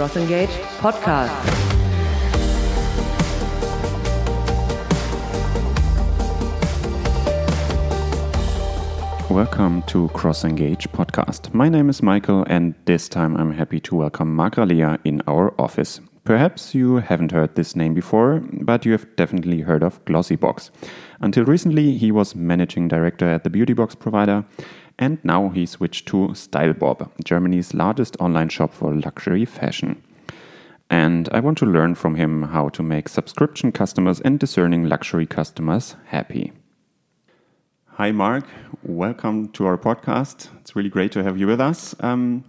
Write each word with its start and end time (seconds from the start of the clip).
CrossEngage 0.00 0.48
Podcast. 0.78 1.28
Welcome 9.28 9.82
to 9.88 10.08
CrossEngage 10.14 10.88
Podcast. 10.88 11.52
My 11.52 11.68
name 11.68 11.90
is 11.90 12.02
Michael, 12.02 12.46
and 12.48 12.74
this 12.86 13.10
time 13.10 13.36
I'm 13.36 13.52
happy 13.52 13.78
to 13.80 13.94
welcome 13.94 14.34
Mark 14.34 14.56
in 14.56 15.20
our 15.26 15.52
office. 15.60 16.00
Perhaps 16.24 16.74
you 16.74 16.96
haven't 16.96 17.32
heard 17.32 17.54
this 17.54 17.76
name 17.76 17.92
before, 17.92 18.40
but 18.62 18.86
you 18.86 18.92
have 18.92 19.06
definitely 19.16 19.60
heard 19.60 19.82
of 19.82 20.02
Glossybox. 20.06 20.70
Until 21.20 21.44
recently, 21.44 21.98
he 21.98 22.10
was 22.10 22.34
managing 22.34 22.88
director 22.88 23.28
at 23.28 23.44
the 23.44 23.50
beauty 23.50 23.74
box 23.74 23.94
provider, 23.94 24.46
and 25.00 25.18
now 25.24 25.48
he 25.48 25.64
switched 25.64 26.06
to 26.08 26.28
Stylebop, 26.34 27.10
Germany's 27.24 27.72
largest 27.72 28.16
online 28.20 28.50
shop 28.50 28.74
for 28.74 28.94
luxury 28.94 29.46
fashion. 29.46 30.00
And 30.90 31.28
I 31.32 31.40
want 31.40 31.56
to 31.58 31.66
learn 31.66 31.94
from 31.94 32.16
him 32.16 32.42
how 32.42 32.68
to 32.68 32.82
make 32.82 33.08
subscription 33.08 33.72
customers 33.72 34.20
and 34.20 34.38
discerning 34.38 34.88
luxury 34.88 35.26
customers 35.26 35.96
happy. 36.06 36.52
Hi, 37.86 38.12
Mark. 38.12 38.44
Welcome 38.82 39.48
to 39.52 39.66
our 39.66 39.78
podcast. 39.78 40.48
It's 40.60 40.76
really 40.76 40.90
great 40.90 41.12
to 41.12 41.22
have 41.22 41.38
you 41.38 41.46
with 41.46 41.60
us. 41.60 41.94
Um, 42.00 42.44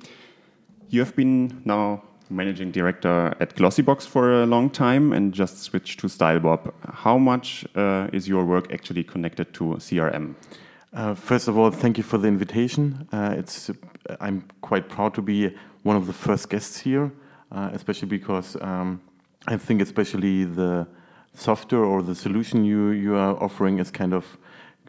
you 0.90 1.00
have 1.00 1.16
been 1.16 1.62
now 1.64 2.04
managing 2.30 2.72
director 2.72 3.34
at 3.40 3.56
Glossybox 3.56 4.06
for 4.08 4.44
a 4.44 4.46
long 4.46 4.70
time 4.70 5.14
and 5.14 5.34
just 5.34 5.60
switched 5.60 6.00
to 6.02 6.08
Stylebop. 6.08 6.74
How 6.94 7.18
much 7.18 7.66
uh, 7.76 8.08
is 8.12 8.28
your 8.28 8.44
work 8.44 8.74
actually 8.74 9.04
connected 9.04 9.54
to 9.54 9.76
CRM? 9.76 10.36
Uh, 10.94 11.16
first 11.16 11.48
of 11.48 11.58
all, 11.58 11.72
thank 11.72 11.98
you 11.98 12.04
for 12.04 12.18
the 12.18 12.28
invitation. 12.28 13.08
Uh, 13.14 13.34
it's 13.38 13.72
I'm 14.20 14.44
quite 14.60 14.90
proud 14.90 15.14
to 15.14 15.22
be 15.22 15.56
one 15.84 15.96
of 15.96 16.06
the 16.06 16.14
first 16.14 16.50
guests 16.50 16.80
here, 16.80 17.14
uh, 17.52 17.70
especially 17.72 18.10
because 18.10 18.58
um, 18.62 19.02
I 19.48 19.56
think 19.56 19.82
especially 19.82 20.44
the 20.44 20.86
software 21.34 21.86
or 21.86 22.02
the 22.02 22.14
solution 22.14 22.66
you 22.66 22.90
you 22.90 23.16
are 23.16 23.42
offering 23.42 23.80
is 23.80 23.90
kind 23.90 24.14
of 24.14 24.38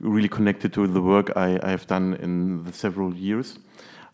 really 0.00 0.28
connected 0.28 0.72
to 0.72 0.89
the 0.89 1.00
work 1.00 1.31
I, 1.36 1.61
I 1.62 1.70
have 1.70 1.86
done 1.86 2.14
in 2.14 2.64
the 2.64 2.72
several 2.72 3.14
years. 3.14 3.61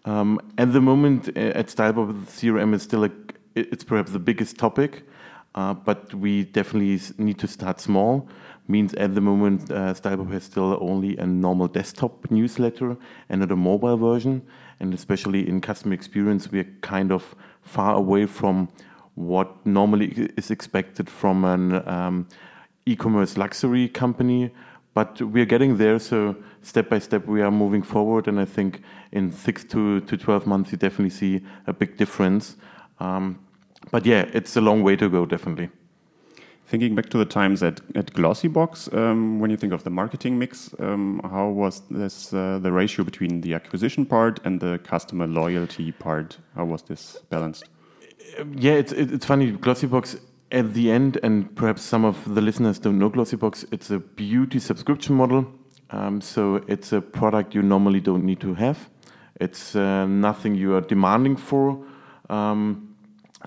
Um, 0.04 0.40
at 0.58 0.74
the 0.74 0.82
moment, 0.82 1.30
uh, 1.36 1.40
at 1.60 1.68
Stylebop, 1.68 2.12
CRM 2.26 2.74
is 2.74 2.82
still 2.82 3.04
a, 3.04 3.10
it's 3.54 3.84
perhaps 3.84 4.12
the 4.12 4.18
biggest 4.18 4.58
topic, 4.58 5.04
uh, 5.58 5.74
but 5.74 6.14
we 6.14 6.44
definitely 6.44 7.00
need 7.18 7.38
to 7.38 7.48
start 7.48 7.80
small 7.80 8.28
means 8.68 8.94
at 8.94 9.14
the 9.14 9.20
moment 9.20 9.70
uh, 9.70 9.94
Stylebop 9.94 10.30
has 10.30 10.44
still 10.44 10.78
only 10.80 11.16
a 11.16 11.26
normal 11.26 11.66
desktop 11.66 12.30
newsletter 12.30 12.96
and 13.28 13.40
not 13.40 13.50
a 13.50 13.56
mobile 13.56 13.96
version. 13.96 14.42
And 14.78 14.94
especially 14.94 15.48
in 15.48 15.60
customer 15.60 15.94
experience, 15.94 16.52
we're 16.52 16.70
kind 16.82 17.10
of 17.10 17.34
far 17.62 17.96
away 17.96 18.26
from 18.26 18.68
what 19.14 19.66
normally 19.66 20.30
is 20.36 20.50
expected 20.50 21.10
from 21.10 21.44
an 21.44 21.88
um, 21.88 22.28
e-commerce 22.86 23.36
luxury 23.36 23.88
company. 23.88 24.52
But 24.94 25.20
we're 25.20 25.46
getting 25.46 25.78
there, 25.78 25.98
so 25.98 26.36
step 26.62 26.88
by 26.90 26.98
step 26.98 27.26
we 27.26 27.42
are 27.42 27.50
moving 27.50 27.82
forward. 27.82 28.28
And 28.28 28.38
I 28.38 28.44
think 28.44 28.82
in 29.10 29.32
six 29.32 29.64
to, 29.64 30.00
to 30.02 30.16
12 30.16 30.46
months, 30.46 30.72
you 30.72 30.78
definitely 30.78 31.10
see 31.10 31.44
a 31.66 31.72
big 31.72 31.96
difference. 31.96 32.56
Um, 33.00 33.38
but 33.90 34.06
yeah, 34.06 34.26
it's 34.32 34.56
a 34.56 34.60
long 34.60 34.82
way 34.82 34.96
to 34.96 35.08
go, 35.08 35.26
definitely. 35.26 35.70
Thinking 36.66 36.94
back 36.94 37.08
to 37.10 37.18
the 37.18 37.24
times 37.24 37.62
at, 37.62 37.80
at 37.94 38.12
Glossybox, 38.12 38.94
um, 38.94 39.40
when 39.40 39.50
you 39.50 39.56
think 39.56 39.72
of 39.72 39.84
the 39.84 39.90
marketing 39.90 40.38
mix, 40.38 40.74
um, 40.78 41.20
how 41.24 41.48
was 41.48 41.80
this 41.90 42.34
uh, 42.34 42.58
the 42.62 42.70
ratio 42.70 43.04
between 43.04 43.40
the 43.40 43.54
acquisition 43.54 44.04
part 44.04 44.38
and 44.44 44.60
the 44.60 44.78
customer 44.80 45.26
loyalty 45.26 45.92
part? 45.92 46.36
How 46.54 46.66
was 46.66 46.82
this 46.82 47.16
balanced? 47.30 47.64
Yeah, 48.54 48.74
it's 48.74 48.92
it's 48.92 49.24
funny. 49.24 49.52
Glossybox 49.52 50.20
at 50.52 50.74
the 50.74 50.90
end, 50.90 51.18
and 51.22 51.54
perhaps 51.56 51.80
some 51.80 52.04
of 52.04 52.34
the 52.34 52.42
listeners 52.42 52.78
don't 52.78 52.98
know 52.98 53.08
Glossybox. 53.08 53.64
It's 53.72 53.90
a 53.90 53.98
beauty 53.98 54.58
subscription 54.58 55.14
model, 55.14 55.46
um, 55.88 56.20
so 56.20 56.62
it's 56.68 56.92
a 56.92 57.00
product 57.00 57.54
you 57.54 57.62
normally 57.62 58.00
don't 58.00 58.24
need 58.24 58.40
to 58.40 58.52
have. 58.52 58.90
It's 59.40 59.74
uh, 59.74 60.04
nothing 60.04 60.54
you 60.54 60.74
are 60.74 60.82
demanding 60.82 61.36
for. 61.36 61.82
Um, 62.28 62.87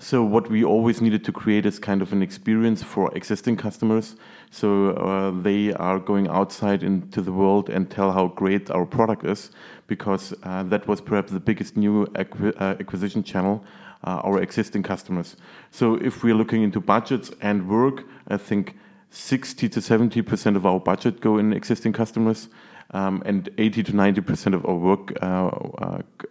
so 0.00 0.24
what 0.24 0.50
we 0.50 0.64
always 0.64 1.00
needed 1.00 1.24
to 1.24 1.32
create 1.32 1.66
is 1.66 1.78
kind 1.78 2.00
of 2.00 2.12
an 2.12 2.22
experience 2.22 2.82
for 2.82 3.14
existing 3.14 3.56
customers. 3.56 4.16
So 4.50 4.90
uh, 4.92 5.42
they 5.42 5.72
are 5.74 5.98
going 5.98 6.28
outside 6.28 6.82
into 6.82 7.20
the 7.20 7.32
world 7.32 7.68
and 7.68 7.90
tell 7.90 8.12
how 8.12 8.28
great 8.28 8.70
our 8.70 8.86
product 8.86 9.24
is 9.26 9.50
because 9.86 10.32
uh, 10.44 10.62
that 10.64 10.88
was 10.88 11.02
perhaps 11.02 11.30
the 11.30 11.40
biggest 11.40 11.76
new 11.76 12.06
uh, 12.16 12.76
acquisition 12.80 13.22
channel 13.22 13.62
uh, 14.04 14.20
our 14.24 14.40
existing 14.40 14.82
customers. 14.82 15.36
So 15.70 15.94
if 15.96 16.22
we're 16.24 16.34
looking 16.34 16.62
into 16.62 16.80
budgets 16.80 17.30
and 17.40 17.68
work 17.68 18.04
i 18.28 18.36
think 18.36 18.76
60 19.10 19.68
to 19.68 19.80
70 19.80 20.22
percent 20.22 20.56
of 20.56 20.66
our 20.66 20.80
budget 20.80 21.20
go 21.20 21.38
in 21.38 21.52
existing 21.52 21.92
customers 21.92 22.48
um, 22.92 23.22
and 23.24 23.48
80 23.58 23.82
to 23.84 23.96
90 23.96 24.20
percent 24.20 24.54
of 24.54 24.66
our 24.66 24.74
work 24.74 25.12
uh, 25.22 25.50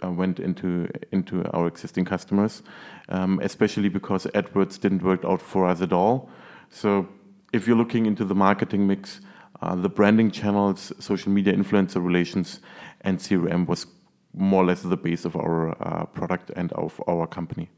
uh, 0.04 0.12
went 0.12 0.40
into 0.40 0.88
into 1.12 1.44
our 1.54 1.68
existing 1.68 2.06
customers, 2.06 2.64
um, 3.10 3.40
especially 3.42 3.90
because 3.90 4.26
AdWords 4.28 4.80
didn't 4.80 5.04
work 5.04 5.26
out 5.26 5.42
for 5.42 5.66
us 5.66 5.82
at 5.82 5.94
all. 5.94 6.30
So, 6.70 7.08
if 7.52 7.68
you're 7.68 7.78
looking 7.78 8.06
into 8.06 8.26
the 8.26 8.36
marketing 8.36 8.88
mix, 8.88 9.22
uh, 9.62 9.76
the 9.76 9.90
branding 9.90 10.32
channels, 10.32 10.94
social 11.00 11.32
media 11.32 11.54
influencer 11.54 12.04
relations, 12.04 12.60
and 13.02 13.20
CRM 13.20 13.68
was 13.68 13.86
more 14.34 14.64
or 14.64 14.66
less 14.68 14.82
the 14.82 14.98
base 14.98 15.26
of 15.26 15.36
our 15.36 15.72
uh, 15.82 16.06
product 16.06 16.52
and 16.56 16.72
of 16.74 17.02
our 17.08 17.28
company. 17.28 17.70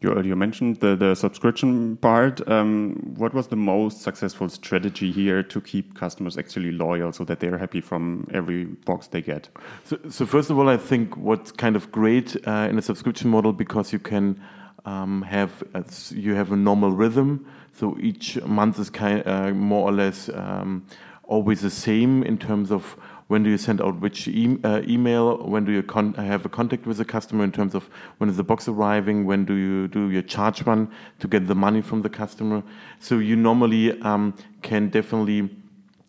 You 0.00 0.12
earlier 0.12 0.36
mentioned 0.36 0.76
the, 0.76 0.94
the 0.94 1.16
subscription 1.16 1.96
part. 1.96 2.46
Um, 2.48 3.14
what 3.16 3.34
was 3.34 3.48
the 3.48 3.56
most 3.56 4.02
successful 4.02 4.48
strategy 4.48 5.10
here 5.10 5.42
to 5.42 5.60
keep 5.60 5.96
customers 5.96 6.38
actually 6.38 6.70
loyal 6.70 7.12
so 7.12 7.24
that 7.24 7.40
they're 7.40 7.58
happy 7.58 7.80
from 7.80 8.28
every 8.32 8.64
box 8.64 9.08
they 9.08 9.22
get? 9.22 9.48
So, 9.84 9.98
so 10.08 10.24
first 10.24 10.50
of 10.50 10.58
all, 10.58 10.68
I 10.68 10.76
think 10.76 11.16
what's 11.16 11.50
kind 11.50 11.74
of 11.74 11.90
great 11.90 12.36
uh, 12.46 12.68
in 12.70 12.78
a 12.78 12.82
subscription 12.82 13.28
model 13.28 13.52
because 13.52 13.92
you 13.92 13.98
can 13.98 14.40
um, 14.84 15.22
have 15.22 15.64
a, 15.74 15.84
you 16.10 16.34
have 16.34 16.52
a 16.52 16.56
normal 16.56 16.92
rhythm. 16.92 17.44
So 17.72 17.96
each 18.00 18.40
month 18.42 18.78
is 18.78 18.90
kind 18.90 19.26
uh, 19.26 19.50
more 19.50 19.88
or 19.88 19.92
less 19.92 20.28
um, 20.28 20.86
always 21.24 21.62
the 21.62 21.70
same 21.70 22.22
in 22.22 22.38
terms 22.38 22.70
of 22.70 22.96
when 23.28 23.42
do 23.42 23.50
you 23.50 23.58
send 23.58 23.80
out 23.80 24.00
which 24.00 24.26
e 24.26 24.58
uh, 24.64 24.80
email, 24.88 25.38
when 25.38 25.64
do 25.64 25.72
you 25.72 25.82
have 26.16 26.44
a 26.44 26.48
contact 26.48 26.86
with 26.86 26.96
the 26.96 27.04
customer 27.04 27.44
in 27.44 27.52
terms 27.52 27.74
of 27.74 27.88
when 28.18 28.28
is 28.28 28.36
the 28.36 28.42
box 28.42 28.68
arriving, 28.68 29.26
when 29.26 29.44
do 29.44 29.54
you 29.54 29.88
do 29.88 30.10
your 30.10 30.22
charge 30.22 30.62
run 30.62 30.90
to 31.20 31.28
get 31.28 31.46
the 31.46 31.54
money 31.54 31.82
from 31.82 32.02
the 32.02 32.08
customer. 32.08 32.62
So 33.00 33.18
you 33.18 33.36
normally 33.36 34.00
um, 34.02 34.34
can 34.62 34.88
definitely 34.88 35.50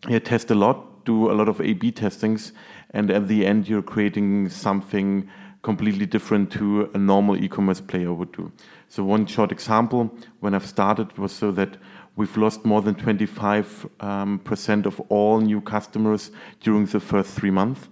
yeah, 0.08 0.18
test 0.18 0.50
a 0.50 0.54
lot, 0.54 1.04
do 1.04 1.30
a 1.30 1.34
lot 1.34 1.48
of 1.48 1.60
A/B 1.60 1.92
testings, 1.92 2.52
and 2.92 3.10
at 3.10 3.28
the 3.28 3.46
end 3.46 3.68
you're 3.68 3.82
creating 3.82 4.48
something 4.48 5.28
completely 5.62 6.06
different 6.06 6.50
to 6.50 6.90
a 6.94 6.98
normal 6.98 7.36
e-commerce 7.36 7.82
player 7.82 8.14
would 8.14 8.32
do. 8.32 8.50
So 8.90 9.02
one 9.04 9.24
short 9.24 9.52
example, 9.52 10.10
when 10.40 10.54
I've 10.54 10.66
started 10.66 11.16
was 11.16 11.32
so 11.32 11.50
that 11.52 11.78
We've 12.20 12.36
lost 12.36 12.66
more 12.66 12.82
than 12.82 12.96
25% 12.96 14.02
um, 14.02 14.40
of 14.84 15.00
all 15.08 15.40
new 15.40 15.62
customers 15.62 16.30
during 16.60 16.84
the 16.84 17.00
first 17.00 17.32
three 17.32 17.50
months, 17.50 17.88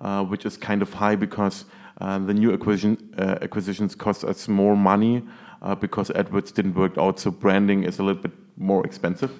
uh, 0.00 0.22
which 0.24 0.46
is 0.46 0.56
kind 0.56 0.82
of 0.82 0.92
high 0.92 1.16
because 1.16 1.64
uh, 2.00 2.18
the 2.18 2.32
new 2.32 2.52
acquisition, 2.52 3.12
uh, 3.18 3.38
acquisitions 3.42 3.96
cost 3.96 4.22
us 4.22 4.46
more 4.46 4.76
money 4.76 5.24
uh, 5.62 5.74
because 5.74 6.10
AdWords 6.10 6.52
didn't 6.52 6.74
work 6.74 6.96
out. 6.96 7.18
So 7.18 7.32
branding 7.32 7.82
is 7.82 7.98
a 7.98 8.04
little 8.04 8.22
bit 8.22 8.32
more 8.56 8.84
expensive 8.86 9.32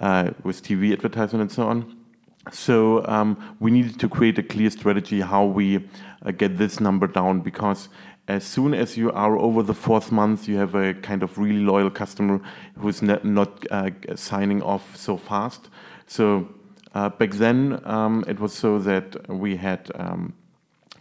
uh, 0.00 0.30
with 0.42 0.64
TV 0.64 0.92
advertisement 0.92 1.42
and 1.42 1.52
so 1.52 1.68
on. 1.68 1.96
So 2.50 3.06
um, 3.06 3.56
we 3.60 3.70
needed 3.70 4.00
to 4.00 4.08
create 4.08 4.36
a 4.38 4.42
clear 4.42 4.70
strategy 4.70 5.20
how 5.20 5.44
we 5.44 5.88
uh, 6.24 6.30
get 6.30 6.58
this 6.58 6.80
number 6.80 7.06
down 7.06 7.40
because 7.40 7.88
as 8.28 8.44
soon 8.44 8.74
as 8.74 8.96
you 8.96 9.12
are 9.12 9.38
over 9.38 9.62
the 9.62 9.74
fourth 9.74 10.10
month, 10.10 10.48
you 10.48 10.56
have 10.56 10.74
a 10.74 10.94
kind 10.94 11.22
of 11.22 11.38
really 11.38 11.60
loyal 11.60 11.90
customer 11.90 12.40
who's 12.78 13.00
not, 13.00 13.24
not 13.24 13.64
uh, 13.70 13.90
signing 14.16 14.62
off 14.62 14.96
so 14.96 15.16
fast. 15.16 15.68
So 16.06 16.48
uh, 16.94 17.10
back 17.10 17.32
then, 17.32 17.80
um, 17.84 18.24
it 18.26 18.40
was 18.40 18.52
so 18.52 18.78
that 18.80 19.28
we 19.28 19.56
had 19.56 19.90
um, 19.94 20.32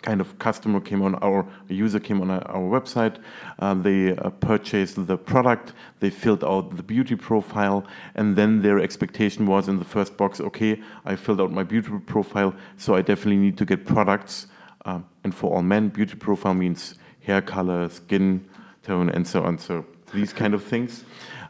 kind 0.03 0.21
of 0.21 0.37
customer 0.37 0.79
came 0.79 1.01
on 1.01 1.15
our 1.15 1.47
user 1.67 1.99
came 1.99 2.21
on 2.21 2.29
our 2.29 2.69
website, 2.79 3.17
uh, 3.57 3.73
they 3.73 4.15
uh, 4.15 4.29
purchased 4.29 5.07
the 5.07 5.17
product, 5.17 5.73
they 5.99 6.11
filled 6.11 6.43
out 6.43 6.77
the 6.77 6.83
beauty 6.83 7.15
profile, 7.15 7.83
and 8.13 8.35
then 8.35 8.61
their 8.61 8.79
expectation 8.79 9.47
was 9.47 9.67
in 9.67 9.79
the 9.79 9.85
first 9.85 10.15
box, 10.15 10.39
okay, 10.39 10.79
I 11.05 11.15
filled 11.15 11.41
out 11.41 11.51
my 11.51 11.63
beauty 11.63 11.89
profile, 12.05 12.53
so 12.77 12.93
I 12.93 13.01
definitely 13.01 13.37
need 13.37 13.57
to 13.57 13.65
get 13.65 13.85
products. 13.85 14.45
Uh, 14.85 14.99
and 15.23 15.33
for 15.33 15.55
all 15.55 15.63
men, 15.63 15.89
beauty 15.89 16.15
profile 16.15 16.53
means 16.53 16.93
hair 17.25 17.41
color, 17.41 17.89
skin 17.89 18.47
tone, 18.83 19.09
and 19.09 19.27
so 19.27 19.43
on. 19.43 19.57
So 19.57 19.85
these 20.13 20.33
kind 20.33 20.53
of 20.53 20.63
things. 20.63 21.03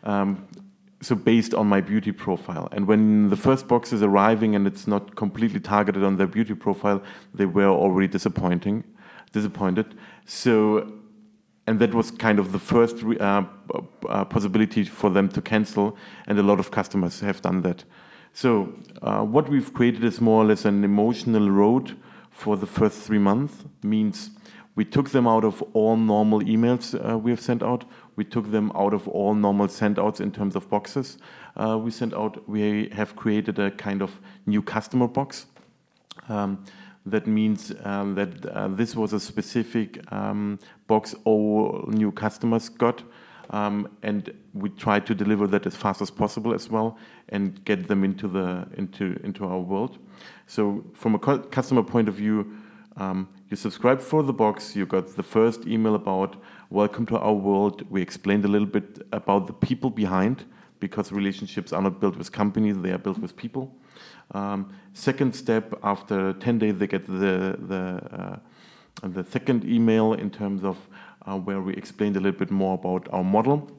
Um, 0.03 0.47
so 1.01 1.15
based 1.15 1.53
on 1.53 1.67
my 1.67 1.81
beauty 1.81 2.11
profile. 2.11 2.67
And 2.71 2.87
when 2.87 3.29
the 3.29 3.35
first 3.37 3.67
box 3.67 3.93
is 3.93 4.01
arriving 4.01 4.55
and 4.55 4.65
it's 4.65 4.87
not 4.87 5.15
completely 5.15 5.59
targeted 5.59 6.03
on 6.03 6.17
their 6.17 6.27
beauty 6.27 6.55
profile, 6.55 7.03
they 7.33 7.45
were 7.45 7.67
already 7.67 8.07
disappointing, 8.07 8.83
disappointed. 9.31 9.95
So 10.25 10.91
and 11.67 11.79
that 11.79 11.93
was 11.93 12.11
kind 12.11 12.39
of 12.39 12.51
the 12.51 12.59
first 12.59 13.03
uh, 13.03 13.43
uh, 14.07 14.25
possibility 14.25 14.83
for 14.83 15.09
them 15.09 15.27
to 15.29 15.41
cancel, 15.41 15.97
and 16.27 16.37
a 16.37 16.43
lot 16.43 16.59
of 16.59 16.71
customers 16.71 17.19
have 17.21 17.41
done 17.41 17.61
that. 17.61 17.83
So 18.33 18.73
uh, 19.01 19.23
what 19.23 19.49
we've 19.49 19.73
created 19.73 20.03
is 20.03 20.21
more 20.21 20.43
or 20.43 20.45
less 20.45 20.65
an 20.65 20.83
emotional 20.83 21.49
road 21.49 21.95
for 22.29 22.57
the 22.57 22.67
first 22.67 23.01
three 23.01 23.17
months. 23.17 23.63
Means 23.81 24.29
we 24.75 24.85
took 24.85 25.09
them 25.09 25.27
out 25.27 25.43
of 25.45 25.61
all 25.73 25.95
normal 25.95 26.41
emails 26.41 26.93
uh, 26.93 27.17
we 27.17 27.31
have 27.31 27.39
sent 27.39 27.63
out. 27.63 27.85
We 28.17 28.25
took 28.25 28.51
them 28.51 28.71
out 28.75 28.93
of 28.93 29.07
all 29.07 29.33
normal 29.33 29.67
sendouts 29.67 30.19
in 30.19 30.31
terms 30.31 30.55
of 30.55 30.69
boxes 30.69 31.17
uh, 31.55 31.77
we 31.77 31.91
sent 31.91 32.13
out. 32.13 32.47
We 32.47 32.89
have 32.89 33.15
created 33.15 33.59
a 33.59 33.71
kind 33.71 34.01
of 34.01 34.19
new 34.45 34.61
customer 34.61 35.07
box. 35.07 35.47
Um, 36.27 36.65
that 37.05 37.27
means 37.27 37.71
um, 37.83 38.15
that 38.15 38.45
uh, 38.47 38.67
this 38.69 38.95
was 38.95 39.13
a 39.13 39.19
specific 39.19 39.99
um, 40.11 40.59
box 40.87 41.13
all 41.23 41.85
new 41.87 42.11
customers 42.11 42.69
got. 42.69 43.03
Um, 43.51 43.95
and 44.01 44.33
we 44.55 44.69
try 44.69 44.99
to 44.99 45.13
deliver 45.13 45.45
that 45.47 45.67
as 45.67 45.75
fast 45.75 46.01
as 46.01 46.09
possible 46.09 46.51
as 46.51 46.67
well 46.67 46.97
and 47.29 47.63
get 47.63 47.87
them 47.87 48.03
into 48.03 48.27
the 48.27 48.67
into 48.75 49.19
into 49.23 49.45
our 49.45 49.59
world. 49.59 49.99
So 50.47 50.83
from 50.93 51.13
a 51.13 51.19
customer 51.19 51.83
point 51.83 52.09
of 52.09 52.15
view, 52.15 52.57
um, 52.97 53.29
you 53.49 53.55
subscribe 53.55 54.01
for 54.01 54.23
the 54.23 54.33
box. 54.33 54.75
You 54.75 54.85
got 54.85 55.15
the 55.15 55.23
first 55.23 55.67
email 55.67 55.95
about 55.95 56.35
welcome 56.71 57.05
to 57.07 57.19
our 57.19 57.33
world. 57.33 57.85
We 57.91 58.01
explained 58.01 58.43
a 58.43 58.47
little 58.47 58.67
bit 58.67 59.05
about 59.11 59.45
the 59.45 59.53
people 59.53 59.91
behind 59.91 60.45
because 60.79 61.11
relationships 61.11 61.71
are 61.71 61.81
not 61.81 61.99
built 61.99 62.17
with 62.17 62.31
companies; 62.31 62.77
they 62.79 62.91
are 62.91 62.97
built 62.97 63.19
with 63.19 63.37
people. 63.37 63.75
Um, 64.31 64.73
second 64.93 65.35
step, 65.35 65.73
after 65.83 66.33
10 66.33 66.57
days, 66.57 66.77
they 66.77 66.87
get 66.87 67.05
the, 67.05 67.57
the, 67.67 68.39
uh, 69.03 69.07
the 69.07 69.23
second 69.23 69.63
email 69.63 70.13
in 70.13 70.31
terms 70.31 70.63
of 70.63 70.77
uh, 71.27 71.37
where 71.37 71.61
we 71.61 71.73
explained 71.75 72.17
a 72.17 72.19
little 72.19 72.37
bit 72.37 72.51
more 72.51 72.73
about 72.73 73.07
our 73.11 73.23
model. 73.23 73.69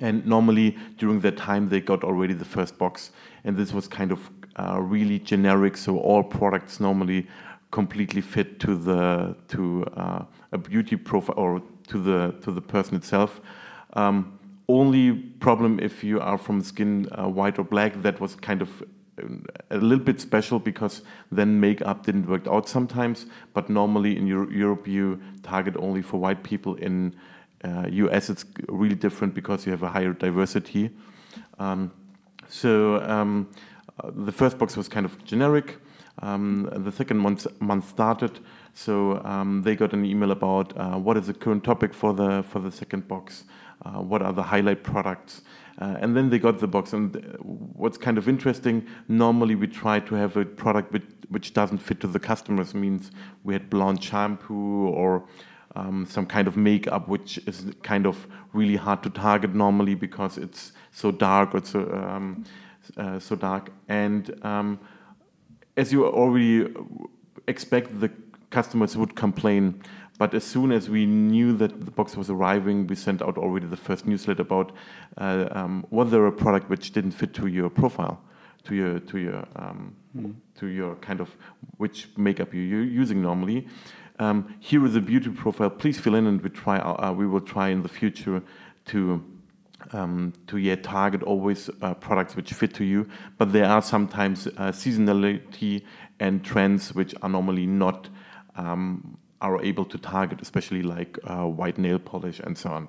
And 0.00 0.26
normally 0.26 0.76
during 0.98 1.20
that 1.20 1.36
time, 1.36 1.68
they 1.68 1.80
got 1.80 2.02
already 2.02 2.34
the 2.34 2.44
first 2.44 2.76
box. 2.78 3.12
And 3.44 3.56
this 3.56 3.72
was 3.72 3.86
kind 3.86 4.10
of 4.10 4.28
uh, 4.56 4.80
really 4.80 5.20
generic, 5.20 5.76
so 5.76 5.98
all 5.98 6.22
products 6.22 6.80
normally 6.80 7.28
completely 7.74 8.20
fit 8.20 8.60
to 8.60 8.76
the 8.76 9.34
to 9.48 9.84
uh, 9.96 10.22
a 10.52 10.58
beauty 10.58 10.96
profile 10.96 11.34
or 11.36 11.62
to 11.88 11.98
the 11.98 12.32
to 12.44 12.52
the 12.52 12.60
person 12.60 12.94
itself. 12.94 13.40
Um, 13.94 14.38
only 14.68 15.12
problem 15.40 15.80
if 15.80 16.04
you 16.04 16.20
are 16.20 16.38
from 16.38 16.62
skin 16.62 17.08
uh, 17.18 17.28
white 17.28 17.58
or 17.58 17.64
black. 17.64 18.00
That 18.02 18.20
was 18.20 18.36
kind 18.36 18.62
of 18.62 18.70
a 19.70 19.76
little 19.76 20.04
bit 20.04 20.20
special 20.20 20.58
because 20.60 21.02
then 21.32 21.60
makeup 21.60 22.06
didn't 22.06 22.26
work 22.28 22.46
out 22.46 22.68
sometimes. 22.68 23.26
But 23.54 23.68
normally 23.68 24.16
in 24.16 24.26
Euro 24.28 24.48
Europe, 24.50 24.86
you 24.86 25.20
target 25.42 25.74
only 25.76 26.02
for 26.02 26.20
white 26.20 26.42
people. 26.44 26.76
In 26.76 27.12
uh, 27.64 27.86
US, 27.90 28.30
it's 28.30 28.44
really 28.68 28.96
different 28.96 29.34
because 29.34 29.66
you 29.66 29.72
have 29.72 29.82
a 29.82 29.90
higher 29.90 30.12
diversity. 30.12 30.90
Um, 31.58 31.90
so 32.48 33.02
um, 33.02 33.48
uh, 33.98 34.10
the 34.26 34.32
first 34.32 34.58
box 34.58 34.76
was 34.76 34.88
kind 34.88 35.06
of 35.06 35.12
generic. 35.24 35.78
Um, 36.22 36.68
the 36.72 36.92
second 36.92 37.18
month, 37.18 37.46
month 37.60 37.88
started, 37.88 38.38
so 38.72 39.20
um, 39.24 39.62
they 39.62 39.74
got 39.74 39.92
an 39.92 40.04
email 40.04 40.30
about 40.30 40.76
uh, 40.76 40.96
what 40.96 41.16
is 41.16 41.26
the 41.26 41.34
current 41.34 41.64
topic 41.64 41.92
for 41.92 42.12
the 42.12 42.42
for 42.44 42.60
the 42.60 42.70
second 42.70 43.08
box, 43.08 43.44
uh, 43.84 44.00
what 44.00 44.22
are 44.22 44.32
the 44.32 44.42
highlight 44.42 44.84
products, 44.84 45.42
uh, 45.80 45.96
and 46.00 46.16
then 46.16 46.30
they 46.30 46.38
got 46.38 46.60
the 46.60 46.68
box. 46.68 46.92
And 46.92 47.16
uh, 47.16 47.20
what's 47.42 47.98
kind 47.98 48.16
of 48.16 48.28
interesting, 48.28 48.86
normally 49.08 49.56
we 49.56 49.66
try 49.66 49.98
to 50.00 50.14
have 50.14 50.36
a 50.36 50.44
product 50.44 50.92
which, 50.92 51.04
which 51.30 51.52
doesn't 51.52 51.78
fit 51.78 52.00
to 52.00 52.06
the 52.06 52.20
customers. 52.20 52.74
Means 52.74 53.10
we 53.42 53.52
had 53.52 53.68
blonde 53.68 54.02
shampoo 54.02 54.88
or 54.88 55.24
um, 55.74 56.06
some 56.06 56.26
kind 56.26 56.46
of 56.46 56.56
makeup, 56.56 57.08
which 57.08 57.38
is 57.46 57.66
kind 57.82 58.06
of 58.06 58.26
really 58.52 58.76
hard 58.76 59.02
to 59.02 59.10
target 59.10 59.54
normally 59.54 59.96
because 59.96 60.38
it's 60.38 60.72
so 60.92 61.10
dark 61.10 61.54
or 61.54 61.64
so 61.64 61.80
um, 61.92 62.44
uh, 62.96 63.18
so 63.18 63.34
dark. 63.34 63.70
And 63.88 64.38
um, 64.44 64.78
as 65.76 65.92
you 65.92 66.06
already 66.06 66.72
expect, 67.48 68.00
the 68.00 68.10
customers 68.50 68.96
would 68.96 69.14
complain 69.16 69.82
but 70.16 70.32
as 70.32 70.44
soon 70.44 70.70
as 70.70 70.88
we 70.88 71.06
knew 71.06 71.56
that 71.56 71.84
the 71.84 71.90
box 71.90 72.16
was 72.16 72.30
arriving, 72.30 72.86
we 72.86 72.94
sent 72.94 73.20
out 73.20 73.36
already 73.36 73.66
the 73.66 73.76
first 73.76 74.06
newsletter 74.06 74.42
about 74.42 74.72
uh, 75.18 75.48
um, 75.50 75.84
was 75.90 76.10
there 76.10 76.24
a 76.26 76.32
product 76.32 76.70
which 76.70 76.92
didn't 76.92 77.12
fit 77.12 77.34
to 77.34 77.48
your 77.48 77.68
profile, 77.68 78.22
to 78.64 78.74
your 78.76 79.00
to 79.00 79.18
your 79.18 79.44
um, 79.56 79.96
mm. 80.16 80.34
to 80.60 80.66
your 80.68 80.94
kind 80.96 81.20
of 81.20 81.36
which 81.78 82.08
makeup 82.16 82.54
you're 82.54 82.84
using 82.84 83.20
normally. 83.20 83.66
Um, 84.20 84.54
here 84.60 84.86
is 84.86 84.94
a 84.94 85.00
beauty 85.00 85.30
profile. 85.30 85.70
Please 85.70 85.98
fill 85.98 86.14
in, 86.14 86.28
and 86.28 86.40
we 86.40 86.50
try. 86.50 86.78
Uh, 86.78 87.12
we 87.12 87.26
will 87.26 87.40
try 87.40 87.70
in 87.70 87.82
the 87.82 87.88
future 87.88 88.40
to 88.86 89.24
um, 89.92 90.32
to 90.46 90.58
yeah, 90.58 90.76
target 90.76 91.22
always 91.22 91.70
uh, 91.82 91.94
products 91.94 92.36
which 92.36 92.52
fit 92.52 92.74
to 92.74 92.84
you. 92.84 93.08
But 93.38 93.52
there 93.52 93.66
are 93.66 93.82
sometimes 93.82 94.46
uh, 94.46 94.72
seasonality 94.72 95.82
and 96.20 96.44
trends 96.44 96.94
which 96.94 97.14
are 97.22 97.28
normally 97.28 97.66
not 97.66 98.08
um, 98.56 99.18
are 99.40 99.62
able 99.62 99.84
to 99.84 99.98
target, 99.98 100.40
especially 100.40 100.82
like 100.82 101.18
uh, 101.24 101.44
white 101.44 101.78
nail 101.78 101.98
polish 101.98 102.40
and 102.40 102.56
so 102.56 102.70
on. 102.70 102.88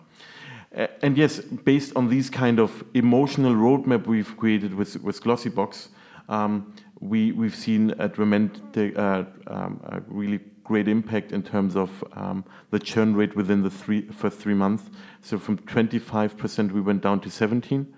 And 1.01 1.17
yes, 1.17 1.39
based 1.39 1.95
on 1.95 2.09
these 2.09 2.29
kind 2.29 2.59
of 2.59 2.83
emotional 2.93 3.53
roadmap 3.53 4.07
we've 4.07 4.35
created 4.35 4.73
with, 4.73 5.01
with 5.01 5.21
Glossybox, 5.23 5.87
um, 6.27 6.73
we, 6.99 7.31
we've 7.31 7.55
seen 7.55 7.93
a 7.99 8.09
tremendous, 8.09 8.61
uh, 8.97 9.23
um, 9.47 9.79
really 10.07 10.39
great 10.65 10.87
impact 10.87 11.31
in 11.31 11.43
terms 11.43 11.75
of 11.75 12.03
um, 12.13 12.43
the 12.71 12.79
churn 12.79 13.15
rate 13.15 13.35
within 13.35 13.61
the 13.61 13.69
three, 13.69 14.01
first 14.09 14.39
three 14.39 14.53
months. 14.53 14.89
So 15.21 15.39
from 15.39 15.57
25% 15.59 16.71
we 16.71 16.81
went 16.81 17.01
down 17.01 17.21
to 17.21 17.29
17. 17.29 17.93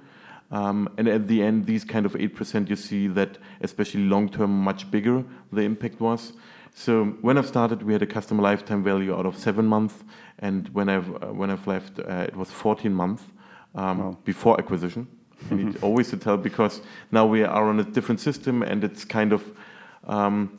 Um, 0.51 0.89
and 0.97 1.07
at 1.07 1.27
the 1.27 1.41
end, 1.41 1.65
these 1.65 1.83
kind 1.83 2.05
of 2.05 2.13
8%, 2.13 2.69
you 2.69 2.75
see 2.75 3.07
that 3.07 3.37
especially 3.61 4.03
long 4.03 4.29
term, 4.29 4.51
much 4.63 4.89
bigger 4.91 5.23
the 5.51 5.61
impact 5.61 5.99
was. 5.99 6.33
So 6.73 7.05
when 7.21 7.37
I've 7.37 7.47
started, 7.47 7.81
we 7.81 7.93
had 7.93 8.03
a 8.03 8.07
customer 8.07 8.43
lifetime 8.43 8.83
value 8.83 9.17
out 9.17 9.25
of 9.25 9.35
seven 9.35 9.65
months, 9.65 9.95
and 10.39 10.69
when 10.69 10.89
I've 10.89 11.09
uh, 11.15 11.33
when 11.33 11.49
I've 11.49 11.65
left, 11.65 11.97
uh, 11.99 12.27
it 12.27 12.35
was 12.35 12.51
14 12.51 12.93
months 12.93 13.23
um, 13.73 14.15
before 14.23 14.59
acquisition. 14.59 15.07
I 15.49 15.55
need 15.55 15.77
always 15.81 16.11
to 16.11 16.17
tell 16.17 16.37
because 16.37 16.81
now 17.11 17.25
we 17.25 17.43
are 17.43 17.67
on 17.67 17.79
a 17.79 17.83
different 17.83 18.21
system, 18.21 18.61
and 18.61 18.83
it's 18.83 19.05
kind 19.05 19.33
of 19.33 19.43
um, 20.05 20.55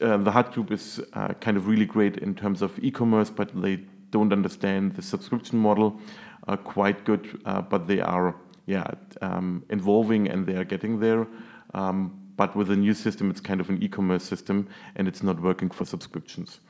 uh, 0.00 0.16
the 0.18 0.30
Hut 0.30 0.52
Group 0.52 0.70
is 0.70 1.00
uh, 1.12 1.28
kind 1.40 1.56
of 1.56 1.66
really 1.66 1.86
great 1.86 2.18
in 2.18 2.34
terms 2.34 2.62
of 2.62 2.78
e-commerce, 2.82 3.30
but 3.30 3.50
they 3.60 3.80
don't 4.10 4.32
understand 4.32 4.94
the 4.94 5.02
subscription 5.02 5.58
model 5.58 6.00
uh, 6.48 6.56
quite 6.56 7.04
good. 7.04 7.40
Uh, 7.44 7.60
but 7.62 7.86
they 7.86 8.00
are 8.00 8.34
yeah 8.66 8.86
um, 9.22 9.64
involving 9.70 10.28
and 10.28 10.46
they 10.46 10.56
are 10.56 10.64
getting 10.64 11.00
there. 11.00 11.26
Um, 11.74 12.16
but 12.36 12.56
with 12.56 12.68
the 12.68 12.76
new 12.76 12.94
system, 12.94 13.30
it's 13.30 13.40
kind 13.40 13.60
of 13.60 13.68
an 13.68 13.82
e-commerce 13.82 14.24
system, 14.24 14.68
and 14.96 15.06
it's 15.06 15.22
not 15.22 15.40
working 15.40 15.70
for 15.70 15.84
subscriptions. 15.84 16.60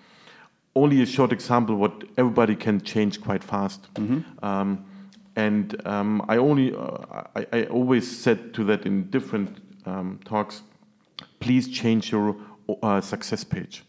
Only 0.75 1.03
a 1.03 1.07
short 1.07 1.33
example: 1.33 1.77
what 1.77 2.05
everybody 2.17 2.57
can 2.57 2.81
change 2.81 3.21
quite 3.21 3.45
fast. 3.45 3.93
Mm-hmm. 3.95 4.45
Um, 4.45 4.85
and 5.37 5.87
um, 5.87 6.25
I 6.29 6.37
only, 6.39 6.75
uh, 6.75 7.23
I, 7.37 7.47
I, 7.53 7.63
always 7.65 8.05
said 8.25 8.53
to 8.55 8.65
that 8.65 8.85
in 8.85 9.11
different 9.11 9.59
um, 9.87 10.19
talks, 10.25 10.63
please 11.39 11.69
change 11.69 12.11
your 12.11 12.37
uh, 12.83 13.01
success 13.01 13.45
page. 13.45 13.85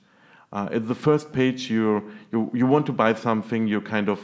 Uh, 0.54 0.68
at 0.72 0.88
the 0.88 0.96
first 0.96 1.32
page, 1.32 1.70
you 1.70 2.12
you 2.32 2.52
you 2.54 2.68
want 2.68 2.86
to 2.86 2.92
buy 2.92 3.14
something, 3.14 3.68
you're 3.68 3.82
kind 3.82 4.10
of 4.10 4.20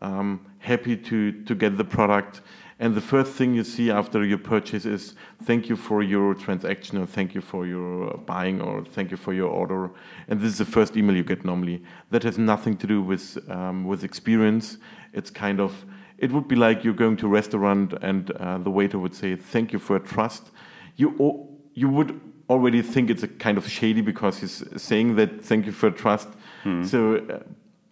um, 0.00 0.40
happy 0.58 0.96
to 0.96 1.32
to 1.44 1.54
get 1.54 1.76
the 1.76 1.84
product, 1.84 2.40
and 2.78 2.94
the 2.94 3.00
first 3.00 3.32
thing 3.32 3.54
you 3.54 3.64
see 3.64 3.90
after 3.90 4.22
your 4.22 4.38
purchase 4.38 4.84
is 4.84 5.14
thank 5.44 5.70
you 5.70 5.76
for 5.76 6.02
your 6.02 6.34
transaction 6.34 6.98
or 6.98 7.06
thank 7.06 7.34
you 7.34 7.40
for 7.40 7.66
your 7.66 8.18
buying 8.18 8.60
or 8.60 8.84
thank 8.84 9.10
you 9.10 9.16
for 9.16 9.32
your 9.32 9.48
order. 9.48 9.90
And 10.28 10.40
this 10.40 10.52
is 10.52 10.58
the 10.58 10.66
first 10.66 10.94
email 10.94 11.16
you 11.16 11.24
get 11.24 11.42
normally. 11.42 11.82
That 12.10 12.22
has 12.24 12.36
nothing 12.36 12.76
to 12.78 12.86
do 12.86 13.00
with 13.00 13.38
um, 13.50 13.84
with 13.84 14.04
experience. 14.04 14.76
It's 15.14 15.30
kind 15.30 15.58
of 15.58 15.86
it 16.18 16.30
would 16.32 16.48
be 16.48 16.56
like 16.56 16.84
you're 16.84 16.94
going 16.94 17.16
to 17.18 17.26
a 17.26 17.30
restaurant 17.30 17.94
and 18.02 18.30
uh, 18.32 18.58
the 18.58 18.70
waiter 18.70 18.98
would 18.98 19.14
say 19.14 19.36
thank 19.36 19.72
you 19.72 19.78
for 19.78 19.96
your 19.96 20.06
trust. 20.06 20.50
You 20.96 21.48
you 21.72 21.88
would 21.88 22.20
already 22.48 22.82
think 22.82 23.10
it's 23.10 23.22
a 23.22 23.28
kind 23.28 23.58
of 23.58 23.68
shady 23.68 24.00
because 24.00 24.38
he's 24.38 24.62
saying 24.76 25.16
that 25.16 25.44
thank 25.44 25.66
you 25.66 25.72
for 25.72 25.90
trust. 25.90 26.28
Hmm. 26.62 26.84
So. 26.84 27.16
Uh, 27.16 27.38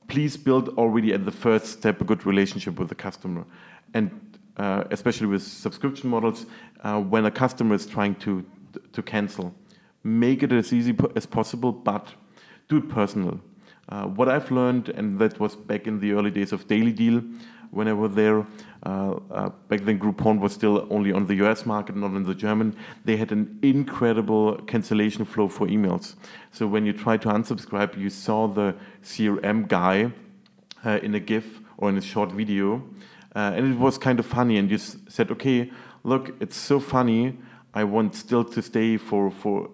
please 0.06 0.36
build 0.36 0.68
already 0.76 1.14
at 1.14 1.24
the 1.24 1.32
first 1.32 1.66
step 1.66 1.98
a 1.98 2.04
good 2.04 2.26
relationship 2.26 2.78
with 2.78 2.90
the 2.90 2.94
customer 2.94 3.42
and 3.94 4.10
uh, 4.56 4.84
especially 4.90 5.26
with 5.26 5.42
subscription 5.42 6.10
models, 6.10 6.46
uh, 6.82 7.00
when 7.00 7.24
a 7.24 7.30
customer 7.30 7.74
is 7.74 7.86
trying 7.86 8.14
to 8.16 8.44
to 8.92 9.02
cancel, 9.02 9.54
make 10.02 10.42
it 10.42 10.52
as 10.52 10.72
easy 10.72 10.96
as 11.14 11.26
possible, 11.26 11.70
but 11.70 12.08
do 12.68 12.78
it 12.78 12.88
personal. 12.88 13.40
Uh, 13.88 14.04
what 14.04 14.28
I've 14.28 14.50
learned, 14.50 14.88
and 14.88 15.18
that 15.20 15.38
was 15.38 15.54
back 15.54 15.86
in 15.86 16.00
the 16.00 16.12
early 16.12 16.30
days 16.30 16.52
of 16.52 16.66
Daily 16.66 16.92
Deal, 16.92 17.22
when 17.70 17.86
I 17.86 17.92
was 17.92 18.14
there, 18.14 18.44
back 18.84 19.80
then 19.84 19.98
Groupon 19.98 20.40
was 20.40 20.52
still 20.52 20.86
only 20.90 21.12
on 21.12 21.26
the 21.26 21.34
US 21.36 21.64
market, 21.64 21.96
not 21.96 22.12
on 22.12 22.22
the 22.22 22.34
German. 22.34 22.76
They 23.04 23.16
had 23.16 23.32
an 23.32 23.58
incredible 23.62 24.56
cancellation 24.66 25.24
flow 25.24 25.48
for 25.48 25.66
emails. 25.66 26.14
So 26.52 26.66
when 26.66 26.84
you 26.84 26.92
try 26.92 27.16
to 27.16 27.28
unsubscribe, 27.28 27.98
you 27.98 28.10
saw 28.10 28.46
the 28.46 28.74
CRM 29.02 29.68
guy 29.68 30.12
uh, 30.84 30.98
in 31.02 31.14
a 31.14 31.20
GIF 31.20 31.60
or 31.78 31.88
in 31.88 31.96
a 31.96 32.02
short 32.02 32.30
video, 32.32 32.82
uh, 33.34 33.52
and 33.56 33.72
it 33.72 33.78
was 33.78 33.98
kind 33.98 34.18
of 34.20 34.26
funny. 34.26 34.58
And 34.58 34.70
you 34.70 34.76
s- 34.76 34.96
said, 35.08 35.30
"Okay, 35.30 35.70
look, 36.04 36.34
it's 36.40 36.56
so 36.56 36.78
funny. 36.78 37.38
I 37.72 37.84
want 37.84 38.14
still 38.14 38.44
to 38.44 38.62
stay 38.62 38.96
for 38.98 39.30
for 39.30 39.70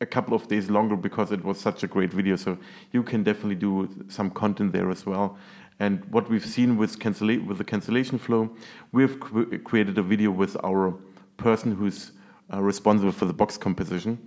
a 0.00 0.06
couple 0.06 0.34
of 0.34 0.46
days 0.48 0.68
longer 0.70 0.96
because 0.96 1.32
it 1.32 1.42
was 1.44 1.58
such 1.58 1.82
a 1.82 1.86
great 1.86 2.12
video. 2.12 2.36
So 2.36 2.58
you 2.92 3.02
can 3.02 3.22
definitely 3.22 3.54
do 3.54 3.88
some 4.08 4.30
content 4.30 4.72
there 4.72 4.90
as 4.90 5.06
well. 5.06 5.38
And 5.80 6.04
what 6.06 6.30
we've 6.30 6.46
seen 6.46 6.76
with 6.76 6.96
with 7.04 7.58
the 7.58 7.64
cancellation 7.64 8.18
flow, 8.18 8.50
we've 8.92 9.18
cr- 9.18 9.56
created 9.64 9.98
a 9.98 10.02
video 10.02 10.30
with 10.30 10.56
our 10.64 10.94
person 11.36 11.74
who's 11.74 12.12
uh, 12.52 12.60
responsible 12.60 13.12
for 13.12 13.24
the 13.24 13.32
box 13.32 13.56
composition. 13.56 14.18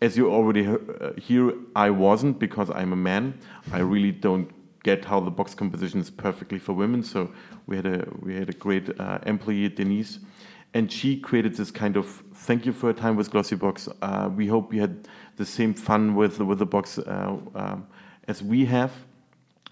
As 0.00 0.16
you 0.16 0.32
already 0.32 0.66
uh, 0.66 1.12
hear, 1.16 1.52
I 1.74 1.90
wasn't 1.90 2.38
because 2.38 2.70
I'm 2.70 2.92
a 2.92 2.96
man. 2.96 3.38
I 3.72 3.80
really 3.80 4.12
don't 4.12 4.50
get 4.82 5.04
how 5.04 5.20
the 5.20 5.30
box 5.30 5.54
composition 5.54 6.00
is 6.00 6.10
perfectly 6.10 6.58
for 6.58 6.72
women. 6.72 7.02
So 7.02 7.30
we 7.66 7.76
had 7.76 7.86
a 7.86 8.08
we 8.20 8.34
had 8.34 8.48
a 8.48 8.52
great 8.52 8.88
uh, 9.00 9.18
employee, 9.26 9.68
Denise, 9.68 10.18
and 10.74 10.90
she 10.90 11.18
created 11.20 11.54
this 11.56 11.70
kind 11.70 11.96
of 11.96 12.06
thank 12.34 12.66
you 12.66 12.72
for 12.72 12.86
your 12.86 12.94
time 12.94 13.16
with 13.16 13.30
Glossybox. 13.30 13.94
Uh, 14.02 14.28
we 14.28 14.46
hope 14.46 14.72
you 14.74 14.80
had 14.80 15.08
the 15.36 15.46
same 15.46 15.74
fun 15.74 16.14
with 16.14 16.40
with 16.40 16.58
the 16.58 16.66
box 16.66 16.98
uh, 16.98 17.36
um, 17.54 17.86
as 18.28 18.42
we 18.42 18.64
have. 18.66 18.92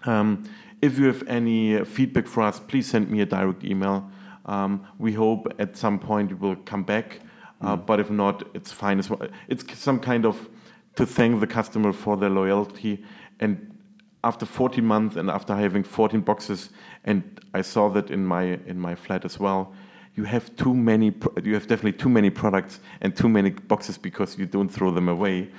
Um, 0.05 0.49
if 0.81 0.97
you 0.97 1.05
have 1.05 1.23
any 1.27 1.83
feedback 1.85 2.27
for 2.27 2.41
us, 2.43 2.59
please 2.59 2.87
send 2.89 3.09
me 3.09 3.21
a 3.21 3.25
direct 3.25 3.63
email. 3.63 4.09
Um, 4.45 4.85
we 4.97 5.13
hope 5.13 5.53
at 5.59 5.77
some 5.77 5.99
point 5.99 6.31
you 6.31 6.37
will 6.37 6.55
come 6.55 6.83
back, 6.83 7.19
uh, 7.61 7.75
but 7.75 7.99
if 7.99 8.09
not, 8.09 8.43
it's 8.55 8.71
fine 8.71 8.97
as 8.99 9.09
well. 9.09 9.21
It's 9.47 9.63
some 9.77 9.99
kind 9.99 10.25
of 10.25 10.49
to 10.95 11.05
thank 11.05 11.39
the 11.39 11.47
customer 11.47 11.93
for 11.93 12.17
their 12.17 12.29
loyalty. 12.29 13.03
And 13.39 13.77
after 14.23 14.45
14 14.45 14.83
months 14.83 15.15
and 15.15 15.29
after 15.29 15.55
having 15.55 15.83
14 15.83 16.21
boxes, 16.21 16.69
and 17.03 17.39
I 17.53 17.61
saw 17.61 17.89
that 17.89 18.09
in 18.09 18.25
my 18.25 18.59
in 18.65 18.79
my 18.79 18.95
flat 18.95 19.25
as 19.25 19.39
well, 19.39 19.73
you 20.15 20.23
have 20.23 20.55
too 20.55 20.73
many. 20.73 21.13
You 21.43 21.53
have 21.53 21.67
definitely 21.67 21.93
too 21.93 22.09
many 22.09 22.31
products 22.31 22.79
and 23.01 23.15
too 23.15 23.29
many 23.29 23.51
boxes 23.51 23.97
because 23.97 24.37
you 24.37 24.47
don't 24.47 24.69
throw 24.69 24.91
them 24.91 25.07
away. 25.07 25.49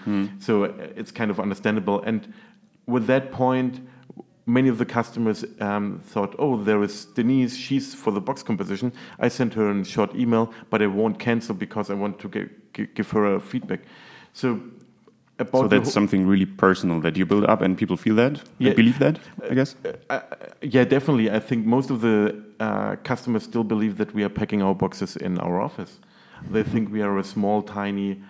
So 0.41 0.65
uh, 0.65 0.73
it's 0.97 1.13
kind 1.13 1.31
of 1.31 1.39
understandable. 1.39 2.03
And 2.03 2.33
with 2.87 3.07
that 3.07 3.31
point, 3.31 3.81
many 4.47 4.69
of 4.69 4.79
the 4.79 4.85
customers 4.85 5.45
um, 5.61 6.01
thought, 6.05 6.35
"Oh, 6.39 6.57
there 6.63 6.83
is 6.83 7.05
Denise. 7.15 7.57
She's 7.57 7.95
for 7.95 8.11
the 8.13 8.21
box 8.21 8.43
composition." 8.43 8.93
I 9.19 9.29
sent 9.29 9.55
her 9.55 9.71
a 9.71 9.85
short 9.85 10.15
email, 10.15 10.53
but 10.71 10.83
I 10.83 10.87
won't 10.87 11.19
cancel 11.19 11.55
because 11.55 11.91
I 11.91 11.95
want 11.95 12.19
to 12.21 12.29
gi- 12.29 12.51
gi- 12.75 12.89
give 12.95 13.11
her 13.11 13.35
a 13.35 13.41
feedback. 13.41 13.81
So 14.33 14.61
about 15.39 15.63
So 15.63 15.69
that's 15.69 15.93
something 15.93 16.27
really 16.27 16.47
personal 16.47 17.01
that 17.01 17.17
you 17.17 17.27
build 17.27 17.45
up, 17.45 17.63
and 17.63 17.77
people 17.77 17.97
feel 17.97 18.15
that, 18.17 18.43
Yeah. 18.59 18.75
believe 18.75 18.99
that. 18.99 19.19
I 19.51 19.55
guess. 19.55 19.77
Uh, 20.11 20.21
yeah, 20.63 20.85
definitely. 20.85 21.31
I 21.31 21.41
think 21.41 21.67
most 21.67 21.91
of 21.91 22.01
the 22.01 22.35
uh, 22.61 22.97
customers 23.03 23.43
still 23.45 23.65
believe 23.65 23.97
that 23.97 24.15
we 24.15 24.25
are 24.25 24.29
packing 24.29 24.63
our 24.63 24.75
boxes 24.75 25.17
in 25.17 25.39
our 25.39 25.61
office. 25.61 25.99
They 26.51 26.63
think 26.65 26.93
we 26.93 27.03
are 27.03 27.19
a 27.19 27.25
small, 27.25 27.63
tiny, 27.63 28.21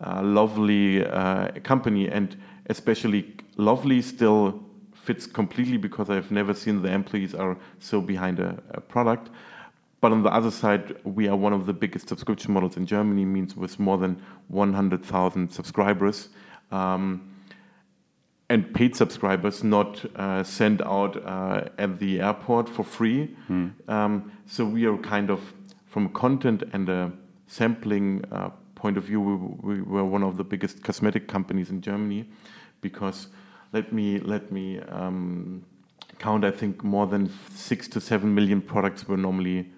uh, 0.00 0.22
lovely 0.22 1.04
uh, 1.04 1.48
company, 1.62 2.08
and 2.08 2.36
especially 2.68 3.34
lovely 3.56 4.02
still 4.02 4.60
fits 5.02 5.26
completely 5.26 5.76
because 5.76 6.10
I've 6.10 6.30
never 6.30 6.54
seen 6.54 6.82
the 6.82 6.92
employees 6.92 7.34
are 7.34 7.56
so 7.78 8.00
behind 8.00 8.38
a, 8.38 8.62
a 8.70 8.80
product. 8.80 9.30
But 10.00 10.12
on 10.12 10.22
the 10.22 10.30
other 10.30 10.50
side, 10.50 10.96
we 11.04 11.28
are 11.28 11.36
one 11.36 11.52
of 11.52 11.66
the 11.66 11.72
biggest 11.72 12.08
subscription 12.08 12.52
models 12.54 12.76
in 12.76 12.86
Germany, 12.86 13.24
means 13.24 13.54
with 13.56 13.78
more 13.78 13.98
than 13.98 14.22
100,000 14.48 15.50
subscribers. 15.50 16.30
Um, 16.70 17.26
and 18.48 18.74
paid 18.74 18.96
subscribers 18.96 19.62
not 19.62 20.04
uh, 20.16 20.42
sent 20.42 20.80
out 20.82 21.22
uh, 21.24 21.68
at 21.78 21.98
the 22.00 22.20
airport 22.20 22.68
for 22.68 22.82
free. 22.82 23.36
Um, 23.88 24.32
so 24.46 24.64
we 24.64 24.86
are 24.86 24.96
kind 24.98 25.30
of, 25.30 25.40
from 25.86 26.06
a 26.06 26.08
content 26.08 26.64
and 26.72 26.88
a 26.88 27.12
sampling 27.46 28.24
uh, 28.32 28.50
point 28.74 28.96
of 28.96 29.04
view, 29.04 29.20
we, 29.20 29.74
we 29.74 29.82
were 29.82 30.04
one 30.04 30.22
of 30.22 30.36
the 30.36 30.44
biggest 30.44 30.82
cosmetic 30.82 31.28
companies 31.28 31.70
in 31.70 31.80
Germany, 31.80 32.28
because 32.80 33.28
let 33.72 33.92
me 33.92 34.18
let 34.18 34.50
me 34.50 34.80
um, 34.80 35.64
count. 36.18 36.44
I 36.44 36.50
think 36.50 36.82
more 36.82 37.06
than 37.06 37.30
six 37.54 37.88
to 37.88 38.00
seven 38.00 38.34
million 38.34 38.60
products 38.60 39.06
were 39.08 39.16
normally 39.16 39.70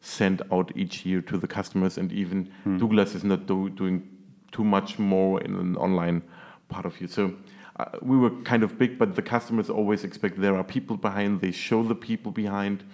sent 0.00 0.40
out 0.52 0.70
each 0.76 1.04
year 1.04 1.20
to 1.22 1.38
the 1.38 1.46
customers, 1.46 1.98
and 1.98 2.12
even 2.12 2.50
Douglas 2.78 3.14
is 3.14 3.24
not 3.24 3.46
do, 3.46 3.68
doing 3.70 4.08
too 4.52 4.64
much 4.64 4.98
more 4.98 5.40
in 5.40 5.54
an 5.56 5.76
online 5.76 6.22
part 6.68 6.86
of 6.86 7.00
you. 7.00 7.08
So 7.08 7.34
uh, 7.78 7.86
we 8.02 8.16
were 8.16 8.30
kind 8.42 8.62
of 8.62 8.78
big, 8.78 8.98
but 8.98 9.14
the 9.14 9.22
customers 9.22 9.70
always 9.70 10.04
expect 10.04 10.40
there 10.40 10.56
are 10.56 10.64
people 10.64 10.96
behind. 10.96 11.40
They 11.40 11.52
show 11.52 11.82
the 11.82 11.94
people 11.94 12.32
behind. 12.32 12.84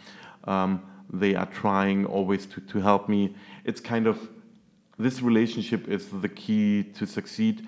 Um, 0.45 0.83
they 1.13 1.35
are 1.35 1.47
trying 1.47 2.07
always 2.07 2.47
to, 2.47 2.61
to 2.61 2.81
help 2.81 3.09
me. 3.09 3.35
It's 3.65 3.81
kind 3.81 4.07
of 4.07 4.29
this 4.99 5.23
relationship 5.23 5.89
is 5.89 6.09
the 6.09 6.29
key 6.29 6.85
to 6.95 7.07
succeed, 7.07 7.67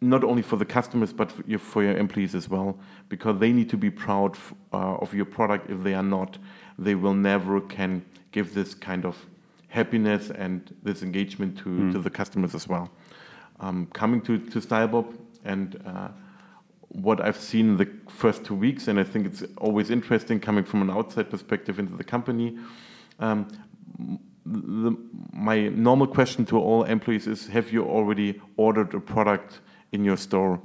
not 0.00 0.24
only 0.24 0.42
for 0.42 0.56
the 0.56 0.64
customers 0.64 1.12
but 1.12 1.32
for 1.32 1.42
your, 1.46 1.58
for 1.58 1.82
your 1.82 1.96
employees 1.96 2.34
as 2.34 2.48
well, 2.48 2.78
because 3.08 3.38
they 3.38 3.52
need 3.52 3.70
to 3.70 3.76
be 3.76 3.90
proud 3.90 4.36
uh, 4.72 4.96
of 4.96 5.14
your 5.14 5.24
product. 5.24 5.70
If 5.70 5.82
they 5.82 5.94
are 5.94 6.02
not, 6.02 6.38
they 6.78 6.94
will 6.94 7.14
never 7.14 7.60
can 7.60 8.04
give 8.32 8.54
this 8.54 8.74
kind 8.74 9.04
of 9.04 9.16
happiness 9.68 10.30
and 10.30 10.74
this 10.82 11.02
engagement 11.02 11.58
to, 11.58 11.92
to 11.92 11.98
the 11.98 12.10
customers 12.10 12.54
as 12.54 12.68
well. 12.68 12.90
Um, 13.60 13.86
coming 13.92 14.20
to, 14.22 14.38
to 14.38 14.60
Stylebop 14.60 15.14
and 15.44 15.80
uh, 15.86 16.08
what 16.88 17.20
I've 17.20 17.36
seen 17.36 17.70
in 17.70 17.76
the 17.76 17.88
first 18.08 18.44
two 18.44 18.54
weeks, 18.54 18.88
and 18.88 18.98
I 18.98 19.04
think 19.04 19.26
it's 19.26 19.42
always 19.58 19.90
interesting 19.90 20.40
coming 20.40 20.64
from 20.64 20.82
an 20.82 20.90
outside 20.90 21.30
perspective 21.30 21.78
into 21.78 21.96
the 21.96 22.04
company. 22.04 22.58
Um, 23.18 23.48
the, 24.44 24.96
my 25.32 25.68
normal 25.68 26.06
question 26.06 26.44
to 26.46 26.58
all 26.58 26.84
employees 26.84 27.26
is 27.26 27.48
Have 27.48 27.72
you 27.72 27.84
already 27.84 28.40
ordered 28.56 28.94
a 28.94 29.00
product 29.00 29.60
in 29.92 30.04
your 30.04 30.16
store? 30.16 30.60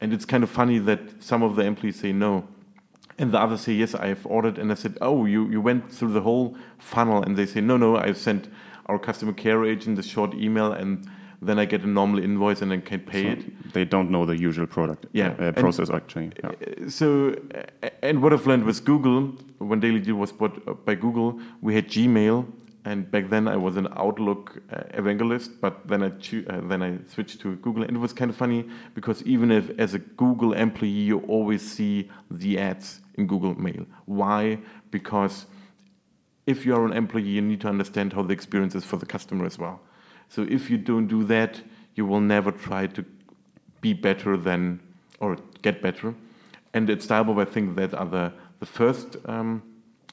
And 0.00 0.12
it's 0.12 0.24
kind 0.24 0.42
of 0.42 0.50
funny 0.50 0.78
that 0.80 1.22
some 1.22 1.42
of 1.42 1.56
the 1.56 1.62
employees 1.62 2.00
say 2.00 2.12
no. 2.12 2.46
And 3.18 3.30
the 3.32 3.38
others 3.38 3.60
say, 3.60 3.72
Yes, 3.74 3.94
I 3.94 4.06
have 4.08 4.26
ordered. 4.26 4.58
And 4.58 4.72
I 4.72 4.74
said, 4.74 4.98
Oh, 5.00 5.26
you, 5.26 5.48
you 5.48 5.60
went 5.60 5.92
through 5.92 6.12
the 6.12 6.22
whole 6.22 6.56
funnel. 6.78 7.22
And 7.22 7.36
they 7.36 7.46
say, 7.46 7.60
No, 7.60 7.76
no, 7.76 7.96
I've 7.96 8.16
sent 8.18 8.48
our 8.86 8.98
customer 8.98 9.32
care 9.32 9.64
agent 9.64 9.98
a 9.98 10.02
short 10.02 10.34
email, 10.34 10.72
and 10.72 11.08
then 11.40 11.58
I 11.58 11.64
get 11.66 11.82
a 11.82 11.86
normal 11.86 12.18
invoice 12.22 12.62
and 12.62 12.70
then 12.70 12.82
can 12.82 13.00
pay 13.00 13.26
it. 13.28 13.72
They 13.72 13.84
don't 13.84 14.10
know 14.10 14.24
the 14.26 14.36
usual 14.36 14.66
product 14.66 15.06
Yeah, 15.12 15.34
uh, 15.38 15.44
and- 15.44 15.56
process 15.56 15.90
actually. 15.90 16.32
Yeah. 16.42 16.50
Uh, 16.50 16.88
So, 16.88 17.34
and 18.02 18.22
what 18.22 18.32
I've 18.32 18.46
learned 18.46 18.64
with 18.64 18.84
Google, 18.84 19.32
when 19.58 19.78
Daily 19.80 20.00
Deal 20.00 20.16
was 20.16 20.32
bought 20.32 20.60
uh, 20.66 20.74
by 20.74 20.94
Google, 20.96 21.40
we 21.60 21.74
had 21.74 21.88
Gmail, 21.88 22.46
and 22.84 23.10
back 23.10 23.30
then 23.30 23.46
I 23.46 23.56
was 23.56 23.76
an 23.76 23.88
Outlook 23.96 24.60
uh, 24.72 24.82
evangelist, 24.94 25.60
but 25.60 25.86
then 25.86 26.02
I 26.02 26.10
choo- 26.10 26.44
uh, 26.50 26.60
then 26.62 26.82
I 26.82 26.98
switched 27.06 27.40
to 27.40 27.56
Google, 27.56 27.84
and 27.84 27.96
it 27.96 28.00
was 28.00 28.12
kind 28.12 28.30
of 28.30 28.36
funny 28.36 28.68
because 28.94 29.22
even 29.22 29.50
if 29.50 29.70
as 29.78 29.94
a 29.94 29.98
Google 29.98 30.52
employee 30.52 30.90
you 30.90 31.20
always 31.20 31.62
see 31.62 32.10
the 32.30 32.58
ads 32.58 33.00
in 33.14 33.26
Google 33.26 33.54
Mail. 33.54 33.86
Why? 34.06 34.58
Because 34.90 35.46
if 36.46 36.66
you 36.66 36.74
are 36.74 36.84
an 36.84 36.92
employee, 36.92 37.28
you 37.28 37.40
need 37.40 37.60
to 37.60 37.68
understand 37.68 38.12
how 38.12 38.22
the 38.22 38.32
experience 38.32 38.74
is 38.74 38.84
for 38.84 38.96
the 38.96 39.06
customer 39.06 39.46
as 39.46 39.58
well. 39.58 39.80
So 40.28 40.42
if 40.48 40.68
you 40.68 40.78
don't 40.78 41.06
do 41.06 41.24
that, 41.24 41.60
you 41.94 42.06
will 42.06 42.20
never 42.20 42.50
try 42.50 42.86
to 42.88 43.04
be 43.80 43.92
better 43.92 44.36
than 44.36 44.80
or 45.20 45.36
get 45.62 45.82
better. 45.82 46.14
And 46.74 46.88
at 46.90 46.98
Stylebop, 46.98 47.40
I 47.40 47.44
think 47.44 47.76
that 47.76 47.94
are 47.94 48.06
the, 48.06 48.32
the 48.58 48.66
first 48.66 49.16
um, 49.26 49.62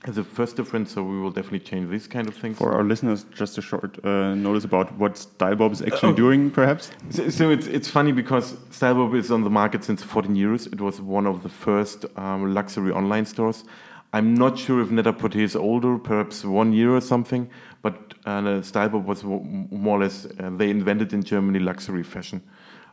the 0.06 0.24
first 0.24 0.56
difference. 0.56 0.91
So 0.94 1.03
we 1.03 1.20
will 1.20 1.32
definitely 1.32 1.60
change 1.60 1.89
these 1.89 2.08
kind 2.08 2.27
of 2.27 2.36
things. 2.36 2.58
For 2.58 2.72
our 2.74 2.84
listeners, 2.84 3.25
just 3.36 3.58
a 3.58 3.62
short 3.62 4.03
uh, 4.06 4.34
notice 4.36 4.63
about 4.63 4.98
what 4.98 5.13
Stylebop 5.15 5.72
is 5.74 5.82
actually 5.82 6.13
Oh. 6.13 6.15
doing, 6.15 6.51
perhaps. 6.51 6.91
So, 7.10 7.29
so 7.29 7.50
it's 7.51 7.68
it's 7.68 7.89
funny 7.89 8.12
because 8.13 8.53
Stylebop 8.72 9.13
is 9.15 9.29
on 9.32 9.44
the 9.44 9.50
market 9.50 9.84
since 9.84 10.01
14 10.03 10.36
years. 10.36 10.68
It 10.68 10.79
was 10.82 11.01
one 11.01 11.27
of 11.27 11.44
the 11.44 11.50
first 11.50 12.06
um, 12.15 12.53
luxury 12.53 12.91
online 12.91 13.25
stores. 13.25 13.63
I'm 14.12 14.34
not 14.34 14.58
sure 14.58 14.82
if 14.82 14.89
Net-a-Porter 14.89 15.39
is 15.39 15.56
older, 15.56 16.00
perhaps 16.00 16.44
one 16.44 16.74
year 16.74 16.96
or 16.96 17.01
something. 17.01 17.48
But 17.84 18.15
uh, 18.25 18.62
Stylebop 18.63 19.06
was 19.06 19.24
more 19.24 19.98
or 19.98 20.00
less 20.00 20.25
uh, 20.25 20.50
they 20.58 20.70
invented 20.70 21.13
in 21.13 21.22
Germany 21.24 21.60
luxury 21.60 22.03
fashion 22.03 22.41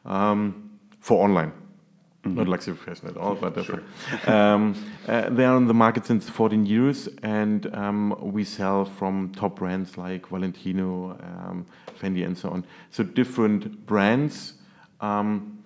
um, 0.05 0.71
for 1.01 1.25
online. 1.25 1.53
Not 2.35 2.49
luxury 2.49 2.77
fashion 2.77 3.09
at 3.09 3.17
all, 3.17 3.35
but 3.35 3.55
different. 3.55 3.85
um, 4.29 4.75
uh, 5.07 5.29
they 5.31 5.45
are 5.45 5.55
on 5.55 5.67
the 5.67 5.75
market 5.75 6.07
since 6.07 6.29
14 6.29 6.67
years, 6.67 7.09
and 7.23 7.75
um, 7.75 8.17
we 8.21 8.45
sell 8.45 8.85
from 8.85 9.33
top 9.35 9.57
brands 9.57 9.97
like 9.97 10.29
Valentino, 10.29 11.17
um, 11.21 11.67
Fendi, 12.01 12.25
and 12.25 12.37
so 12.37 12.51
on. 12.51 12.65
So 12.91 13.05
different 13.05 13.87
brands. 13.87 14.55
Um, 15.01 15.63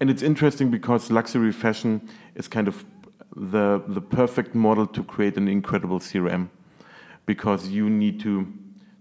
and 0.00 0.08
it's 0.10 0.22
interesting 0.22 0.70
because 0.70 1.10
luxury 1.10 1.52
fashion 1.52 2.08
is 2.34 2.48
kind 2.48 2.68
of 2.68 2.84
the 3.36 3.82
the 3.86 4.00
perfect 4.00 4.54
model 4.54 4.86
to 4.86 5.04
create 5.04 5.36
an 5.36 5.48
incredible 5.48 6.00
CRM, 6.00 6.48
because 7.26 7.68
you 7.68 7.88
need 7.88 8.20
to 8.20 8.46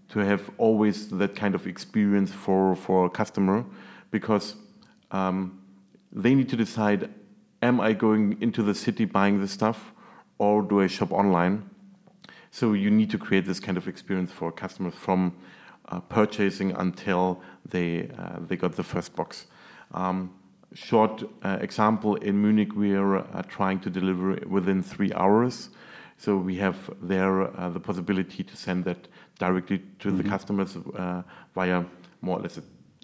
to 0.09 0.19
have 0.19 0.49
always 0.57 1.09
that 1.09 1.35
kind 1.35 1.55
of 1.55 1.67
experience 1.67 2.31
for 2.31 2.75
for 2.75 3.05
a 3.05 3.09
customer, 3.09 3.65
because 4.11 4.55
um, 5.11 5.58
they 6.11 6.35
need 6.35 6.49
to 6.49 6.55
decide: 6.55 7.09
Am 7.61 7.79
I 7.79 7.93
going 7.93 8.41
into 8.41 8.63
the 8.63 8.73
city 8.73 9.05
buying 9.05 9.41
the 9.41 9.47
stuff, 9.47 9.93
or 10.37 10.61
do 10.61 10.81
I 10.81 10.87
shop 10.87 11.11
online? 11.11 11.69
So 12.51 12.73
you 12.73 12.89
need 12.89 13.11
to 13.11 13.17
create 13.17 13.45
this 13.45 13.59
kind 13.59 13.77
of 13.77 13.87
experience 13.87 14.31
for 14.31 14.51
customers 14.51 14.95
from 14.95 15.33
uh, 15.87 15.99
purchasing 15.99 16.71
until 16.71 17.41
they 17.65 18.09
uh, 18.17 18.39
they 18.47 18.55
got 18.55 18.75
the 18.75 18.83
first 18.83 19.15
box. 19.15 19.47
Um, 19.93 20.33
short 20.73 21.23
uh, 21.43 21.57
example 21.61 22.15
in 22.15 22.41
Munich, 22.41 22.75
we 22.75 22.93
are 22.95 23.17
uh, 23.17 23.41
trying 23.47 23.79
to 23.81 23.89
deliver 23.89 24.39
within 24.47 24.83
three 24.83 25.11
hours. 25.13 25.69
So 26.17 26.37
we 26.37 26.57
have 26.57 26.89
there 27.01 27.57
uh, 27.57 27.69
the 27.69 27.79
possibility 27.79 28.43
to 28.43 28.55
send 28.55 28.83
that 28.85 29.07
directly 29.39 29.77
to 29.77 29.83
mm 29.83 29.95
-hmm. 29.99 30.17
the 30.17 30.23
mm-hmm. 30.23 30.33
customers 30.33 30.75
uh, 30.75 31.21
via 31.55 31.85
more 32.21 32.37
or 32.37 32.41
less 32.41 32.57
a, 32.57 32.61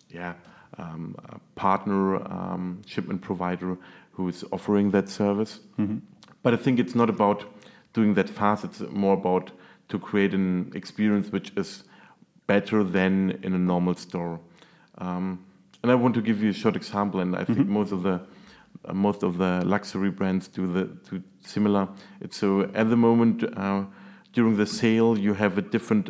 yeah, 0.09 0.33
um, 0.77 1.15
partner 1.55 2.15
um, 2.32 2.82
shipment 2.86 3.22
provider 3.22 3.77
who 4.12 4.27
is 4.27 4.44
offering 4.51 4.91
that 4.91 5.10
service. 5.10 5.60
Mm 5.77 5.88
-hmm. 5.88 6.00
But 6.44 6.53
I 6.53 6.58
think 6.63 6.79
it's 6.79 6.96
not 6.96 7.10
about 7.10 7.46
doing 7.94 8.15
that 8.15 8.29
fast. 8.29 8.63
It's 8.63 8.84
more 8.91 9.13
about 9.13 9.51
to 9.88 10.00
create 10.00 10.36
an 10.36 10.72
experience 10.74 11.29
which 11.32 11.51
is 11.58 11.84
better 12.48 12.84
than 12.84 13.32
in 13.41 13.53
a 13.53 13.58
normal 13.58 13.96
store. 13.96 14.39
Um, 14.98 15.39
and 15.84 15.91
I 15.91 15.96
want 15.96 16.15
to 16.15 16.22
give 16.22 16.41
you 16.41 16.50
a 16.50 16.53
short 16.53 16.75
example, 16.75 17.22
and 17.22 17.36
I 17.36 17.46
think 17.46 17.58
mm 17.58 17.65
-hmm. 17.65 17.74
most 17.74 17.91
of 17.91 18.01
the 18.03 18.20
uh, 18.84 18.94
most 18.94 19.24
of 19.24 19.38
the 19.38 19.62
luxury 19.65 20.12
brands 20.12 20.48
do 20.48 20.72
the 20.74 20.89
do 21.10 21.22
similar. 21.41 21.88
It's 22.22 22.38
so 22.38 22.62
at 22.62 22.89
the 22.89 22.96
moment 22.96 23.44
uh, 23.44 23.84
during 24.34 24.58
the 24.58 24.65
sale 24.65 25.17
you 25.17 25.34
have 25.34 25.58
a 25.58 25.62
different 25.62 26.10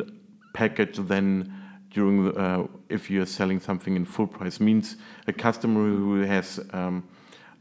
package 0.52 0.98
than 1.06 1.52
during 1.96 2.24
the, 2.26 2.32
uh, 2.38 2.66
if 2.90 3.10
you're 3.10 3.24
selling 3.26 3.58
something 3.58 3.96
in 3.96 4.04
full 4.04 4.26
price. 4.26 4.60
Means 4.60 4.96
a 5.26 5.32
customer 5.32 5.80
who 5.80 6.20
has 6.20 6.60
um, 6.74 7.02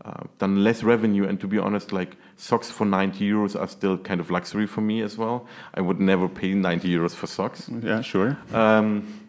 uh, 0.03 0.23
done 0.39 0.61
less 0.61 0.83
revenue, 0.83 1.25
and 1.25 1.39
to 1.39 1.47
be 1.47 1.57
honest, 1.57 1.93
like 1.93 2.17
socks 2.35 2.69
for 2.69 2.85
90 2.85 3.31
euros 3.31 3.55
are 3.59 3.69
still 3.69 3.97
kind 3.97 4.19
of 4.19 4.29
luxury 4.29 4.67
for 4.67 4.81
me 4.81 5.01
as 5.01 5.17
well. 5.17 5.47
I 5.73 5.79
would 5.79 6.01
never 6.01 6.27
pay 6.27 6.53
90 6.53 6.89
euros 6.89 7.15
for 7.15 7.27
socks. 7.27 7.69
Yeah, 7.81 8.01
sure. 8.01 8.37
Um, 8.53 9.21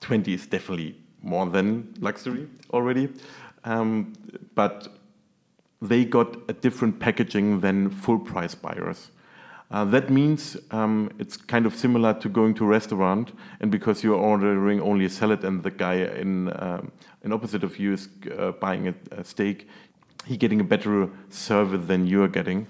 20 0.00 0.34
is 0.34 0.46
definitely 0.46 0.94
more 1.20 1.46
than 1.46 1.92
luxury 1.98 2.46
already. 2.72 3.08
Um, 3.64 4.12
but 4.54 4.86
they 5.82 6.04
got 6.04 6.36
a 6.48 6.52
different 6.52 7.00
packaging 7.00 7.60
than 7.60 7.90
full 7.90 8.20
price 8.20 8.54
buyers. 8.54 9.10
Uh, 9.70 9.84
that 9.84 10.10
means 10.10 10.56
um, 10.72 11.08
it's 11.18 11.36
kind 11.36 11.64
of 11.64 11.74
similar 11.74 12.12
to 12.12 12.28
going 12.28 12.54
to 12.54 12.64
a 12.64 12.66
restaurant, 12.66 13.32
and 13.60 13.70
because 13.70 14.02
you're 14.02 14.18
ordering 14.18 14.80
only 14.80 15.04
a 15.04 15.10
salad 15.10 15.44
and 15.44 15.62
the 15.62 15.70
guy 15.70 15.94
in 15.94 16.52
um, 16.60 16.90
in 17.22 17.32
opposite 17.32 17.62
of 17.62 17.78
you 17.78 17.92
is 17.92 18.08
uh, 18.36 18.50
buying 18.52 18.88
a, 18.88 18.94
a, 19.12 19.22
steak, 19.22 19.68
he's 20.26 20.38
getting 20.38 20.60
a 20.60 20.64
better 20.64 21.08
service 21.28 21.86
than 21.86 22.06
you're 22.06 22.28
getting. 22.28 22.66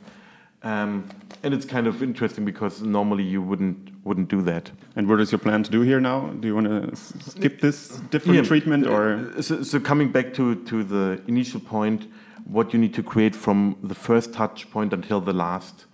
Um, 0.63 1.09
and 1.43 1.55
it's 1.55 1.65
kind 1.65 1.87
of 1.87 2.03
interesting 2.03 2.45
because 2.45 2.83
normally 2.83 3.25
you 3.25 3.41
wouldn't 3.41 3.91
wouldn't 4.05 4.29
do 4.29 4.43
that. 4.43 4.71
And 4.95 5.09
what 5.09 5.21
is 5.21 5.33
your 5.33 5.39
plan 5.39 5.63
to 5.63 5.71
do 5.71 5.81
here 5.81 6.01
now? 6.01 6.29
Do 6.41 6.49
you 6.49 6.55
want 6.55 6.67
to 6.67 6.97
skip 6.97 7.63
this 7.63 7.89
different 8.11 8.37
yeah. 8.37 8.43
treatment, 8.43 8.87
or 8.87 9.33
uh, 9.37 9.41
so, 9.41 9.63
so, 9.63 9.81
coming 9.81 10.13
back 10.13 10.35
to 10.35 10.55
to 10.67 10.85
the 10.85 11.23
initial 11.27 11.61
point, 11.61 12.09
what 12.45 12.75
you 12.75 12.79
need 12.79 12.93
to 12.93 13.03
create 13.03 13.35
from 13.35 13.77
the 13.83 13.95
first 13.95 14.35
touch 14.35 14.71
point 14.71 14.93
until 14.93 15.23
the 15.23 15.33
last, 15.33 15.87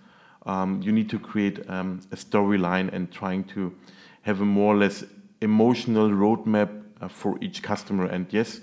um, 0.47 0.81
you 0.81 0.91
need 0.91 1.09
to 1.09 1.19
create 1.19 1.69
um, 1.69 2.01
a 2.11 2.15
storyline 2.15 2.91
and 2.93 3.11
trying 3.11 3.43
to 3.43 3.75
have 4.21 4.41
a 4.41 4.45
more 4.45 4.73
or 4.73 4.77
less 4.77 5.03
emotional 5.41 6.09
roadmap 6.09 6.83
uh, 7.01 7.07
for 7.07 7.37
each 7.41 7.61
customer. 7.61 8.05
And 8.05 8.25
yes, 8.31 8.61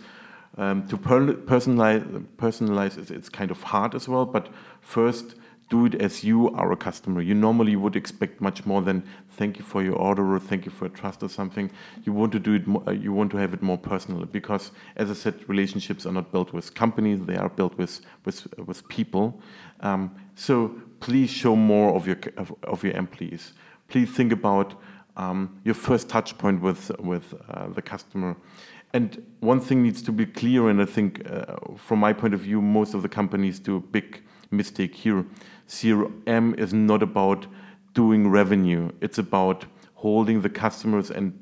um, 0.56 0.88
to 0.88 0.96
per 0.96 1.34
personalize 1.34 2.04
personalize 2.36 3.10
it's, 3.10 3.28
kind 3.28 3.50
of 3.50 3.62
hard 3.62 3.94
as 3.94 4.08
well. 4.08 4.24
But 4.24 4.48
first 4.80 5.34
do 5.70 5.86
it 5.86 5.94
as 5.94 6.22
you 6.22 6.50
are 6.50 6.72
a 6.72 6.76
customer. 6.76 7.20
You 7.22 7.34
normally 7.34 7.74
would 7.74 7.96
expect 7.96 8.40
much 8.40 8.66
more 8.66 8.82
than 8.82 9.02
thank 9.30 9.58
you 9.58 9.64
for 9.64 9.82
your 9.82 9.96
order 9.96 10.34
or 10.34 10.38
thank 10.38 10.66
you 10.66 10.70
for 10.70 10.88
trust 10.88 11.22
or 11.22 11.28
something. 11.28 11.70
You 12.04 12.12
want 12.12 12.32
to 12.32 12.38
do 12.38 12.54
it. 12.54 12.66
More, 12.66 12.82
uh, 12.86 12.92
you 12.92 13.12
want 13.12 13.30
to 13.32 13.38
have 13.38 13.54
it 13.54 13.62
more 13.62 13.78
personal 13.78 14.24
because, 14.26 14.70
as 14.96 15.10
I 15.10 15.14
said, 15.14 15.34
relationships 15.48 16.06
are 16.06 16.12
not 16.12 16.32
built 16.32 16.52
with 16.52 16.74
companies; 16.74 17.20
they 17.26 17.36
are 17.36 17.48
built 17.48 17.76
with 17.76 18.00
with 18.24 18.46
with 18.58 18.86
people. 18.88 19.40
Um, 19.80 20.14
so 20.34 20.80
please 21.04 21.28
show 21.28 21.54
more 21.54 21.94
of 21.94 22.06
your 22.06 22.16
of, 22.38 22.54
of, 22.62 22.82
your 22.82 22.94
employees. 22.94 23.52
Please 23.88 24.10
think 24.10 24.32
about 24.32 24.80
um, 25.18 25.60
your 25.62 25.74
first 25.74 26.08
touch 26.08 26.38
point 26.38 26.62
with 26.62 26.90
with 26.98 27.34
uh, 27.50 27.68
the 27.68 27.82
customer. 27.82 28.34
And 28.94 29.22
one 29.40 29.60
thing 29.60 29.82
needs 29.82 30.00
to 30.02 30.12
be 30.12 30.24
clear, 30.24 30.70
and 30.70 30.80
I 30.80 30.86
think, 30.86 31.28
uh, 31.28 31.56
from 31.76 31.98
my 31.98 32.12
point 32.12 32.32
of 32.32 32.40
view, 32.40 32.62
most 32.62 32.94
of 32.94 33.02
the 33.02 33.08
companies 33.08 33.58
do 33.58 33.76
a 33.76 33.80
big 33.80 34.22
mistake 34.50 34.94
here 34.94 35.24
CRM 35.68 36.58
is 36.58 36.72
not 36.72 37.02
about 37.02 37.46
doing 37.92 38.28
revenue. 38.28 38.90
It's 39.00 39.18
about 39.18 39.66
holding 39.94 40.42
the 40.42 40.48
customers 40.48 41.10
and 41.10 41.32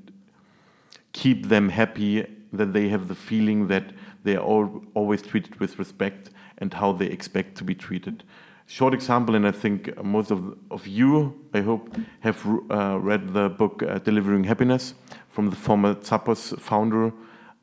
keep 1.13 1.49
them 1.49 1.69
happy, 1.69 2.27
that 2.53 2.73
they 2.73 2.89
have 2.89 3.09
the 3.09 3.15
feeling 3.15 3.69
that 3.69 3.85
they 4.25 4.37
are 4.37 4.45
all, 4.45 4.83
always 4.95 5.23
treated 5.23 5.59
with 5.61 5.79
respect 5.79 6.31
and 6.59 6.75
how 6.75 6.93
they 6.93 7.07
expect 7.07 7.57
to 7.59 7.65
be 7.65 7.75
treated. 7.75 8.25
Short 8.67 8.95
example, 8.95 9.35
and 9.35 9.47
I 9.47 9.51
think 9.51 10.03
most 10.03 10.31
of, 10.31 10.57
of 10.71 10.87
you, 10.87 11.35
I 11.53 11.61
hope, 11.61 11.97
have 12.21 12.47
uh, 12.71 12.99
read 13.01 13.33
the 13.33 13.49
book 13.49 13.83
uh, 13.83 13.99
Delivering 13.99 14.45
Happiness 14.45 14.95
from 15.29 15.51
the 15.51 15.57
former 15.57 15.95
Zappos 15.97 16.59
founder. 16.59 17.13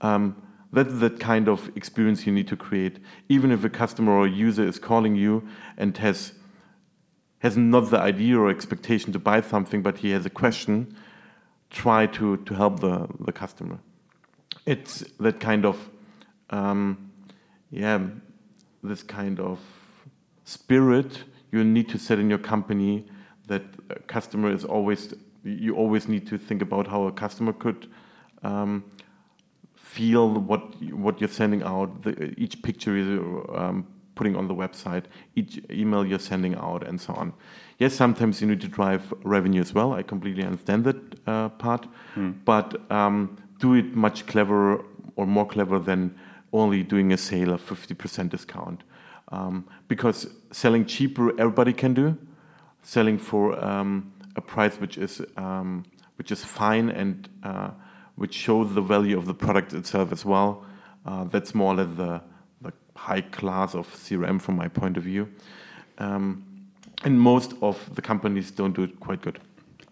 Um, 0.02 0.36
that's 0.72 1.00
the 1.00 1.10
kind 1.10 1.48
of 1.48 1.72
experience 1.76 2.28
you 2.28 2.34
need 2.34 2.48
to 2.48 2.56
create. 2.56 3.00
Even 3.28 3.52
if 3.52 3.64
a 3.64 3.70
customer 3.70 4.12
or 4.12 4.28
user 4.28 4.68
is 4.68 4.78
calling 4.78 5.16
you 5.16 5.48
and 5.78 5.98
has 5.98 6.34
has 7.40 7.56
not 7.56 7.90
the 7.90 7.98
idea 7.98 8.38
or 8.38 8.50
expectation 8.50 9.14
to 9.14 9.20
buy 9.20 9.42
something, 9.42 9.82
but 9.82 10.00
he 10.00 10.12
has 10.12 10.26
a 10.26 10.30
question, 10.30 10.94
try 11.70 12.06
to, 12.06 12.36
to 12.38 12.54
help 12.54 12.82
the, 12.82 13.08
the 13.22 13.32
customer. 13.32 13.80
It's 14.66 15.06
that 15.20 15.40
kind 15.40 15.66
of, 15.66 15.90
um, 16.50 17.12
yeah, 17.72 18.00
this 18.84 19.04
kind 19.04 19.40
of 19.40 19.60
spirit 20.50 21.24
you 21.52 21.64
need 21.64 21.88
to 21.90 21.98
set 21.98 22.18
in 22.20 22.30
your 22.30 22.40
company 22.40 23.06
that 23.48 23.64
customer 24.08 24.52
is 24.52 24.64
always, 24.66 25.14
you 25.44 25.76
always 25.76 26.08
need 26.08 26.28
to 26.28 26.38
think 26.38 26.62
about 26.62 26.88
how 26.88 27.04
a 27.04 27.12
customer 27.12 27.54
could 27.54 27.88
um, 28.44 28.84
feel 29.76 30.30
what, 30.30 30.62
what 30.92 31.20
you're 31.20 31.30
sending 31.42 31.64
out. 31.64 32.04
The, 32.04 32.34
each 32.38 32.62
picture 32.62 32.96
is 32.96 33.08
um, 33.56 33.88
putting 34.16 34.36
on 34.36 34.48
the 34.48 34.54
website, 34.54 35.06
each 35.36 35.62
email 35.72 36.06
you're 36.06 36.20
sending 36.20 36.56
out, 36.56 36.86
and 36.88 37.00
so 37.00 37.14
on. 37.14 37.34
Yes, 37.80 37.94
sometimes 37.94 38.42
you 38.42 38.48
need 38.48 38.62
to 38.62 38.68
drive 38.68 39.14
revenue 39.24 39.62
as 39.62 39.74
well. 39.74 39.94
I 39.94 40.04
completely 40.04 40.44
understand 40.44 40.84
that 40.84 41.20
uh, 41.28 41.50
part, 41.50 41.88
mm. 42.16 42.36
but 42.46 42.92
um, 42.92 43.38
do 43.60 43.76
it 43.76 43.96
much 43.96 44.26
cleverer 44.28 44.84
or 45.16 45.26
more 45.26 45.48
clever 45.48 45.80
than 45.80 46.16
only 46.54 46.84
doing 46.84 47.14
a 47.14 47.18
sale 47.18 47.54
of 47.54 47.62
50% 47.62 48.30
discount. 48.30 48.84
Um, 49.30 49.68
because 49.88 50.28
selling 50.52 50.86
cheaper, 50.86 51.30
everybody 51.40 51.74
can 51.74 51.94
do. 51.94 52.18
Selling 52.82 53.18
for 53.18 53.64
um, 53.64 54.12
a 54.36 54.42
price 54.42 54.76
which 54.78 54.98
is 54.98 55.22
um, 55.38 55.86
which 56.18 56.32
is 56.32 56.44
fine 56.44 56.90
and 56.90 57.30
uh, 57.44 57.72
which 58.16 58.34
shows 58.34 58.74
the 58.74 58.82
value 58.82 59.18
of 59.18 59.26
the 59.26 59.34
product 59.34 59.74
itself 59.74 60.12
as 60.12 60.26
well. 60.26 60.66
Uh, 61.06 61.24
that's 61.26 61.54
more 61.54 61.74
or 61.74 61.78
less 61.78 61.98
the 61.98 62.22
high 63.00 63.22
class 63.22 63.76
of 63.76 63.88
CRM 63.88 64.42
from 64.42 64.56
my 64.56 64.68
point 64.68 64.98
of 64.98 65.04
view. 65.04 65.30
Um, 66.00 66.44
and 67.06 67.20
most 67.20 67.54
of 67.62 67.96
the 67.96 68.02
companies 68.02 68.52
don't 68.52 68.76
do 68.76 68.84
it 68.84 69.00
quite 69.00 69.22
good. 69.22 69.40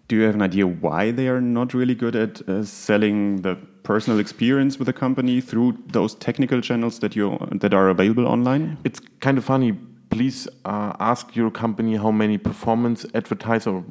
Do 0.08 0.15
you 0.15 0.24
have 0.24 0.36
an 0.36 0.41
idea 0.41 0.65
why 0.65 1.12
they 1.12 1.28
are 1.28 1.41
not 1.41 1.74
really 1.74 1.96
good 1.96 2.15
at 2.15 2.48
uh, 2.48 2.63
selling 2.63 3.41
the 3.41 3.56
personal 3.84 4.20
experience 4.20 4.80
with 4.80 4.88
a 4.88 4.93
company 4.93 5.41
through 5.41 5.78
those 5.88 6.15
technical 6.15 6.62
channels 6.62 7.00
that 7.00 7.15
you 7.15 7.38
that 7.52 7.74
are 7.74 7.89
available 7.89 8.26
online? 8.26 8.78
It's 8.86 9.02
kind 9.20 9.38
of 9.38 9.43
funny. 9.43 9.74
Please 10.10 10.48
uh, 10.63 10.93
ask 11.00 11.36
your 11.36 11.52
company 11.52 11.98
how 11.98 12.12
many 12.12 12.38
performance 12.38 13.06
advertisers 13.13 13.84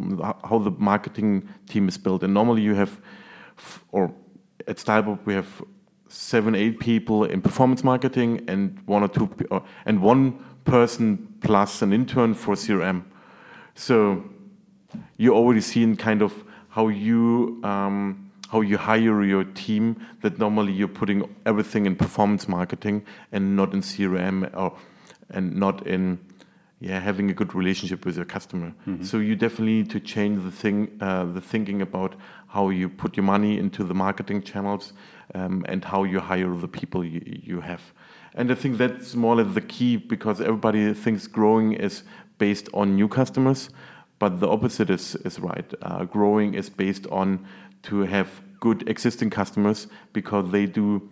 how 0.44 0.58
the 0.58 0.70
marketing 0.78 1.46
team 1.68 1.88
is 1.88 1.98
built. 1.98 2.22
And 2.22 2.32
normally 2.32 2.62
you 2.62 2.74
have, 2.74 2.98
or 3.92 4.10
at 4.66 4.76
Stylebop 4.78 5.18
we 5.26 5.34
have 5.34 5.62
seven, 6.08 6.54
eight 6.54 6.80
people 6.80 7.24
in 7.24 7.42
performance 7.42 7.84
marketing 7.84 8.42
and 8.48 8.80
one 8.86 9.02
or 9.02 9.08
two, 9.08 9.28
and 9.84 10.00
one 10.00 10.42
person 10.64 11.28
plus 11.42 11.82
an 11.82 11.92
intern 11.92 12.32
for 12.32 12.54
CRM. 12.54 13.04
So 13.74 14.24
you 15.16 15.34
already 15.34 15.60
seen 15.60 15.96
kind 15.96 16.22
of 16.22 16.32
how 16.68 16.88
you 16.88 17.60
um, 17.64 18.30
how 18.50 18.60
you 18.60 18.78
hire 18.78 19.24
your 19.24 19.44
team. 19.44 19.96
That 20.22 20.38
normally 20.38 20.72
you're 20.72 20.88
putting 20.88 21.34
everything 21.44 21.86
in 21.86 21.96
performance 21.96 22.48
marketing 22.48 23.04
and 23.32 23.56
not 23.56 23.74
in 23.74 23.80
CRM 23.80 24.54
or 24.54 24.76
and 25.30 25.56
not 25.56 25.86
in 25.86 26.18
yeah 26.80 27.00
having 27.00 27.30
a 27.30 27.34
good 27.34 27.54
relationship 27.54 28.04
with 28.04 28.16
your 28.16 28.26
customer. 28.26 28.72
Mm 28.86 28.98
-hmm. 28.98 29.04
So 29.04 29.18
you 29.18 29.36
definitely 29.36 29.74
need 29.74 29.90
to 29.90 30.00
change 30.14 30.40
the 30.42 30.56
thing 30.62 30.88
uh, 31.00 31.34
the 31.34 31.40
thinking 31.40 31.82
about 31.82 32.14
how 32.46 32.70
you 32.70 32.88
put 32.88 33.16
your 33.16 33.26
money 33.26 33.58
into 33.58 33.84
the 33.84 33.94
marketing 33.94 34.44
channels 34.44 34.94
um, 35.34 35.64
and 35.68 35.84
how 35.84 36.04
you 36.04 36.20
hire 36.20 36.58
the 36.60 36.68
people 36.68 37.04
you, 37.04 37.20
you 37.42 37.60
have. 37.60 37.80
And 38.34 38.50
I 38.50 38.54
think 38.54 38.78
that's 38.78 39.14
more 39.14 39.34
or 39.34 39.44
less 39.44 39.54
the 39.54 39.60
key 39.60 39.96
because 39.96 40.40
everybody 40.40 40.94
thinks 40.94 41.26
growing 41.26 41.72
is 41.72 42.04
based 42.38 42.68
on 42.72 42.94
new 42.94 43.08
customers, 43.08 43.70
but 44.18 44.40
the 44.40 44.48
opposite 44.48 44.90
is, 44.90 45.14
is 45.16 45.38
right. 45.38 45.72
Uh, 45.82 46.04
growing 46.04 46.54
is 46.54 46.70
based 46.70 47.06
on 47.08 47.46
to 47.82 48.00
have 48.00 48.40
good 48.60 48.88
existing 48.88 49.30
customers 49.30 49.86
because 50.12 50.50
they 50.50 50.66
do 50.66 51.08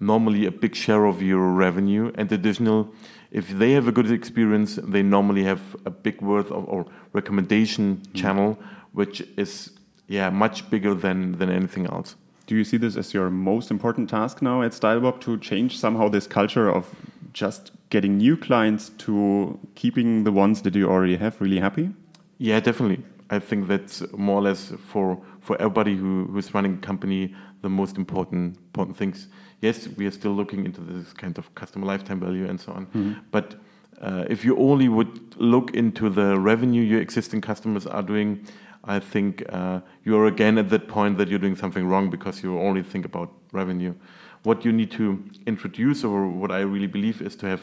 normally 0.00 0.46
a 0.46 0.50
big 0.50 0.74
share 0.74 1.04
of 1.04 1.22
your 1.22 1.52
revenue 1.52 2.12
and 2.16 2.30
additional 2.32 2.92
if 3.30 3.48
they 3.48 3.72
have 3.72 3.86
a 3.88 3.92
good 3.92 4.10
experience 4.10 4.78
they 4.82 5.02
normally 5.02 5.44
have 5.44 5.76
a 5.86 5.90
big 5.90 6.20
worth 6.20 6.50
of 6.50 6.68
or 6.68 6.84
recommendation 7.12 7.96
mm. 7.96 8.14
channel 8.14 8.58
which 8.92 9.20
is 9.36 9.70
yeah 10.08 10.28
much 10.28 10.68
bigger 10.70 10.92
than 10.92 11.32
than 11.38 11.48
anything 11.48 11.86
else 11.86 12.16
do 12.46 12.56
you 12.56 12.64
see 12.64 12.76
this 12.76 12.96
as 12.96 13.14
your 13.14 13.30
most 13.30 13.70
important 13.70 14.10
task 14.10 14.42
now 14.42 14.60
at 14.60 14.74
stylebop 14.74 15.20
to 15.20 15.38
change 15.38 15.78
somehow 15.78 16.08
this 16.08 16.26
culture 16.26 16.68
of 16.68 16.94
just 17.32 17.70
getting 17.90 18.18
new 18.18 18.36
clients 18.36 18.90
to 18.98 19.58
keeping 19.76 20.24
the 20.24 20.32
ones 20.32 20.62
that 20.62 20.74
you 20.74 20.88
already 20.88 21.16
have 21.16 21.40
really 21.40 21.60
happy 21.60 21.90
yeah 22.48 22.60
definitely 22.60 23.00
i 23.36 23.38
think 23.38 23.68
that's 23.68 23.96
more 24.12 24.38
or 24.40 24.44
less 24.48 24.72
for 24.90 25.06
for 25.40 25.54
everybody 25.64 25.94
who, 25.96 26.12
who's 26.32 26.48
running 26.54 26.74
a 26.74 26.86
company 26.86 27.34
the 27.62 27.68
most 27.68 27.96
important 27.96 28.56
important 28.70 28.96
things 28.96 29.28
yes, 29.62 29.88
we 29.96 30.06
are 30.06 30.10
still 30.10 30.32
looking 30.32 30.66
into 30.66 30.82
this 30.82 31.12
kind 31.14 31.38
of 31.38 31.54
customer 31.54 31.86
lifetime 31.86 32.20
value 32.20 32.46
and 32.46 32.60
so 32.60 32.72
on. 32.72 32.86
Mm 32.92 33.02
-hmm. 33.02 33.14
But 33.30 33.56
uh, 34.02 34.24
if 34.28 34.44
you 34.44 34.56
only 34.58 34.88
would 34.88 35.08
look 35.36 35.70
into 35.74 36.10
the 36.10 36.38
revenue 36.50 36.82
your 36.82 37.00
existing 37.00 37.40
customers 37.42 37.86
are 37.86 38.02
doing, 38.02 38.38
I 38.84 39.00
think 39.00 39.42
uh, 39.52 39.80
you're 40.04 40.26
again 40.26 40.58
at 40.58 40.68
that 40.68 40.86
point 40.86 41.18
that 41.18 41.28
you're 41.28 41.40
doing 41.40 41.56
something 41.56 41.88
wrong 41.88 42.10
because 42.10 42.46
you 42.46 42.58
only 42.58 42.82
think 42.82 43.04
about 43.04 43.28
revenue. 43.52 43.94
What 44.42 44.64
you 44.64 44.72
need 44.72 44.90
to 44.90 45.18
introduce, 45.46 46.06
or 46.06 46.26
what 46.40 46.50
I 46.50 46.62
really 46.64 46.88
believe, 46.88 47.24
is 47.24 47.36
to 47.36 47.46
have 47.46 47.62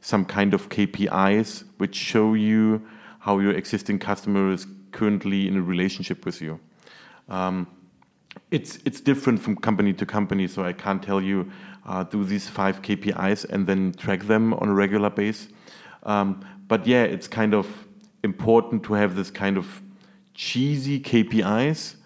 some 0.00 0.24
kind 0.24 0.54
of 0.54 0.68
KPIs 0.68 1.64
which 1.78 1.96
show 1.96 2.36
you 2.36 2.80
how 3.28 3.38
your 3.40 3.52
existing 3.52 3.98
customer 3.98 4.50
is 4.50 4.66
currently 4.90 5.46
in 5.48 5.54
a 5.54 5.60
relationship 5.60 6.24
with 6.24 6.40
you. 6.40 6.58
Um, 7.28 7.66
it's 8.50 8.78
it's 8.86 9.02
different 9.02 9.38
from 9.42 9.54
company 9.56 9.92
to 9.92 10.06
company, 10.06 10.46
so 10.48 10.64
I 10.64 10.72
can't 10.72 11.02
tell 11.02 11.20
you 11.20 11.38
uh, 11.84 12.04
do 12.04 12.24
these 12.24 12.48
five 12.48 12.80
KPIs 12.80 13.44
and 13.52 13.66
then 13.66 13.92
track 13.92 14.22
them 14.22 14.54
on 14.54 14.68
a 14.70 14.72
regular 14.72 15.10
base. 15.10 15.48
Um, 16.04 16.40
but 16.68 16.86
yeah, 16.86 17.02
it's 17.14 17.28
kind 17.28 17.52
of 17.52 17.66
important 18.24 18.82
to 18.84 18.94
have 18.94 19.14
this 19.14 19.30
kind 19.30 19.58
of 19.58 19.82
cheesy 20.32 20.98
KPIs, 20.98 21.96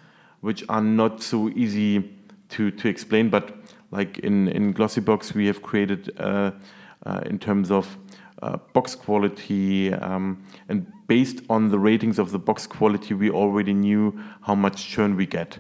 which 0.41 0.65
are 0.69 0.83
not 0.83 1.23
so 1.23 1.51
easy 1.51 2.11
to 2.49 2.73
to 2.73 2.89
explain. 2.89 3.31
But 3.31 3.45
like 3.93 4.19
in 4.19 4.49
in 4.49 4.75
Glossybox, 4.75 5.35
we 5.35 5.47
have 5.47 5.63
created 5.63 6.11
uh, 6.19 6.51
uh, 7.07 7.21
in 7.31 7.39
terms 7.39 7.71
of 7.71 7.97
uh, 8.43 8.57
box 8.73 8.95
quality, 8.95 9.93
um, 9.95 10.45
and 10.69 10.87
based 11.07 11.41
on 11.49 11.69
the 11.69 11.79
ratings 11.79 12.19
of 12.19 12.33
the 12.33 12.39
box 12.39 12.67
quality, 12.67 13.15
we 13.15 13.31
already 13.31 13.73
knew 13.73 14.19
how 14.43 14.55
much 14.55 14.89
churn 14.89 15.17
we 15.17 15.27
get. 15.27 15.59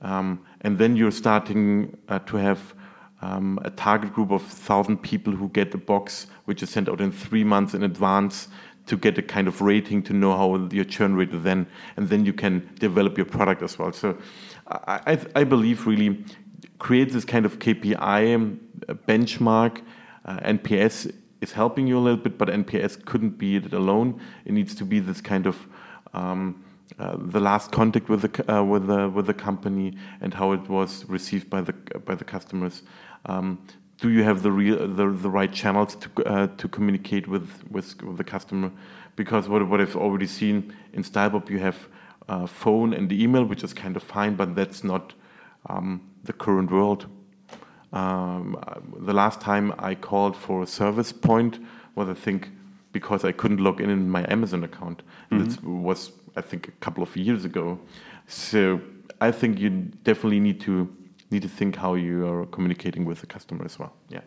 Um, 0.00 0.44
and 0.62 0.78
then 0.78 0.96
you're 0.96 1.10
starting 1.10 1.96
uh, 2.08 2.18
to 2.20 2.36
have 2.36 2.74
um, 3.22 3.58
a 3.64 3.70
target 3.70 4.12
group 4.12 4.30
of 4.30 4.42
1,000 4.42 4.98
people 4.98 5.32
who 5.32 5.48
get 5.48 5.70
the 5.70 5.78
box, 5.78 6.26
which 6.44 6.62
is 6.62 6.70
sent 6.70 6.88
out 6.88 7.00
in 7.00 7.12
three 7.12 7.44
months 7.44 7.74
in 7.74 7.82
advance 7.82 8.48
to 8.86 8.96
get 8.98 9.16
a 9.16 9.22
kind 9.22 9.48
of 9.48 9.62
rating 9.62 10.02
to 10.02 10.12
know 10.12 10.36
how 10.36 10.56
your 10.70 10.84
churn 10.84 11.14
rate 11.16 11.32
is 11.32 11.42
then, 11.42 11.66
and 11.96 12.08
then 12.08 12.26
you 12.26 12.34
can 12.34 12.68
develop 12.78 13.16
your 13.16 13.24
product 13.24 13.62
as 13.62 13.78
well. 13.78 13.92
So 13.92 14.18
I, 14.68 15.00
I, 15.06 15.40
I 15.40 15.44
believe 15.44 15.86
really 15.86 16.22
create 16.78 17.12
this 17.12 17.24
kind 17.24 17.46
of 17.46 17.58
KPI 17.58 18.34
um, 18.34 18.60
benchmark. 19.08 19.82
Uh, 20.26 20.38
NPS 20.38 21.14
is 21.44 21.52
helping 21.52 21.86
you 21.86 21.96
a 21.98 22.04
little 22.06 22.22
bit, 22.26 22.36
but 22.36 22.48
NPS 22.48 23.04
couldn't 23.04 23.38
be 23.38 23.56
it 23.56 23.72
alone. 23.72 24.20
It 24.44 24.52
needs 24.52 24.74
to 24.76 24.84
be 24.84 24.98
this 24.98 25.20
kind 25.20 25.46
of 25.46 25.56
um, 26.12 26.64
uh, 26.98 27.16
the 27.18 27.40
last 27.40 27.72
contact 27.72 28.08
with 28.08 28.22
the 28.22 28.32
uh, 28.52 28.62
with 28.62 28.86
the 28.86 29.08
with 29.08 29.26
the 29.26 29.34
company 29.34 29.96
and 30.20 30.34
how 30.34 30.52
it 30.52 30.68
was 30.68 31.04
received 31.08 31.48
by 31.48 31.60
the 31.60 31.72
by 32.08 32.14
the 32.14 32.24
customers. 32.24 32.82
Um, 33.26 33.58
do 33.98 34.10
you 34.10 34.22
have 34.24 34.42
the 34.42 34.50
real 34.50 34.78
the, 34.98 35.06
the 35.26 35.30
right 35.30 35.52
channels 35.52 35.96
to 35.96 36.08
uh, 36.26 36.46
to 36.60 36.68
communicate 36.68 37.26
with, 37.26 37.48
with, 37.70 38.02
with 38.02 38.16
the 38.16 38.24
customer? 38.24 38.70
Because 39.16 39.48
what 39.48 39.68
what 39.68 39.80
I've 39.80 39.96
already 39.96 40.26
seen 40.26 40.74
in 40.92 41.02
Stylebop, 41.02 41.50
you 41.50 41.58
have 41.58 41.78
uh, 42.28 42.46
phone 42.46 42.92
and 42.94 43.10
email, 43.12 43.44
which 43.44 43.64
is 43.64 43.74
kind 43.74 43.96
of 43.96 44.02
fine, 44.02 44.34
but 44.36 44.54
that's 44.54 44.82
not 44.84 45.14
um, 45.68 46.00
the 46.24 46.32
current 46.32 46.70
world. 46.70 47.06
Um, 47.94 48.56
the 49.06 49.12
last 49.12 49.40
time 49.40 49.72
I 49.78 49.94
called 49.94 50.36
for 50.36 50.62
a 50.62 50.66
service 50.66 51.12
point 51.12 51.58
was 51.94 52.08
I 52.08 52.14
think 52.14 52.50
because 52.92 53.24
I 53.24 53.32
couldn't 53.32 53.60
log 53.60 53.80
in 53.80 53.90
in 53.90 54.10
my 54.10 54.24
Amazon 54.28 54.64
account. 54.64 55.02
Mm 55.30 55.38
-hmm. 55.38 55.48
That 55.48 55.64
was 55.64 56.12
I 56.36 56.42
think 56.42 56.68
a 56.68 56.84
couple 56.84 57.02
of 57.02 57.16
years 57.16 57.44
ago. 57.44 57.78
So 58.26 58.80
I 59.20 59.32
think 59.32 59.58
you 59.58 59.70
definitely 60.02 60.40
need 60.40 60.60
to 60.60 60.88
need 61.30 61.42
to 61.42 61.48
think 61.48 61.76
how 61.76 61.94
you 61.94 62.26
are 62.26 62.46
communicating 62.46 63.04
with 63.08 63.20
the 63.20 63.26
customer 63.26 63.64
as 63.64 63.78
well. 63.78 63.92
Yeah. 64.08 64.22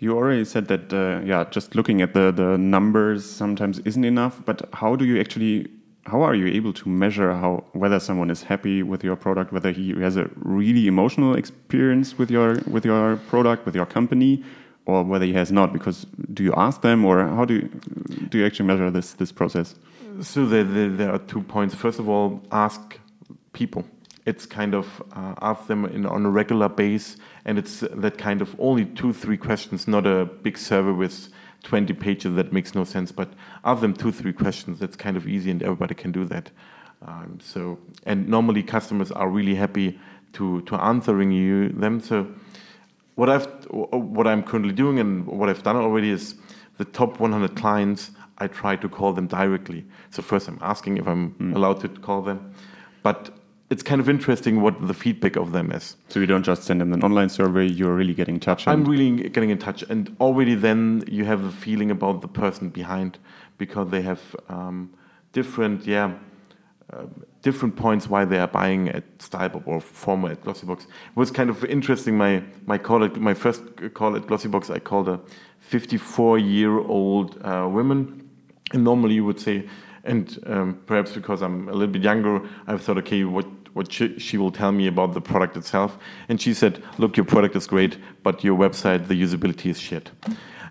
You 0.00 0.16
already 0.16 0.44
said 0.44 0.68
that, 0.68 0.92
uh, 0.92 1.20
yeah, 1.24 1.44
just 1.50 1.74
looking 1.74 2.02
at 2.02 2.14
the, 2.14 2.30
the 2.32 2.56
numbers 2.56 3.24
sometimes 3.24 3.80
isn't 3.80 4.04
enough. 4.04 4.40
But 4.44 4.68
how 4.72 4.96
do 4.96 5.04
you 5.04 5.20
actually, 5.20 5.68
how 6.08 6.22
are 6.22 6.34
you 6.34 6.46
able 6.46 6.72
to 6.72 6.88
measure 6.88 7.32
how 7.34 7.64
whether 7.72 8.00
someone 8.00 8.30
is 8.30 8.42
happy 8.42 8.82
with 8.82 9.04
your 9.04 9.16
product, 9.16 9.52
whether 9.52 9.70
he 9.70 9.92
has 10.00 10.16
a 10.16 10.28
really 10.36 10.86
emotional 10.86 11.34
experience 11.34 12.18
with 12.18 12.30
your 12.30 12.56
with 12.66 12.84
your 12.84 13.16
product, 13.28 13.66
with 13.66 13.74
your 13.74 13.86
company, 13.86 14.42
or 14.86 15.04
whether 15.04 15.24
he 15.24 15.34
has 15.34 15.52
not? 15.52 15.72
Because 15.72 16.06
do 16.32 16.42
you 16.42 16.54
ask 16.56 16.80
them, 16.82 17.04
or 17.04 17.26
how 17.28 17.44
do 17.44 17.54
you, 17.54 17.70
do 18.28 18.38
you 18.38 18.46
actually 18.46 18.66
measure 18.66 18.90
this 18.90 19.12
this 19.12 19.32
process? 19.32 19.74
So 20.22 20.46
there, 20.46 20.64
there, 20.64 20.88
there, 20.88 21.12
are 21.12 21.18
two 21.18 21.42
points. 21.42 21.74
First 21.74 22.00
of 22.00 22.08
all, 22.08 22.42
ask 22.50 22.98
people. 23.52 23.84
It's 24.26 24.46
kind 24.46 24.74
of 24.74 25.02
uh, 25.12 25.34
ask 25.40 25.68
them 25.68 25.84
in, 25.86 26.06
on 26.06 26.26
a 26.26 26.30
regular 26.30 26.68
base, 26.68 27.16
and 27.44 27.58
it's 27.58 27.80
that 27.80 28.18
kind 28.18 28.42
of 28.42 28.54
only 28.58 28.84
two, 28.84 29.12
three 29.12 29.36
questions, 29.36 29.86
not 29.86 30.06
a 30.06 30.26
big 30.42 30.58
survey 30.58 30.90
with 30.90 31.28
20 31.62 31.92
pages 31.94 32.34
that 32.36 32.52
makes 32.52 32.74
no 32.74 32.84
sense. 32.84 33.12
But 33.12 33.32
ask 33.64 33.80
them 33.80 33.94
two, 33.94 34.12
three 34.12 34.32
questions. 34.32 34.78
That's 34.78 34.96
kind 34.96 35.16
of 35.16 35.26
easy, 35.26 35.50
and 35.50 35.62
everybody 35.62 35.94
can 35.94 36.12
do 36.12 36.24
that. 36.26 36.50
Um, 37.06 37.38
so, 37.42 37.78
and 38.04 38.28
normally 38.28 38.62
customers 38.62 39.12
are 39.12 39.28
really 39.28 39.54
happy 39.54 39.98
to 40.34 40.62
to 40.62 40.76
answering 40.76 41.30
you 41.32 41.70
them. 41.70 42.00
So, 42.00 42.26
what 43.14 43.28
I've 43.28 43.46
what 43.70 44.26
I'm 44.26 44.42
currently 44.42 44.72
doing 44.72 44.98
and 44.98 45.26
what 45.26 45.48
I've 45.48 45.62
done 45.62 45.76
already 45.76 46.10
is 46.10 46.34
the 46.76 46.84
top 46.84 47.20
100 47.20 47.56
clients 47.56 48.12
I 48.38 48.46
try 48.46 48.76
to 48.76 48.88
call 48.88 49.12
them 49.12 49.26
directly. 49.26 49.84
So 50.10 50.22
first 50.22 50.48
I'm 50.48 50.58
asking 50.62 50.98
if 50.98 51.06
I'm 51.06 51.32
mm. 51.34 51.54
allowed 51.54 51.80
to 51.80 51.88
call 51.88 52.22
them, 52.22 52.54
but 53.02 53.30
it's 53.70 53.82
kind 53.82 54.00
of 54.00 54.08
interesting 54.08 54.62
what 54.62 54.86
the 54.86 54.94
feedback 54.94 55.36
of 55.36 55.52
them 55.52 55.70
is. 55.70 55.96
So 56.08 56.20
you 56.20 56.26
don't 56.26 56.42
just 56.42 56.64
send 56.64 56.80
them 56.80 56.92
an 56.92 57.02
online 57.02 57.28
survey; 57.28 57.66
you're 57.66 57.94
really 57.94 58.14
getting 58.14 58.36
in 58.36 58.40
touch. 58.40 58.66
I'm 58.66 58.84
really 58.84 59.28
getting 59.28 59.50
in 59.50 59.58
touch, 59.58 59.82
and 59.88 60.14
already 60.20 60.54
then 60.54 61.04
you 61.06 61.24
have 61.24 61.44
a 61.44 61.52
feeling 61.52 61.90
about 61.90 62.22
the 62.22 62.28
person 62.28 62.70
behind 62.70 63.18
because 63.58 63.90
they 63.90 64.02
have 64.02 64.20
um, 64.48 64.90
different, 65.32 65.86
yeah, 65.86 66.14
uh, 66.92 67.04
different 67.42 67.76
points 67.76 68.08
why 68.08 68.24
they 68.24 68.38
are 68.38 68.48
buying 68.48 68.88
at 68.88 69.18
Stylebop 69.18 69.66
or 69.66 69.80
former 69.80 70.30
at 70.30 70.42
Glossybox. 70.42 70.82
It 70.82 71.16
was 71.16 71.30
kind 71.30 71.50
of 71.50 71.64
interesting. 71.64 72.16
My 72.16 72.42
my 72.66 72.78
call 72.78 73.04
at 73.04 73.16
my 73.16 73.34
first 73.34 73.62
call 73.94 74.16
at 74.16 74.22
Glossybox, 74.22 74.70
I 74.70 74.78
called 74.78 75.08
a 75.08 75.20
54 75.60 76.38
year 76.38 76.78
old 76.78 77.38
uh, 77.42 77.68
woman 77.70 78.28
and 78.72 78.84
normally 78.84 79.14
you 79.14 79.24
would 79.24 79.40
say, 79.40 79.68
and 80.04 80.38
um, 80.46 80.80
perhaps 80.86 81.12
because 81.12 81.42
I'm 81.42 81.68
a 81.68 81.72
little 81.72 81.92
bit 81.92 82.02
younger, 82.02 82.40
I 82.66 82.76
thought, 82.76 82.98
okay, 82.98 83.24
what 83.24 83.57
what 83.78 83.92
she, 83.92 84.18
she, 84.18 84.36
will 84.36 84.50
tell 84.50 84.72
me 84.72 84.88
about 84.88 85.14
the 85.14 85.20
product 85.20 85.56
itself. 85.56 85.96
And 86.28 86.40
she 86.40 86.52
said, 86.52 86.82
look, 86.98 87.16
your 87.16 87.24
product 87.24 87.54
is 87.56 87.66
great, 87.66 87.96
but 88.24 88.42
your 88.42 88.58
website, 88.58 89.06
the 89.06 89.14
usability 89.14 89.70
is 89.70 89.80
shit. 89.80 90.10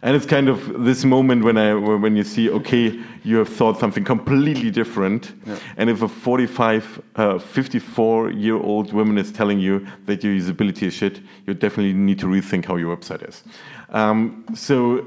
And 0.01 0.15
it's 0.15 0.25
kind 0.25 0.47
of 0.49 0.83
this 0.83 1.03
moment 1.03 1.43
when 1.43 1.57
I 1.57 1.73
when 1.73 2.15
you 2.15 2.23
see, 2.23 2.51
okay, 2.51 2.99
you 3.23 3.37
have 3.37 3.49
thought 3.49 3.79
something 3.79 4.03
completely 4.03 4.69
different. 4.69 5.33
Yeah. 5.45 5.57
And 5.77 5.89
if 5.89 6.03
a 6.03 6.07
45, 6.07 7.01
uh, 7.15 7.39
54 7.39 8.29
year 8.31 8.57
old 8.57 8.93
woman 8.93 9.17
is 9.17 9.31
telling 9.31 9.59
you 9.59 9.87
that 10.05 10.23
your 10.23 10.33
usability 10.33 10.83
is 10.83 10.93
shit, 10.93 11.19
you 11.47 11.55
definitely 11.55 11.93
need 11.93 12.19
to 12.19 12.27
rethink 12.27 12.65
how 12.65 12.75
your 12.75 12.95
website 12.95 13.27
is. 13.27 13.43
Um, 13.89 14.45
so 14.53 15.03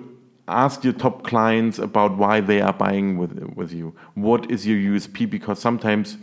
ask 0.49 0.83
your 0.83 0.93
top 0.93 1.23
clients 1.23 1.79
about 1.79 2.17
why 2.17 2.41
they 2.41 2.61
are 2.61 2.73
buying 2.73 3.17
with, 3.17 3.39
with 3.55 3.73
you. 3.73 3.95
What 4.15 4.51
is 4.51 4.67
your 4.67 4.79
USP? 4.79 5.31
Because 5.31 5.61
sometimes 5.61 6.19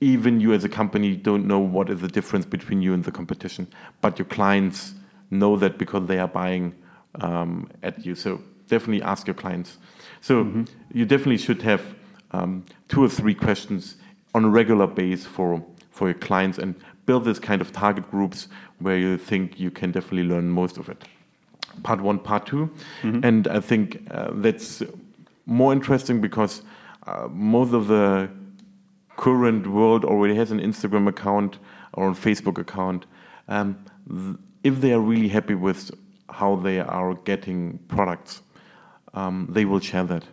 even 0.00 0.40
you 0.40 0.52
as 0.52 0.64
a 0.64 0.68
company 0.68 1.16
don't 1.16 1.46
know 1.46 1.58
what 1.58 1.90
is 1.90 2.00
the 2.00 2.08
difference 2.08 2.44
between 2.44 2.82
you 2.82 2.92
and 2.92 3.04
the 3.04 3.12
competition, 3.12 3.66
but 4.00 4.18
your 4.18 4.26
clients 4.26 4.94
know 5.30 5.56
that 5.56 5.78
because 5.78 6.06
they 6.06 6.18
are 6.18 6.28
buying 6.28 6.74
um, 7.20 7.70
at 7.82 8.04
you. 8.04 8.14
So 8.14 8.42
definitely 8.68 9.02
ask 9.02 9.26
your 9.26 9.34
clients. 9.34 9.78
So 10.20 10.44
mm-hmm. 10.44 10.64
you 10.92 11.06
definitely 11.06 11.38
should 11.38 11.62
have 11.62 11.82
um, 12.32 12.64
two 12.88 13.02
or 13.02 13.08
three 13.08 13.34
questions 13.34 13.96
on 14.34 14.44
a 14.44 14.48
regular 14.48 14.86
base 14.86 15.24
for 15.24 15.64
for 15.90 16.08
your 16.08 16.18
clients 16.18 16.58
and 16.58 16.74
build 17.06 17.24
this 17.24 17.38
kind 17.38 17.62
of 17.62 17.72
target 17.72 18.10
groups 18.10 18.48
where 18.80 18.98
you 18.98 19.16
think 19.16 19.58
you 19.58 19.70
can 19.70 19.92
definitely 19.92 20.24
learn 20.24 20.50
most 20.50 20.76
of 20.76 20.90
it. 20.90 21.04
part 21.82 22.00
one, 22.00 22.18
part 22.18 22.46
2 22.46 22.70
and 23.24 23.48
I 23.48 23.60
think 23.60 24.02
uh, 24.10 24.30
that's 24.34 24.82
more 25.46 25.72
interesting 25.72 26.20
because 26.20 26.62
uh, 27.06 27.28
most 27.30 27.72
of 27.72 27.86
the 27.88 28.28
current 29.16 29.66
world 29.66 30.04
already 30.04 30.34
has 30.36 30.50
an 30.50 30.60
Instagram 30.60 31.08
account 31.08 31.58
or 31.94 32.10
a 32.10 32.14
Facebook 32.14 32.58
account. 32.58 33.06
Um, 33.48 33.84
th- 34.08 34.36
if 34.62 34.80
they 34.80 34.92
are 34.92 35.00
really 35.00 35.28
happy 35.28 35.54
with 35.54 35.90
how 36.28 36.56
they 36.56 36.80
are 36.80 37.14
getting 37.14 37.78
products, 37.88 38.42
um, 39.14 39.48
they 39.50 39.64
will 39.64 39.80
share 39.80 40.04
that. 40.04 40.24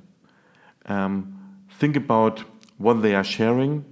Um, 0.85 1.39
think 1.79 1.95
about 1.95 2.43
what 2.77 3.01
they 3.01 3.15
are 3.15 3.23
sharing, 3.23 3.85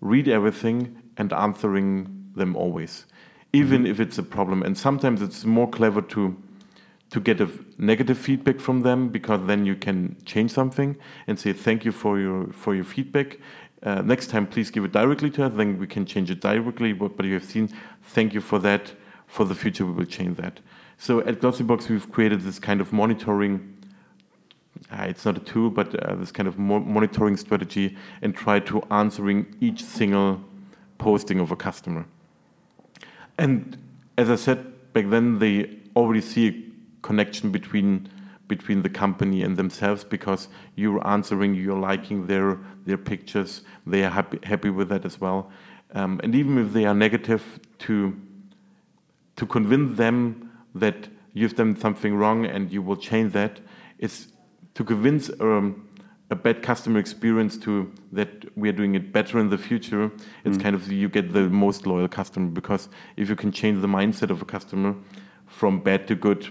read 0.00 0.28
everything, 0.28 1.00
and 1.16 1.32
answering 1.32 2.30
them 2.34 2.56
always, 2.56 3.06
even 3.52 3.86
if 3.86 4.00
it's 4.00 4.18
a 4.18 4.22
problem. 4.22 4.62
And 4.62 4.76
sometimes 4.76 5.22
it's 5.22 5.44
more 5.44 5.68
clever 5.68 6.02
to 6.02 6.36
to 7.10 7.20
get 7.20 7.40
a 7.40 7.48
negative 7.78 8.18
feedback 8.18 8.58
from 8.58 8.82
them 8.82 9.08
because 9.08 9.46
then 9.46 9.64
you 9.64 9.76
can 9.76 10.16
change 10.24 10.50
something 10.50 10.96
and 11.28 11.38
say 11.38 11.52
thank 11.52 11.84
you 11.84 11.92
for 11.92 12.18
your 12.18 12.52
for 12.52 12.74
your 12.74 12.84
feedback. 12.84 13.38
Uh, 13.84 14.00
next 14.00 14.28
time, 14.28 14.46
please 14.46 14.70
give 14.70 14.84
it 14.84 14.92
directly 14.92 15.30
to 15.30 15.44
us. 15.44 15.52
Then 15.54 15.78
we 15.78 15.86
can 15.86 16.06
change 16.06 16.30
it 16.30 16.40
directly. 16.40 16.92
But, 16.94 17.16
but 17.16 17.26
you 17.26 17.34
have 17.34 17.44
seen, 17.44 17.68
thank 18.02 18.32
you 18.32 18.40
for 18.40 18.58
that. 18.60 18.92
For 19.26 19.44
the 19.44 19.54
future, 19.54 19.84
we 19.84 19.92
will 19.92 20.04
change 20.04 20.36
that. 20.38 20.60
So 20.96 21.20
at 21.20 21.40
Glossybox, 21.40 21.88
we've 21.88 22.10
created 22.10 22.42
this 22.42 22.58
kind 22.58 22.80
of 22.80 22.92
monitoring. 22.92 23.76
Uh, 24.90 25.02
it's 25.02 25.24
not 25.24 25.36
a 25.36 25.40
tool, 25.40 25.70
but 25.70 25.94
uh, 25.94 26.14
this 26.14 26.30
kind 26.30 26.46
of 26.46 26.58
mo 26.58 26.78
monitoring 26.80 27.36
strategy, 27.36 27.96
and 28.22 28.34
try 28.34 28.60
to 28.60 28.82
answering 28.90 29.56
each 29.60 29.82
single 29.82 30.40
posting 30.98 31.40
of 31.40 31.50
a 31.50 31.56
customer. 31.56 32.06
And 33.38 33.76
as 34.16 34.30
I 34.30 34.36
said 34.36 34.92
back 34.92 35.10
then, 35.10 35.38
they 35.38 35.78
already 35.96 36.20
see 36.20 36.48
a 36.48 37.02
connection 37.02 37.50
between 37.50 38.08
between 38.48 38.82
the 38.82 38.88
company 38.88 39.42
and 39.42 39.56
themselves 39.56 40.04
because 40.04 40.48
you're 40.74 41.06
answering, 41.06 41.54
you're 41.54 41.78
liking 41.78 42.26
their 42.26 42.58
their 42.84 42.98
pictures, 42.98 43.62
they 43.86 44.04
are 44.04 44.10
happy 44.10 44.38
happy 44.42 44.70
with 44.70 44.88
that 44.88 45.04
as 45.04 45.20
well. 45.20 45.50
Um, 45.94 46.20
and 46.22 46.34
even 46.34 46.58
if 46.58 46.72
they 46.72 46.84
are 46.84 46.94
negative, 46.94 47.60
to 47.80 48.16
to 49.36 49.46
convince 49.46 49.96
them 49.96 50.50
that 50.74 51.08
you've 51.32 51.56
done 51.56 51.76
something 51.76 52.14
wrong 52.14 52.46
and 52.46 52.70
you 52.70 52.82
will 52.82 52.96
change 52.96 53.32
that, 53.32 53.60
is 53.98 54.28
to 54.74 54.84
convince 54.84 55.30
um, 55.40 55.88
a 56.30 56.34
bad 56.34 56.62
customer 56.62 56.98
experience 56.98 57.56
to 57.58 57.92
that 58.12 58.56
we 58.56 58.68
are 58.68 58.72
doing 58.72 58.94
it 58.94 59.12
better 59.12 59.38
in 59.38 59.50
the 59.50 59.58
future. 59.58 60.10
It's 60.44 60.58
kind 60.58 60.74
of 60.74 60.90
you 60.90 61.08
get 61.08 61.32
the 61.32 61.48
most 61.48 61.86
loyal 61.86 62.08
customer 62.08 62.48
because 62.48 62.88
if 63.16 63.28
you 63.28 63.36
can 63.36 63.52
change 63.52 63.80
the 63.80 63.88
mindset 63.88 64.30
of 64.30 64.42
a 64.42 64.44
customer 64.44 64.94
from 65.46 65.80
bad 65.80 66.08
to 66.08 66.14
good, 66.14 66.48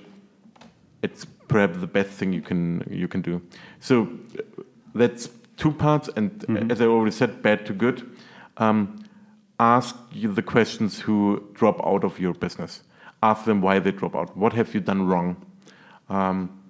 it's 1.01 1.25
perhaps 1.47 1.77
the 1.79 1.88
best 1.88 2.10
thing 2.10 2.34
you 2.34 2.41
can 2.41 2.84
you 2.89 3.08
can 3.08 3.21
do. 3.21 3.41
So 3.79 4.03
uh, 4.03 4.63
that's 4.95 5.29
two 5.58 5.71
parts, 5.71 6.10
and 6.15 6.71
as 6.71 6.82
I 6.82 6.86
already 6.86 7.12
said, 7.12 7.41
bad 7.41 7.65
to 7.65 7.73
good. 7.73 8.10
Um, 8.58 9.03
ask 9.60 9.95
you 10.12 10.32
the 10.34 10.41
questions 10.41 10.99
who 10.99 11.43
drop 11.53 11.79
out 11.86 12.03
of 12.03 12.19
your 12.19 12.34
business. 12.34 12.84
Ask 13.21 13.45
them 13.45 13.62
why 13.62 13.79
they 13.79 13.91
drop 13.91 14.15
out. 14.15 14.36
What 14.36 14.53
have 14.53 14.73
you 14.73 14.82
done 14.82 15.08
wrong? 15.08 15.45
Um, 16.10 16.62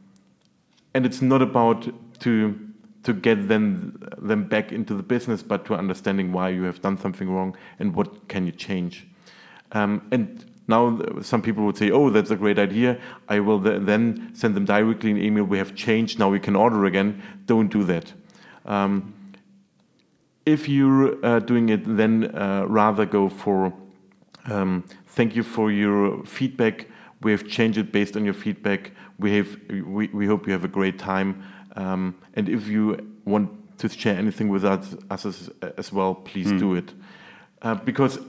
and 0.94 1.06
it's 1.06 1.22
not 1.22 1.42
about 1.42 1.88
to 2.20 2.60
to 3.04 3.14
get 3.14 3.48
them 3.48 4.00
them 4.18 4.48
back 4.48 4.72
into 4.72 4.94
the 4.94 5.04
business, 5.04 5.44
but 5.44 5.66
to 5.66 5.76
understanding 5.76 6.32
why 6.32 6.50
you 6.50 6.64
have 6.64 6.82
done 6.82 6.98
something 6.98 7.30
wrong 7.30 7.56
and 7.80 7.96
what 7.96 8.28
can 8.28 8.46
you 8.46 8.52
change. 8.52 9.08
Um, 9.72 10.08
and 10.12 10.46
now 10.68 11.00
some 11.22 11.42
people 11.42 11.66
would 11.66 11.78
say, 11.78 11.92
"Oh, 11.92 12.10
that's 12.10 12.32
a 12.32 12.36
great 12.36 12.60
idea. 12.60 12.98
I 13.28 13.40
will 13.40 13.62
th- 13.62 13.82
then 13.82 14.32
send 14.34 14.56
them 14.56 14.66
directly 14.66 15.12
an 15.12 15.18
email. 15.18 15.44
We 15.44 15.58
have 15.58 15.76
changed. 15.76 16.20
Now 16.20 16.30
we 16.30 16.40
can 16.40 16.56
order 16.56 16.86
again." 16.86 17.22
Don't 17.46 17.72
do 17.72 17.84
that. 17.84 18.14
Um, 18.66 19.14
if 20.46 20.68
you're 20.68 21.26
uh, 21.26 21.40
doing 21.40 21.70
it, 21.70 21.82
then 21.86 22.36
uh, 22.36 22.66
rather 22.68 23.06
go 23.06 23.30
for 23.30 23.74
um, 24.46 24.84
thank 25.08 25.36
you 25.36 25.44
for 25.44 25.72
your 25.72 26.26
feedback. 26.26 26.88
We 27.22 27.32
have 27.32 27.48
changed 27.48 27.78
it 27.78 27.92
based 27.92 28.18
on 28.18 28.26
your 28.26 28.34
feedback. 28.34 28.92
We 29.20 29.38
have 29.38 29.58
we, 29.70 30.08
we 30.08 30.26
hope 30.28 30.46
you 30.48 30.54
have 30.54 30.66
a 30.66 30.70
great 30.70 31.00
time. 31.00 31.44
Um, 31.76 32.16
and 32.34 32.50
if 32.50 32.68
you 32.68 33.16
want 33.26 33.50
to 33.80 33.90
share 33.90 34.18
anything 34.18 34.50
with 34.50 34.66
us, 34.66 34.96
as, 35.10 35.50
as 35.78 35.92
well, 35.92 36.16
please 36.16 36.52
do 36.52 36.76
it. 36.76 36.94
Uh, 37.62 37.76
because 37.76 38.20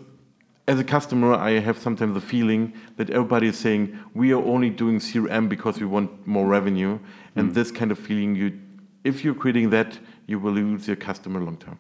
as 0.66 0.80
a 0.80 0.84
customer, 0.84 1.34
I 1.34 1.58
have 1.60 1.78
sometimes 1.78 2.14
the 2.14 2.20
feeling 2.20 2.72
that 2.96 3.10
everybody 3.10 3.48
is 3.48 3.58
saying 3.58 3.98
we 4.14 4.32
are 4.32 4.42
only 4.42 4.70
doing 4.70 4.98
CRM 4.98 5.48
because 5.48 5.78
we 5.78 5.86
want 5.86 6.26
more 6.26 6.46
revenue, 6.46 6.98
and 7.36 7.54
this 7.54 7.70
kind 7.70 7.90
of 7.90 7.98
feeling 7.98 8.34
you, 8.34 8.58
if 9.02 9.24
you're 9.24 9.34
creating 9.34 9.70
that, 9.70 9.98
you 10.26 10.38
will 10.38 10.52
lose 10.52 10.86
your 10.86 10.96
customer 10.96 11.40
long 11.40 11.58
term. 11.58 11.78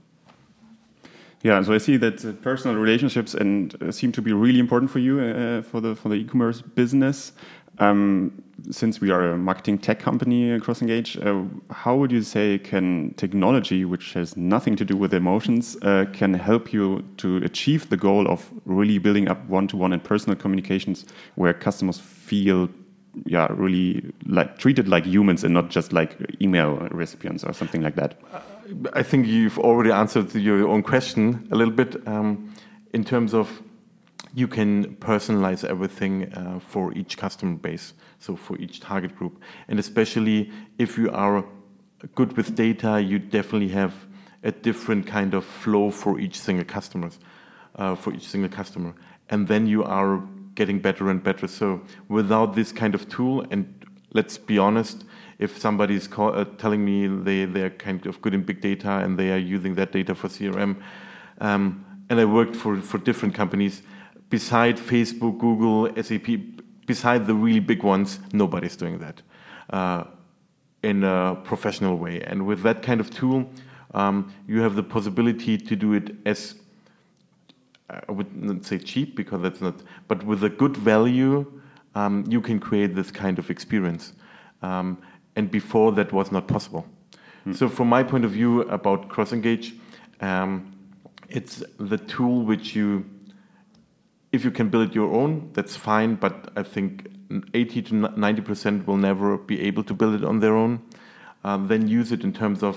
Yeah, 1.42 1.62
so 1.62 1.74
I 1.74 1.78
see 1.78 1.98
that 1.98 2.24
uh, 2.24 2.32
personal 2.32 2.76
relationships 2.76 3.34
and 3.34 3.74
uh, 3.82 3.92
seem 3.92 4.12
to 4.12 4.22
be 4.22 4.32
really 4.32 4.58
important 4.58 4.90
for 4.90 4.98
you 4.98 5.20
uh, 5.20 5.62
for 5.62 5.80
the 5.80 5.94
for 5.94 6.08
the 6.08 6.14
e-commerce 6.14 6.62
business. 6.62 7.32
Um, 7.78 8.42
since 8.70 9.00
we 9.00 9.10
are 9.10 9.32
a 9.32 9.36
marketing 9.36 9.78
tech 9.78 9.98
company, 9.98 10.52
uh, 10.52 10.58
CrossEngage, 10.58 11.24
uh, 11.24 11.74
how 11.74 11.96
would 11.96 12.12
you 12.12 12.22
say 12.22 12.58
can 12.58 13.12
technology, 13.16 13.84
which 13.84 14.12
has 14.14 14.36
nothing 14.36 14.76
to 14.76 14.84
do 14.84 14.96
with 14.96 15.12
emotions, 15.12 15.76
uh, 15.82 16.06
can 16.12 16.34
help 16.34 16.72
you 16.72 17.04
to 17.18 17.38
achieve 17.38 17.90
the 17.90 17.96
goal 17.96 18.26
of 18.28 18.50
really 18.64 18.98
building 18.98 19.28
up 19.28 19.44
one-to-one 19.48 19.92
and 19.92 20.02
personal 20.02 20.36
communications 20.36 21.04
where 21.34 21.52
customers 21.52 21.98
feel, 21.98 22.68
yeah, 23.26 23.48
really 23.50 24.12
like 24.26 24.56
treated 24.58 24.88
like 24.88 25.04
humans 25.04 25.44
and 25.44 25.52
not 25.52 25.68
just 25.68 25.92
like 25.92 26.16
email 26.40 26.76
recipients 26.90 27.44
or 27.44 27.52
something 27.52 27.82
like 27.82 27.96
that? 27.96 28.18
I 28.94 29.02
think 29.02 29.26
you've 29.26 29.58
already 29.58 29.90
answered 29.90 30.34
your 30.34 30.66
own 30.68 30.82
question 30.82 31.46
a 31.50 31.56
little 31.56 31.74
bit 31.74 32.06
um, 32.08 32.54
in 32.94 33.04
terms 33.04 33.34
of 33.34 33.62
you 34.34 34.48
can 34.48 34.96
personalize 34.96 35.64
everything 35.64 36.32
uh, 36.34 36.58
for 36.58 36.92
each 36.94 37.16
customer 37.16 37.56
base, 37.56 37.94
so 38.18 38.34
for 38.34 38.58
each 38.58 38.80
target 38.80 39.14
group. 39.16 39.40
And 39.68 39.78
especially 39.78 40.50
if 40.78 40.98
you 40.98 41.10
are 41.10 41.44
good 42.14 42.36
with 42.36 42.56
data, 42.56 43.00
you 43.00 43.18
definitely 43.18 43.68
have 43.68 43.94
a 44.42 44.50
different 44.50 45.06
kind 45.06 45.34
of 45.34 45.44
flow 45.44 45.90
for 45.90 46.18
each 46.18 46.38
single 46.38 46.64
customers, 46.64 47.18
uh, 47.76 47.94
for 47.94 48.12
each 48.12 48.28
single 48.28 48.50
customer. 48.50 48.94
And 49.30 49.46
then 49.46 49.66
you 49.66 49.84
are 49.84 50.22
getting 50.54 50.80
better 50.80 51.10
and 51.10 51.22
better. 51.22 51.46
So 51.46 51.82
without 52.08 52.54
this 52.54 52.72
kind 52.72 52.94
of 52.94 53.08
tool, 53.08 53.46
and 53.50 53.84
let's 54.12 54.36
be 54.36 54.58
honest, 54.58 55.04
if 55.38 55.58
somebody 55.58 55.94
is 55.94 56.08
call, 56.08 56.36
uh, 56.36 56.44
telling 56.58 56.84
me 56.84 57.06
they, 57.06 57.44
they 57.44 57.62
are 57.62 57.70
kind 57.70 58.04
of 58.06 58.20
good 58.20 58.34
in 58.34 58.42
big 58.42 58.60
data 58.60 58.90
and 58.98 59.18
they 59.18 59.32
are 59.32 59.38
using 59.38 59.74
that 59.76 59.92
data 59.92 60.14
for 60.14 60.28
CRM, 60.28 60.82
um, 61.40 61.84
and 62.10 62.20
I 62.20 62.24
worked 62.24 62.54
for, 62.54 62.80
for 62.80 62.98
different 62.98 63.34
companies, 63.34 63.82
beside 64.38 64.76
Facebook, 64.76 65.38
Google, 65.38 65.78
SAP, 66.02 66.28
beside 66.86 67.24
the 67.24 67.34
really 67.46 67.60
big 67.60 67.84
ones, 67.84 68.18
nobody's 68.32 68.74
doing 68.74 68.98
that 68.98 69.22
uh, 69.70 70.02
in 70.82 71.04
a 71.04 71.36
professional 71.44 71.96
way. 71.96 72.20
And 72.20 72.44
with 72.44 72.60
that 72.62 72.82
kind 72.82 73.00
of 73.00 73.10
tool, 73.10 73.48
um, 74.00 74.34
you 74.48 74.60
have 74.60 74.74
the 74.74 74.82
possibility 74.82 75.56
to 75.56 75.76
do 75.76 75.92
it 75.92 76.16
as 76.26 76.56
I 77.88 78.10
would 78.10 78.34
not 78.34 78.64
say 78.64 78.78
cheap 78.78 79.14
because 79.14 79.40
that's 79.40 79.60
not, 79.60 79.76
but 80.08 80.24
with 80.24 80.42
a 80.42 80.48
good 80.48 80.76
value, 80.76 81.36
um, 81.94 82.24
you 82.28 82.40
can 82.40 82.58
create 82.58 82.96
this 82.96 83.12
kind 83.12 83.38
of 83.38 83.50
experience. 83.50 84.14
Um, 84.62 84.98
and 85.36 85.48
before 85.48 85.92
that 85.92 86.12
was 86.12 86.32
not 86.32 86.48
possible. 86.48 86.84
So, 87.52 87.68
from 87.68 87.88
my 87.88 88.02
point 88.02 88.24
of 88.24 88.30
view 88.30 88.62
about 88.62 89.10
CrossEngage, 89.10 89.78
um, 90.20 90.72
it's 91.28 91.62
the 91.78 91.98
tool 91.98 92.42
which 92.42 92.74
you, 92.74 93.04
if 94.34 94.44
you 94.44 94.50
can 94.50 94.68
build 94.68 94.90
it 94.90 94.94
your 94.94 95.14
own, 95.14 95.50
that's 95.52 95.76
fine. 95.76 96.16
But 96.16 96.50
I 96.56 96.62
think 96.62 97.08
80 97.54 97.82
to 97.82 97.94
90 97.94 98.42
percent 98.42 98.86
will 98.86 98.96
never 98.96 99.38
be 99.38 99.60
able 99.62 99.84
to 99.84 99.94
build 99.94 100.14
it 100.14 100.24
on 100.24 100.40
their 100.40 100.56
own. 100.56 100.82
Um, 101.44 101.68
then 101.68 101.86
use 101.86 102.10
it 102.10 102.24
in 102.24 102.32
terms 102.32 102.62
of 102.62 102.76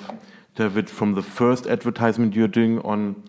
to 0.56 0.64
have 0.64 0.78
it 0.78 0.90
from 0.90 1.14
the 1.14 1.24
first 1.24 1.68
advertisement 1.68 2.36
you're 2.36 2.48
doing 2.48 2.80
on, 2.82 3.24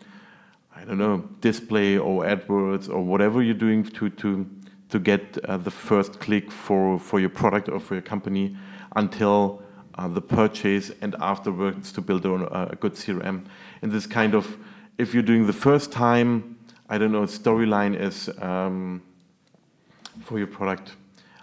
I 0.74 0.84
don't 0.84 0.98
know, 0.98 1.28
display 1.40 1.96
or 1.96 2.24
AdWords 2.24 2.88
or 2.88 3.02
whatever 3.02 3.42
you're 3.42 3.54
doing 3.54 3.84
to 3.84 4.10
to 4.10 4.46
to 4.90 4.98
get 4.98 5.38
uh, 5.44 5.56
the 5.56 5.70
first 5.70 6.20
click 6.20 6.50
for 6.50 6.98
for 6.98 7.20
your 7.20 7.30
product 7.30 7.68
or 7.68 7.80
for 7.80 7.94
your 7.94 8.02
company 8.02 8.56
until 8.96 9.62
uh, 9.94 10.08
the 10.08 10.20
purchase 10.20 10.90
and 11.00 11.16
afterwards 11.20 11.92
to 11.92 12.00
build 12.00 12.24
a, 12.24 12.70
a 12.72 12.76
good 12.76 12.92
CRM. 12.92 13.46
And 13.82 13.92
this 13.92 14.06
kind 14.06 14.34
of, 14.34 14.56
if 14.96 15.12
you're 15.12 15.22
doing 15.22 15.46
the 15.46 15.52
first 15.52 15.92
time, 15.92 16.57
I 16.88 16.98
don't 16.98 17.12
know, 17.12 17.22
storyline 17.22 17.98
is 17.98 18.30
um, 18.40 19.02
for 20.24 20.38
your 20.38 20.46
product. 20.48 20.92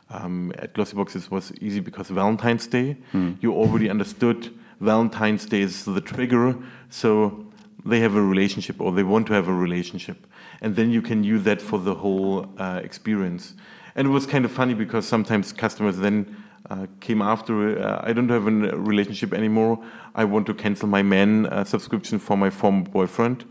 Um, 0.09 0.51
at 0.59 0.73
Glossybox, 0.73 1.15
it 1.15 1.31
was 1.31 1.51
easy 1.61 1.79
because 1.79 2.09
Valentine's 2.09 2.67
Day, 2.67 2.97
you 3.41 3.53
already 3.53 3.89
understood 3.89 4.51
Valentine's 4.79 5.45
Day 5.47 5.61
is 5.61 5.83
the 5.85 6.01
trigger, 6.01 6.55
so 6.89 7.45
they 7.85 7.99
have 8.01 8.15
a 8.15 8.21
relationship 8.21 8.79
or 8.81 8.91
they 8.91 9.03
want 9.03 9.25
to 9.27 9.33
have 9.33 9.47
a 9.47 9.53
relationship. 9.53 10.17
And 10.61 10.75
then 10.75 10.91
you 10.91 11.01
can 11.01 11.23
use 11.23 11.43
that 11.43 11.61
for 11.61 11.79
the 11.79 11.95
whole 11.95 12.47
uh, 12.57 12.81
experience. 12.83 13.53
and 13.95 14.07
it 14.07 14.11
was 14.11 14.25
kind 14.27 14.45
of 14.45 14.51
funny 14.51 14.73
because 14.73 15.07
sometimes 15.07 15.53
customers 15.53 15.97
then 15.97 16.35
uh, 16.69 16.85
came 16.99 17.21
after. 17.21 17.79
Uh, 17.79 18.01
I 18.03 18.13
don't 18.13 18.29
have 18.29 18.47
a 18.47 18.51
relationship 18.77 19.33
anymore. 19.33 19.79
I 20.15 20.25
want 20.25 20.45
to 20.47 20.53
cancel 20.53 20.87
my 20.87 21.03
man 21.03 21.45
uh, 21.45 21.63
subscription 21.63 22.19
for 22.19 22.35
my 22.37 22.49
former 22.49 22.83
boyfriend, 22.83 23.45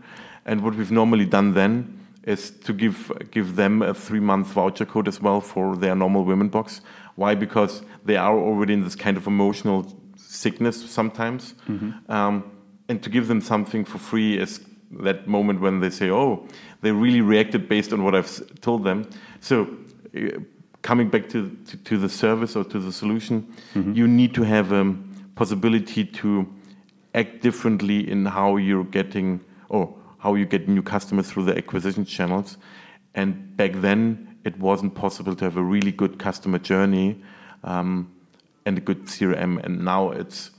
and 0.45 0.61
what 0.61 0.75
we've 0.75 0.91
normally 0.91 1.25
done 1.25 1.53
then 1.53 2.05
is 2.23 2.51
to 2.51 2.73
give 2.73 3.11
give 3.31 3.55
them 3.55 3.81
a 3.81 3.93
three 3.93 4.19
month 4.19 4.47
voucher 4.47 4.85
code 4.85 5.07
as 5.07 5.21
well 5.21 5.41
for 5.41 5.75
their 5.75 5.95
normal 5.95 6.23
women 6.23 6.49
box. 6.49 6.81
Why? 7.15 7.35
Because 7.35 7.83
they 8.03 8.17
are 8.17 8.37
already 8.37 8.73
in 8.73 8.83
this 8.83 8.95
kind 8.95 9.17
of 9.17 9.27
emotional 9.27 9.85
sickness 10.17 10.89
sometimes, 10.89 11.53
mm-hmm. 11.67 12.11
um, 12.11 12.51
and 12.89 13.01
to 13.03 13.09
give 13.09 13.27
them 13.27 13.41
something 13.41 13.85
for 13.85 13.97
free 13.97 14.37
is 14.37 14.59
that 14.91 15.27
moment 15.27 15.61
when 15.61 15.79
they 15.79 15.89
say, 15.89 16.09
"Oh, 16.09 16.47
they 16.81 16.91
really 16.91 17.21
reacted 17.21 17.69
based 17.69 17.93
on 17.93 18.03
what 18.03 18.15
I've 18.15 18.61
told 18.61 18.83
them." 18.83 19.09
So. 19.39 19.67
Uh, 20.15 20.39
coming 20.81 21.09
back 21.09 21.27
to, 21.27 21.49
to, 21.65 21.77
to, 21.77 21.97
the 21.97 22.07
service 22.07 22.55
or 22.55 22.63
to 22.63 22.77
the 22.77 22.91
solution, 22.91 23.41
mm-hmm. 23.73 23.93
you 23.93 24.07
need 24.07 24.35
to 24.35 24.43
have 24.43 24.71
a 24.71 24.95
possibility 25.33 26.05
to 26.05 26.47
act 27.15 27.41
differently 27.41 28.07
in 28.07 28.23
how 28.23 28.57
you're 28.57 28.83
getting 28.83 29.43
or 29.67 29.91
how 30.25 30.33
you 30.33 30.45
get 30.45 30.67
new 30.67 30.81
customers 30.81 31.29
through 31.29 31.43
the 31.43 31.55
acquisition 31.55 32.03
channels. 32.03 32.57
And 33.13 33.55
back 33.55 33.73
then, 33.75 34.39
it 34.43 34.57
wasn't 34.57 34.95
possible 34.95 35.35
to 35.35 35.45
have 35.45 35.55
a 35.55 35.61
really 35.61 35.91
good 35.91 36.17
customer 36.17 36.57
journey 36.57 37.21
um, 37.63 38.11
and 38.65 38.75
a 38.79 38.81
good 38.81 39.05
CRM. 39.05 39.63
And 39.63 39.85
now 39.85 40.09
it's, 40.09 40.49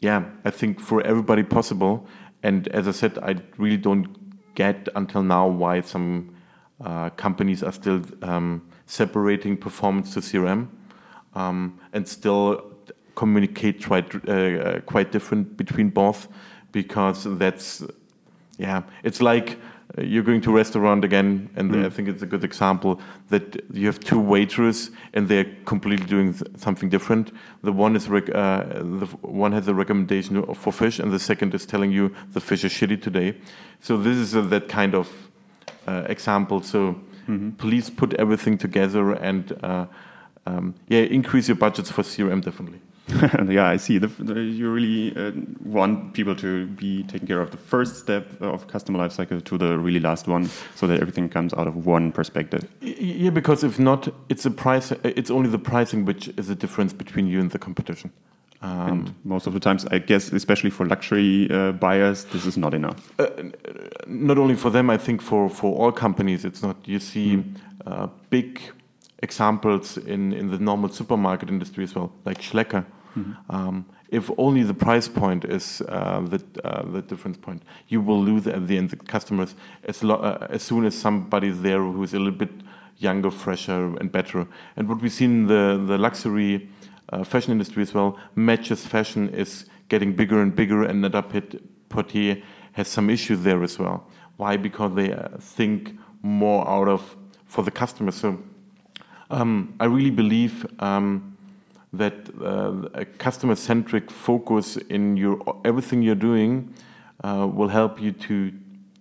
yeah, 0.00 0.24
I 0.44 0.50
think 0.50 0.78
for 0.78 1.00
everybody 1.06 1.42
possible. 1.42 2.06
And 2.42 2.68
as 2.68 2.86
I 2.86 2.90
said, 2.90 3.18
I 3.18 3.36
really 3.56 3.78
don't 3.78 4.54
get 4.54 4.90
until 4.94 5.22
now 5.22 5.46
why 5.48 5.80
some 5.80 6.36
uh, 6.84 7.08
companies 7.16 7.62
are 7.62 7.72
still 7.72 8.02
um, 8.20 8.60
separating 8.84 9.56
performance 9.56 10.12
to 10.12 10.20
CRM 10.20 10.68
um, 11.32 11.80
and 11.94 12.06
still 12.06 12.72
communicate 13.14 13.82
quite, 13.82 14.14
uh, 14.28 14.80
quite 14.80 15.12
different 15.12 15.56
between 15.56 15.88
both 15.88 16.28
because 16.72 17.24
that's 17.38 17.82
yeah, 18.58 18.82
it's 19.02 19.20
like 19.20 19.58
uh, 19.98 20.02
you're 20.02 20.22
going 20.22 20.40
to 20.40 20.50
a 20.50 20.54
restaurant 20.54 21.04
again, 21.04 21.50
and 21.56 21.70
mm. 21.70 21.84
I 21.84 21.90
think 21.90 22.08
it's 22.08 22.22
a 22.22 22.26
good 22.26 22.44
example 22.44 23.00
that 23.28 23.60
you 23.72 23.86
have 23.86 24.00
two 24.00 24.18
waiters 24.18 24.90
and 25.12 25.28
they're 25.28 25.46
completely 25.64 26.06
doing 26.06 26.34
something 26.56 26.88
different. 26.88 27.32
The 27.62 27.72
one 27.72 27.96
is 27.96 28.08
uh, 28.08 28.20
the 28.82 29.06
one 29.22 29.52
has 29.52 29.68
a 29.68 29.74
recommendation 29.74 30.42
for 30.54 30.72
fish, 30.72 30.98
and 30.98 31.12
the 31.12 31.18
second 31.18 31.54
is 31.54 31.66
telling 31.66 31.92
you 31.92 32.14
the 32.32 32.40
fish 32.40 32.64
is 32.64 32.72
shitty 32.72 33.02
today. 33.02 33.36
So 33.80 33.96
this 33.96 34.16
is 34.16 34.34
a, 34.34 34.42
that 34.42 34.68
kind 34.68 34.94
of 34.94 35.10
uh, 35.86 36.04
example. 36.08 36.62
So 36.62 36.78
mm 37.26 37.38
-hmm. 37.38 37.56
please 37.56 37.90
put 37.90 38.14
everything 38.14 38.58
together 38.58 39.22
and 39.22 39.52
uh, 39.62 39.86
um, 40.46 40.74
yeah, 40.88 41.10
increase 41.10 41.48
your 41.48 41.58
budgets 41.58 41.90
for 41.90 42.04
CRM 42.04 42.40
definitely. 42.40 42.80
yeah, 43.48 43.66
I 43.66 43.76
see. 43.76 43.98
The, 43.98 44.06
the, 44.06 44.40
you 44.40 44.70
really 44.70 45.14
uh, 45.16 45.32
want 45.62 46.14
people 46.14 46.34
to 46.36 46.66
be 46.68 47.02
taking 47.02 47.26
care 47.26 47.40
of 47.40 47.50
the 47.50 47.58
first 47.58 47.96
step 47.96 48.40
of 48.40 48.66
customer 48.66 48.98
lifecycle 48.98 49.44
to 49.44 49.58
the 49.58 49.78
really 49.78 50.00
last 50.00 50.26
one, 50.26 50.48
so 50.74 50.86
that 50.86 51.00
everything 51.00 51.28
comes 51.28 51.52
out 51.52 51.66
of 51.66 51.84
one 51.84 52.12
perspective. 52.12 52.66
Yeah, 52.80 53.30
because 53.30 53.62
if 53.62 53.78
not, 53.78 54.08
it's 54.30 54.46
a 54.46 54.50
price. 54.50 54.90
It's 55.02 55.30
only 55.30 55.50
the 55.50 55.58
pricing 55.58 56.06
which 56.06 56.28
is 56.38 56.48
the 56.48 56.54
difference 56.54 56.94
between 56.94 57.26
you 57.26 57.40
and 57.40 57.50
the 57.50 57.58
competition. 57.58 58.10
Um, 58.62 58.88
and 58.88 59.14
most 59.24 59.46
of 59.46 59.52
the 59.52 59.60
times, 59.60 59.84
I 59.90 59.98
guess, 59.98 60.32
especially 60.32 60.70
for 60.70 60.86
luxury 60.86 61.50
uh, 61.50 61.72
buyers, 61.72 62.24
this 62.24 62.46
is 62.46 62.56
not 62.56 62.72
enough. 62.72 63.12
Uh, 63.18 63.28
not 64.06 64.38
only 64.38 64.54
for 64.54 64.70
them, 64.70 64.88
I 64.88 64.96
think 64.96 65.20
for 65.20 65.50
for 65.50 65.76
all 65.76 65.92
companies, 65.92 66.46
it's 66.46 66.62
not. 66.62 66.76
You 66.86 67.00
see 67.00 67.44
mm. 67.84 68.10
big 68.30 68.60
examples 69.28 69.96
in, 70.14 70.32
in 70.40 70.46
the 70.50 70.58
normal 70.58 70.90
supermarket 70.90 71.48
industry 71.48 71.84
as 71.84 71.94
well, 71.96 72.10
like 72.24 72.40
Schlecker. 72.40 72.84
Mm-hmm. 73.16 73.56
Um, 73.56 73.86
if 74.08 74.30
only 74.38 74.62
the 74.62 74.74
price 74.74 75.08
point 75.08 75.44
is 75.44 75.82
uh, 75.88 76.20
the, 76.32 76.40
uh, 76.62 76.82
the 76.94 77.02
difference 77.02 77.38
point, 77.46 77.62
you 77.88 78.00
will 78.06 78.22
lose 78.30 78.46
at 78.46 78.66
the 78.68 78.76
end 78.78 78.90
the 78.90 78.96
customers 78.96 79.54
as, 79.90 80.02
lo- 80.02 80.22
uh, 80.30 80.56
as 80.56 80.62
soon 80.62 80.84
as 80.84 80.94
somebody's 80.94 81.60
there 81.62 81.82
who's 81.94 82.14
a 82.14 82.18
little 82.18 82.38
bit 82.38 82.54
younger, 82.98 83.30
fresher, 83.30 83.96
and 84.00 84.12
better. 84.12 84.46
And 84.76 84.88
what 84.88 85.00
we 85.02 85.08
see 85.08 85.24
in 85.24 85.46
the, 85.46 85.82
the 85.90 85.98
luxury 85.98 86.68
uh, 87.12 87.24
fashion 87.24 87.52
industry 87.52 87.82
as 87.82 87.92
well, 87.94 88.18
Matchesfashion 88.36 89.32
is 89.34 89.66
getting 89.88 90.14
bigger 90.14 90.40
and 90.40 90.54
bigger, 90.54 90.84
and 90.88 91.00
Net-a-Porter 91.02 92.42
has 92.72 92.88
some 92.88 93.10
issues 93.10 93.42
there 93.42 93.62
as 93.62 93.78
well. 93.78 94.06
Why? 94.36 94.56
Because 94.56 94.94
they 94.94 95.12
uh, 95.12 95.28
think 95.56 95.98
more 96.22 96.68
out 96.68 96.88
of 96.88 97.16
for 97.46 97.64
the 97.64 97.70
customer. 97.70 98.12
So 98.12 98.38
um, 99.30 99.74
I 99.80 99.86
really 99.86 100.10
believe 100.10 100.66
um, 100.80 101.36
that 101.92 102.28
uh, 102.40 102.88
a 102.94 103.04
customer-centric 103.04 104.10
focus 104.10 104.76
in 104.76 105.16
your 105.16 105.38
everything 105.64 106.02
you're 106.02 106.14
doing 106.14 106.74
uh, 107.22 107.48
will 107.52 107.68
help 107.68 108.00
you 108.00 108.12
to 108.12 108.52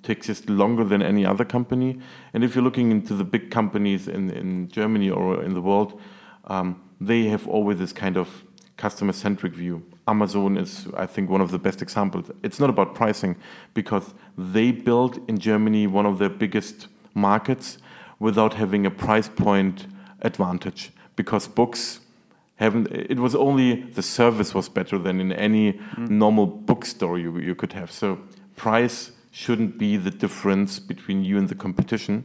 to 0.04 0.12
exist 0.12 0.50
longer 0.50 0.84
than 0.84 1.02
any 1.02 1.26
other 1.26 1.46
company. 1.46 1.98
And 2.34 2.44
if 2.44 2.56
you're 2.56 2.64
looking 2.64 2.92
into 2.92 3.14
the 3.16 3.24
big 3.24 3.50
companies 3.50 4.08
in, 4.08 4.30
in 4.32 4.68
Germany 4.68 5.10
or 5.10 5.42
in 5.42 5.54
the 5.54 5.62
world, 5.62 6.00
um, 6.48 6.82
they 7.00 7.24
have 7.28 7.48
always 7.48 7.80
this 7.80 7.94
kind 7.94 8.18
of 8.18 8.28
customer-centric 8.76 9.54
view. 9.54 9.82
Amazon 10.08 10.58
is, 10.58 10.88
I 10.98 11.06
think, 11.06 11.30
one 11.30 11.40
of 11.40 11.52
the 11.52 11.58
best 11.58 11.82
examples. 11.82 12.30
It's 12.44 12.60
not 12.60 12.70
about 12.70 12.96
pricing 12.96 13.38
because 13.74 14.14
they 14.38 14.72
built 14.72 15.18
in 15.30 15.38
Germany 15.38 15.88
one 15.88 16.06
of 16.06 16.20
their 16.20 16.30
biggest 16.30 16.88
markets 17.14 17.78
without 18.20 18.56
having 18.56 18.86
a 18.86 18.92
price 18.92 19.30
point 19.30 19.88
advantage 20.24 20.92
because 21.16 21.48
books 21.48 22.00
haven't 22.56 22.88
it 22.92 23.20
was 23.20 23.36
only 23.36 23.82
the 23.82 24.02
service 24.02 24.54
was 24.54 24.70
better 24.70 24.98
than 24.98 25.20
in 25.20 25.32
any 25.32 25.74
mm. 25.74 26.10
normal 26.10 26.46
bookstore 26.46 27.20
you, 27.20 27.38
you 27.40 27.56
could 27.56 27.74
have. 27.74 27.92
So 27.92 28.20
price 28.56 29.12
shouldn't 29.32 29.78
be 29.78 29.98
the 29.98 30.12
difference 30.12 30.80
between 30.80 31.24
you 31.24 31.38
and 31.38 31.50
the 31.50 31.56
competition. 31.56 32.24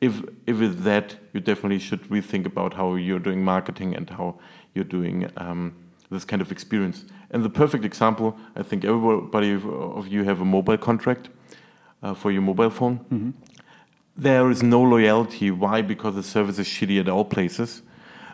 If 0.00 0.22
if 0.46 0.60
it's 0.60 0.82
that 0.82 1.16
you 1.32 1.40
definitely 1.40 1.78
should 1.78 2.02
rethink 2.10 2.46
about 2.46 2.74
how 2.74 2.96
you're 2.96 3.20
doing 3.20 3.44
marketing 3.44 3.94
and 3.96 4.10
how 4.10 4.34
you're 4.74 4.84
doing 4.98 5.30
um, 5.36 5.74
this 6.10 6.24
kind 6.24 6.42
of 6.42 6.50
experience. 6.50 7.04
And 7.30 7.42
the 7.42 7.50
perfect 7.50 7.84
example 7.84 8.36
i 8.56 8.62
think 8.62 8.84
everybody 8.84 9.52
of 9.54 10.08
you 10.08 10.24
have 10.24 10.40
a 10.42 10.44
mobile 10.44 10.78
contract 10.78 11.30
uh, 12.02 12.14
for 12.14 12.30
your 12.30 12.42
mobile 12.42 12.70
phone. 12.70 13.00
Mm 13.10 13.18
-hmm 13.20 13.51
there 14.16 14.50
is 14.50 14.62
no 14.62 14.82
loyalty. 14.82 15.50
Why? 15.50 15.82
Because 15.82 16.14
the 16.14 16.22
service 16.22 16.58
is 16.58 16.66
shitty 16.66 17.00
at 17.00 17.08
all 17.08 17.24
places. 17.24 17.82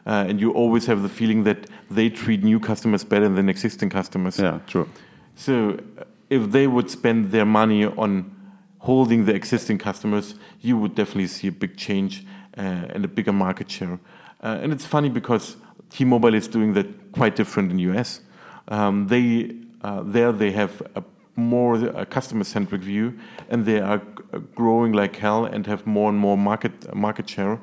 Uh, 0.07 0.25
and 0.29 0.41
you 0.41 0.53
always 0.53 0.87
have 0.87 1.03
the 1.03 1.09
feeling 1.09 1.45
that 1.45 1.67
they 1.91 2.09
treat 2.09 2.43
new 2.43 2.59
customers 2.59 3.05
better 3.05 3.29
than 3.29 3.49
existing 3.49 3.91
customers. 3.91 4.39
Yeah, 4.39 4.61
true. 4.67 4.89
So 5.37 5.79
uh, 5.99 6.05
if 6.31 6.51
they 6.51 6.67
would 6.67 6.91
spend 6.91 7.31
their 7.31 7.45
money 7.45 7.85
on 7.85 8.35
holding 8.79 9.27
the 9.27 9.35
existing 9.35 9.79
customers, 9.79 10.35
you 10.61 10.79
would 10.79 10.95
definitely 10.95 11.27
see 11.27 11.49
a 11.49 11.53
big 11.53 11.77
change 11.77 12.25
uh, 12.57 12.61
and 12.61 13.05
a 13.05 13.09
bigger 13.09 13.33
market 13.33 13.71
share. 13.71 13.99
Uh, 14.43 14.59
and 14.63 14.73
it's 14.73 14.87
funny 14.87 15.09
because 15.09 15.57
T-Mobile 15.91 16.35
is 16.35 16.49
doing 16.49 16.73
that 16.75 17.13
quite 17.13 17.37
different 17.37 17.71
in 17.71 17.79
US. 17.91 18.21
Um, 18.69 19.09
they 19.09 19.57
uh, 19.83 20.03
there 20.03 20.33
they 20.33 20.51
have 20.53 20.83
a 20.95 21.03
more 21.39 21.77
a 21.77 22.05
customer-centric 22.05 22.83
view, 22.83 23.19
and 23.49 23.65
they 23.65 23.81
are 23.81 24.03
growing 24.55 24.93
like 24.93 25.17
hell 25.17 25.47
and 25.47 25.67
have 25.67 25.87
more 25.87 26.11
and 26.11 26.19
more 26.19 26.37
market 26.37 26.95
market 26.95 27.29
share. 27.29 27.61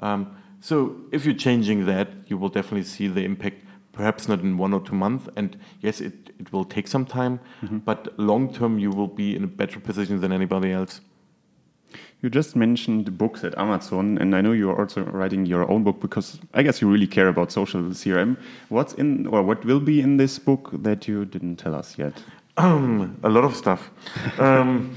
Um, 0.00 0.36
so 0.60 0.96
if 1.12 1.24
you're 1.24 1.34
changing 1.34 1.86
that, 1.86 2.08
you 2.26 2.36
will 2.36 2.48
definitely 2.48 2.84
see 2.84 3.06
the 3.06 3.24
impact. 3.24 3.64
Perhaps 3.92 4.28
not 4.28 4.40
in 4.40 4.58
one 4.58 4.72
or 4.72 4.80
two 4.80 4.94
months, 4.94 5.28
and 5.34 5.58
yes, 5.80 6.00
it, 6.00 6.30
it 6.38 6.52
will 6.52 6.64
take 6.64 6.86
some 6.86 7.04
time, 7.04 7.40
mm-hmm. 7.62 7.78
but 7.78 8.16
long 8.16 8.52
term 8.52 8.78
you 8.78 8.90
will 8.90 9.08
be 9.08 9.34
in 9.34 9.42
a 9.42 9.48
better 9.48 9.80
position 9.80 10.20
than 10.20 10.30
anybody 10.30 10.70
else. 10.70 11.00
You 12.20 12.30
just 12.30 12.56
mentioned 12.56 13.16
books 13.16 13.44
at 13.44 13.56
Amazon, 13.58 14.18
and 14.18 14.34
I 14.34 14.40
know 14.40 14.52
you're 14.52 14.78
also 14.78 15.04
writing 15.04 15.46
your 15.46 15.68
own 15.70 15.84
book 15.84 16.00
because 16.00 16.40
I 16.54 16.62
guess 16.62 16.80
you 16.80 16.88
really 16.88 17.06
care 17.06 17.28
about 17.28 17.50
social 17.52 17.80
CRM. 17.82 18.36
What's 18.68 18.92
in, 18.94 19.26
or 19.26 19.42
what 19.42 19.64
will 19.64 19.80
be 19.80 20.00
in 20.00 20.16
this 20.16 20.38
book 20.38 20.70
that 20.72 21.08
you 21.08 21.24
didn't 21.24 21.56
tell 21.56 21.74
us 21.74 21.98
yet? 21.98 22.22
Um, 22.58 23.18
a 23.22 23.28
lot 23.28 23.44
of 23.44 23.56
stuff. 23.56 23.90
um, 24.38 24.96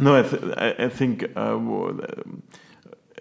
no, 0.00 0.16
I, 0.16 0.22
th 0.22 0.42
I, 0.56 0.88
think 0.88 1.22
uh, 1.36 1.58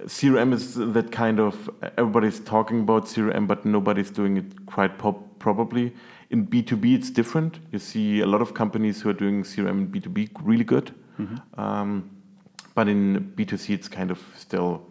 CRM 0.08 0.54
is 0.54 0.76
that 0.76 1.12
kind 1.12 1.40
of 1.40 1.70
everybody's 1.98 2.40
talking 2.40 2.82
about 2.82 3.06
CRM, 3.06 3.48
but 3.48 3.66
nobody's 3.66 4.10
doing 4.10 4.38
it 4.38 4.66
quite 4.66 4.98
probably. 4.98 5.94
In 6.30 6.48
B2B, 6.48 6.96
it's 6.96 7.12
different. 7.12 7.60
You 7.72 7.80
see 7.80 8.22
a 8.22 8.26
lot 8.26 8.42
of 8.42 8.54
companies 8.54 9.02
who 9.02 9.10
are 9.10 9.18
doing 9.18 9.44
CRM 9.44 9.70
in 9.70 9.88
B2B 9.88 10.30
really 10.44 10.66
good. 10.66 10.92
Mm 11.20 11.28
-hmm. 11.28 11.40
um, 11.64 12.04
but 12.76 12.88
in 12.88 13.34
B2C, 13.36 13.74
it's 13.74 13.88
kind 13.88 14.12
of 14.12 14.20
still 14.36 14.82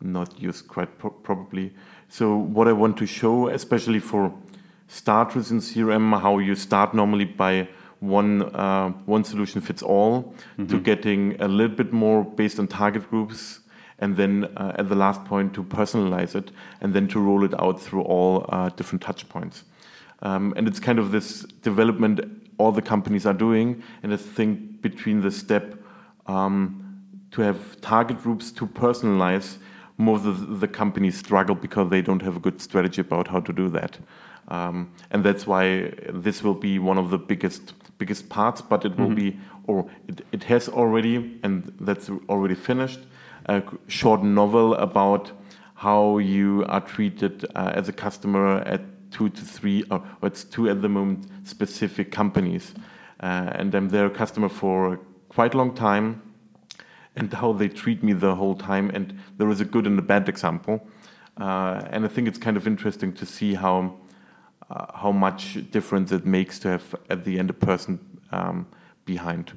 not 0.00 0.28
used 0.42 0.66
quite 0.66 0.88
pro 0.98 1.10
probably. 1.10 1.72
So, 2.08 2.36
what 2.54 2.68
I 2.68 2.72
want 2.72 2.96
to 2.96 3.06
show, 3.06 3.48
especially 3.48 4.00
for 4.00 4.32
starters 4.88 5.50
in 5.50 5.60
CRM, 5.60 6.20
how 6.20 6.40
you 6.40 6.54
start 6.56 6.94
normally 6.94 7.24
by 7.24 7.68
one 8.00 8.42
uh, 8.54 8.88
one 9.06 9.24
solution 9.24 9.60
fits 9.60 9.82
all 9.82 10.22
mm 10.22 10.32
-hmm. 10.56 10.68
to 10.68 10.78
getting 10.80 11.40
a 11.40 11.48
little 11.48 11.76
bit 11.76 11.92
more 11.92 12.24
based 12.36 12.58
on 12.58 12.66
target 12.66 13.10
groups 13.10 13.60
and 14.00 14.16
then 14.16 14.48
uh, 14.56 14.72
at 14.78 14.88
the 14.88 14.94
last 14.94 15.24
point 15.24 15.54
to 15.54 15.62
personalize 15.62 16.34
it, 16.34 16.50
and 16.80 16.94
then 16.94 17.06
to 17.08 17.20
roll 17.20 17.44
it 17.44 17.54
out 17.60 17.80
through 17.80 18.02
all 18.02 18.46
uh, 18.48 18.70
different 18.70 19.02
touch 19.02 19.28
points. 19.28 19.64
Um, 20.22 20.52
and 20.56 20.66
it's 20.66 20.80
kind 20.80 20.98
of 20.98 21.12
this 21.12 21.42
development 21.62 22.20
all 22.58 22.72
the 22.72 22.82
companies 22.82 23.24
are 23.24 23.34
doing, 23.34 23.82
and 24.02 24.12
I 24.12 24.16
think 24.16 24.82
between 24.82 25.22
the 25.22 25.30
step 25.30 25.76
um, 26.26 27.02
to 27.30 27.42
have 27.42 27.80
target 27.80 28.22
groups 28.22 28.52
to 28.52 28.66
personalize, 28.66 29.56
most 29.96 30.26
of 30.26 30.60
the 30.60 30.68
companies 30.68 31.18
struggle 31.18 31.54
because 31.54 31.88
they 31.90 32.02
don't 32.02 32.20
have 32.22 32.36
a 32.36 32.40
good 32.40 32.60
strategy 32.60 33.00
about 33.00 33.28
how 33.28 33.40
to 33.40 33.52
do 33.52 33.68
that. 33.70 33.98
Um, 34.48 34.90
and 35.10 35.24
that's 35.24 35.46
why 35.46 35.92
this 36.12 36.42
will 36.42 36.54
be 36.54 36.78
one 36.78 36.98
of 36.98 37.10
the 37.10 37.18
biggest 37.18 37.72
biggest 38.00 38.28
parts, 38.28 38.62
but 38.62 38.84
it 38.84 38.96
will 38.96 39.10
mm 39.10 39.16
-hmm. 39.16 39.32
be, 39.32 39.38
or 39.66 39.84
it, 40.08 40.24
it 40.32 40.44
has 40.44 40.68
already, 40.68 41.38
and 41.42 41.72
that's 41.86 42.10
already 42.26 42.54
finished, 42.54 43.00
a 43.44 43.62
short 43.86 44.22
novel 44.22 44.74
about 44.74 45.32
how 45.74 46.20
you 46.20 46.64
are 46.66 46.84
treated 46.94 47.44
uh, 47.56 47.78
as 47.78 47.88
a 47.88 47.92
customer 47.92 48.62
at 48.66 48.80
two 49.10 49.28
to 49.28 49.42
three, 49.44 49.84
or 49.90 50.02
it's 50.22 50.44
two 50.44 50.70
at 50.70 50.80
the 50.80 50.88
moment, 50.88 51.26
specific 51.44 52.14
companies. 52.14 52.74
Uh, 53.22 53.58
and 53.58 53.74
I'm 53.74 53.88
their 53.88 54.10
customer 54.10 54.48
for 54.48 54.98
quite 55.28 55.54
a 55.54 55.58
long 55.58 55.74
time, 55.74 56.14
and 57.16 57.32
how 57.32 57.52
they 57.52 57.68
treat 57.68 58.02
me 58.02 58.14
the 58.14 58.34
whole 58.34 58.54
time. 58.54 58.90
And 58.94 59.14
there 59.38 59.52
is 59.52 59.60
a 59.60 59.64
good 59.64 59.86
and 59.86 59.98
a 59.98 60.02
bad 60.02 60.28
example. 60.28 60.80
Uh, 61.40 61.92
and 61.92 62.04
I 62.04 62.08
think 62.08 62.28
it's 62.28 62.38
kind 62.38 62.56
of 62.56 62.66
interesting 62.66 63.12
to 63.14 63.26
see 63.26 63.54
how 63.54 63.94
how 64.94 65.12
much 65.12 65.58
difference 65.70 66.12
it 66.12 66.24
makes 66.24 66.58
to 66.60 66.68
have 66.68 66.94
at 67.08 67.24
the 67.24 67.38
end 67.38 67.50
a 67.50 67.52
person 67.52 67.98
um, 68.32 68.66
behind. 69.04 69.56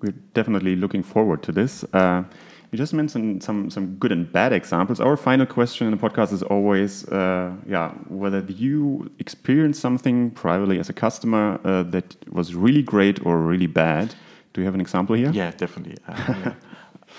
We're 0.00 0.14
definitely 0.34 0.76
looking 0.76 1.02
forward 1.02 1.42
to 1.42 1.52
this. 1.52 1.84
Uh, 1.92 2.22
you 2.70 2.78
just 2.78 2.94
mentioned 2.94 3.42
some 3.42 3.68
some 3.68 3.96
good 3.96 4.12
and 4.12 4.30
bad 4.32 4.52
examples. 4.52 5.00
Our 5.00 5.16
final 5.16 5.44
question 5.44 5.88
in 5.88 5.96
the 5.96 6.08
podcast 6.08 6.32
is 6.32 6.42
always, 6.42 7.04
uh, 7.08 7.52
yeah, 7.66 7.90
whether 8.08 8.40
you 8.48 9.10
experienced 9.18 9.80
something 9.80 10.30
privately 10.30 10.78
as 10.78 10.88
a 10.88 10.92
customer 10.92 11.58
uh, 11.64 11.82
that 11.90 12.16
was 12.32 12.54
really 12.54 12.82
great 12.82 13.26
or 13.26 13.38
really 13.38 13.66
bad. 13.66 14.14
Do 14.52 14.60
you 14.60 14.66
have 14.66 14.74
an 14.74 14.80
example 14.80 15.16
here? 15.16 15.30
Yeah, 15.32 15.50
definitely. 15.50 15.96
Uh, 16.06 16.14
yeah. 16.28 16.54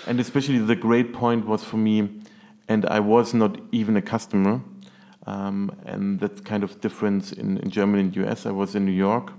and 0.06 0.20
especially 0.20 0.58
the 0.58 0.76
great 0.76 1.12
point 1.12 1.46
was 1.46 1.62
for 1.62 1.76
me, 1.76 2.08
and 2.68 2.86
I 2.86 3.00
was 3.00 3.34
not 3.34 3.58
even 3.72 3.96
a 3.96 4.02
customer. 4.02 4.62
Um, 5.26 5.76
and 5.84 6.18
that 6.20 6.44
kind 6.44 6.64
of 6.64 6.80
difference 6.80 7.32
in, 7.32 7.58
in 7.58 7.70
Germany 7.70 8.02
and 8.02 8.16
US. 8.16 8.44
I 8.46 8.50
was 8.50 8.74
in 8.74 8.84
New 8.84 8.92
York, 8.92 9.32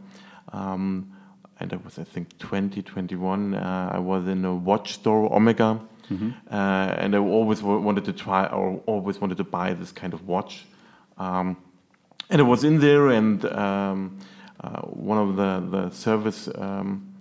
um, 0.53 1.11
and 1.59 1.73
I 1.73 1.77
was, 1.77 1.99
I 1.99 2.03
think, 2.03 2.37
20, 2.39 2.81
21. 2.81 3.53
Uh, 3.53 3.91
I 3.93 3.99
was 3.99 4.27
in 4.27 4.45
a 4.45 4.55
watch 4.55 4.93
store, 4.93 5.33
Omega, 5.33 5.81
mm-hmm. 6.09 6.31
uh, 6.49 6.53
and 6.53 7.15
I 7.15 7.19
always 7.19 7.61
wanted 7.61 8.05
to 8.05 8.13
try 8.13 8.45
or 8.45 8.81
always 8.85 9.19
wanted 9.19 9.37
to 9.37 9.43
buy 9.43 9.73
this 9.73 9.91
kind 9.91 10.13
of 10.13 10.25
watch. 10.25 10.65
Um, 11.17 11.57
and 12.29 12.41
I 12.41 12.45
was 12.45 12.63
in 12.63 12.79
there, 12.79 13.09
and 13.09 13.43
um, 13.45 14.19
uh, 14.61 14.81
one 14.81 15.17
of 15.17 15.35
the, 15.35 15.77
the 15.77 15.89
service 15.89 16.47
um, 16.55 17.13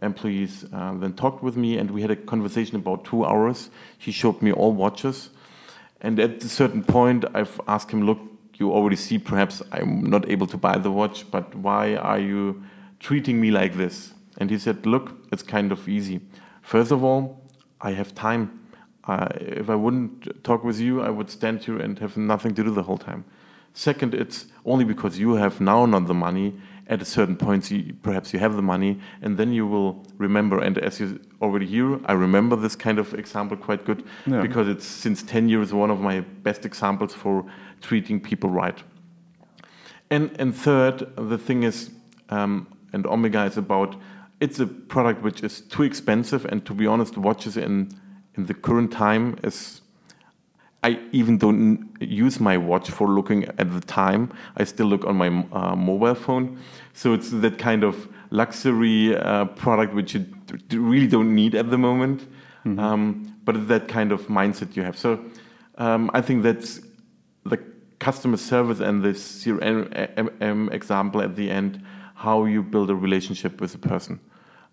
employees 0.00 0.64
uh, 0.72 0.94
then 0.94 1.12
talked 1.12 1.42
with 1.42 1.56
me, 1.56 1.76
and 1.76 1.90
we 1.90 2.00
had 2.00 2.10
a 2.10 2.16
conversation 2.16 2.76
about 2.76 3.04
two 3.04 3.26
hours. 3.26 3.68
He 3.98 4.10
showed 4.10 4.40
me 4.40 4.52
all 4.52 4.72
watches 4.72 5.30
and 6.00 6.18
at 6.20 6.42
a 6.42 6.48
certain 6.48 6.84
point, 6.84 7.24
I've 7.34 7.60
asked 7.66 7.90
him, 7.90 8.04
look, 8.04 8.18
you 8.54 8.72
already 8.72 8.96
see 8.96 9.18
perhaps 9.18 9.62
I'm 9.72 10.08
not 10.08 10.28
able 10.30 10.46
to 10.48 10.56
buy 10.56 10.78
the 10.78 10.90
watch, 10.90 11.30
but 11.30 11.54
why 11.54 11.94
are 11.96 12.18
you 12.18 12.62
treating 13.00 13.40
me 13.40 13.50
like 13.50 13.74
this? 13.76 14.14
And 14.38 14.50
he 14.50 14.58
said, 14.58 14.86
look, 14.86 15.12
it's 15.32 15.42
kind 15.42 15.72
of 15.72 15.88
easy. 15.88 16.20
First 16.62 16.90
of 16.90 17.04
all, 17.04 17.42
I 17.80 17.92
have 17.92 18.14
time. 18.14 18.60
Uh, 19.04 19.28
if 19.36 19.70
I 19.70 19.74
wouldn't 19.74 20.42
talk 20.42 20.64
with 20.64 20.80
you, 20.80 21.00
I 21.00 21.10
would 21.10 21.30
stand 21.30 21.64
here 21.64 21.78
and 21.78 21.98
have 21.98 22.16
nothing 22.16 22.54
to 22.54 22.64
do 22.64 22.70
the 22.70 22.82
whole 22.82 22.98
time. 22.98 23.24
Second, 23.72 24.14
it's 24.14 24.46
only 24.64 24.84
because 24.84 25.18
you 25.18 25.34
have 25.34 25.60
now 25.60 25.86
not 25.86 26.06
the 26.06 26.14
money 26.14 26.54
at 26.88 27.02
a 27.02 27.04
certain 27.04 27.36
point, 27.36 27.70
you, 27.70 27.94
perhaps 28.02 28.32
you 28.32 28.38
have 28.38 28.54
the 28.54 28.62
money, 28.62 29.00
and 29.20 29.36
then 29.36 29.52
you 29.52 29.66
will 29.66 30.04
remember. 30.18 30.60
And 30.60 30.78
as 30.78 31.00
you 31.00 31.20
already 31.42 31.66
hear, 31.66 31.98
I 32.06 32.12
remember 32.12 32.54
this 32.54 32.76
kind 32.76 32.98
of 32.98 33.12
example 33.14 33.56
quite 33.56 33.84
good 33.84 34.04
yeah. 34.26 34.40
because 34.40 34.68
it's 34.68 34.86
since 34.86 35.22
10 35.22 35.48
years 35.48 35.72
one 35.72 35.90
of 35.90 36.00
my 36.00 36.20
best 36.20 36.64
examples 36.64 37.12
for 37.12 37.44
treating 37.80 38.20
people 38.20 38.50
right. 38.50 38.80
And, 40.10 40.34
and 40.38 40.54
third, 40.54 41.10
the 41.16 41.38
thing 41.38 41.64
is, 41.64 41.90
um, 42.28 42.68
and 42.92 43.04
Omega 43.06 43.44
is 43.44 43.56
about, 43.56 43.96
it's 44.40 44.60
a 44.60 44.66
product 44.66 45.22
which 45.22 45.42
is 45.42 45.62
too 45.62 45.82
expensive, 45.82 46.44
and 46.44 46.64
to 46.66 46.74
be 46.74 46.86
honest, 46.86 47.18
watches 47.18 47.56
in, 47.56 47.90
in 48.36 48.46
the 48.46 48.54
current 48.54 48.92
time 48.92 49.38
is 49.42 49.80
I 50.86 51.00
even 51.10 51.36
don't 51.36 51.96
use 52.00 52.38
my 52.38 52.56
watch 52.56 52.90
for 52.90 53.08
looking 53.08 53.44
at 53.58 53.72
the 53.72 53.80
time. 53.80 54.32
I 54.56 54.62
still 54.62 54.86
look 54.86 55.04
on 55.04 55.16
my 55.16 55.30
uh, 55.52 55.74
mobile 55.74 56.14
phone. 56.14 56.60
So 56.94 57.12
it's 57.12 57.30
that 57.30 57.58
kind 57.58 57.82
of 57.82 58.08
luxury 58.30 59.16
uh, 59.16 59.46
product 59.46 59.94
which 59.94 60.14
you 60.14 60.24
really 60.70 61.08
don't 61.08 61.34
need 61.34 61.56
at 61.56 61.70
the 61.70 61.78
moment. 61.78 62.20
Mm-hmm. 62.64 62.78
Um, 62.78 63.34
but 63.44 63.56
it's 63.56 63.66
that 63.66 63.88
kind 63.88 64.12
of 64.12 64.28
mindset 64.28 64.76
you 64.76 64.84
have. 64.84 64.96
So 64.96 65.24
um, 65.76 66.08
I 66.14 66.20
think 66.20 66.44
that's 66.44 66.80
the 67.44 67.58
customer 67.98 68.36
service 68.36 68.78
and 68.78 69.02
the 69.02 69.08
CRM 69.08 70.72
example 70.72 71.20
at 71.20 71.34
the 71.34 71.50
end, 71.50 71.82
how 72.14 72.44
you 72.44 72.62
build 72.62 72.90
a 72.90 72.94
relationship 72.94 73.60
with 73.60 73.74
a 73.74 73.78
person. 73.78 74.20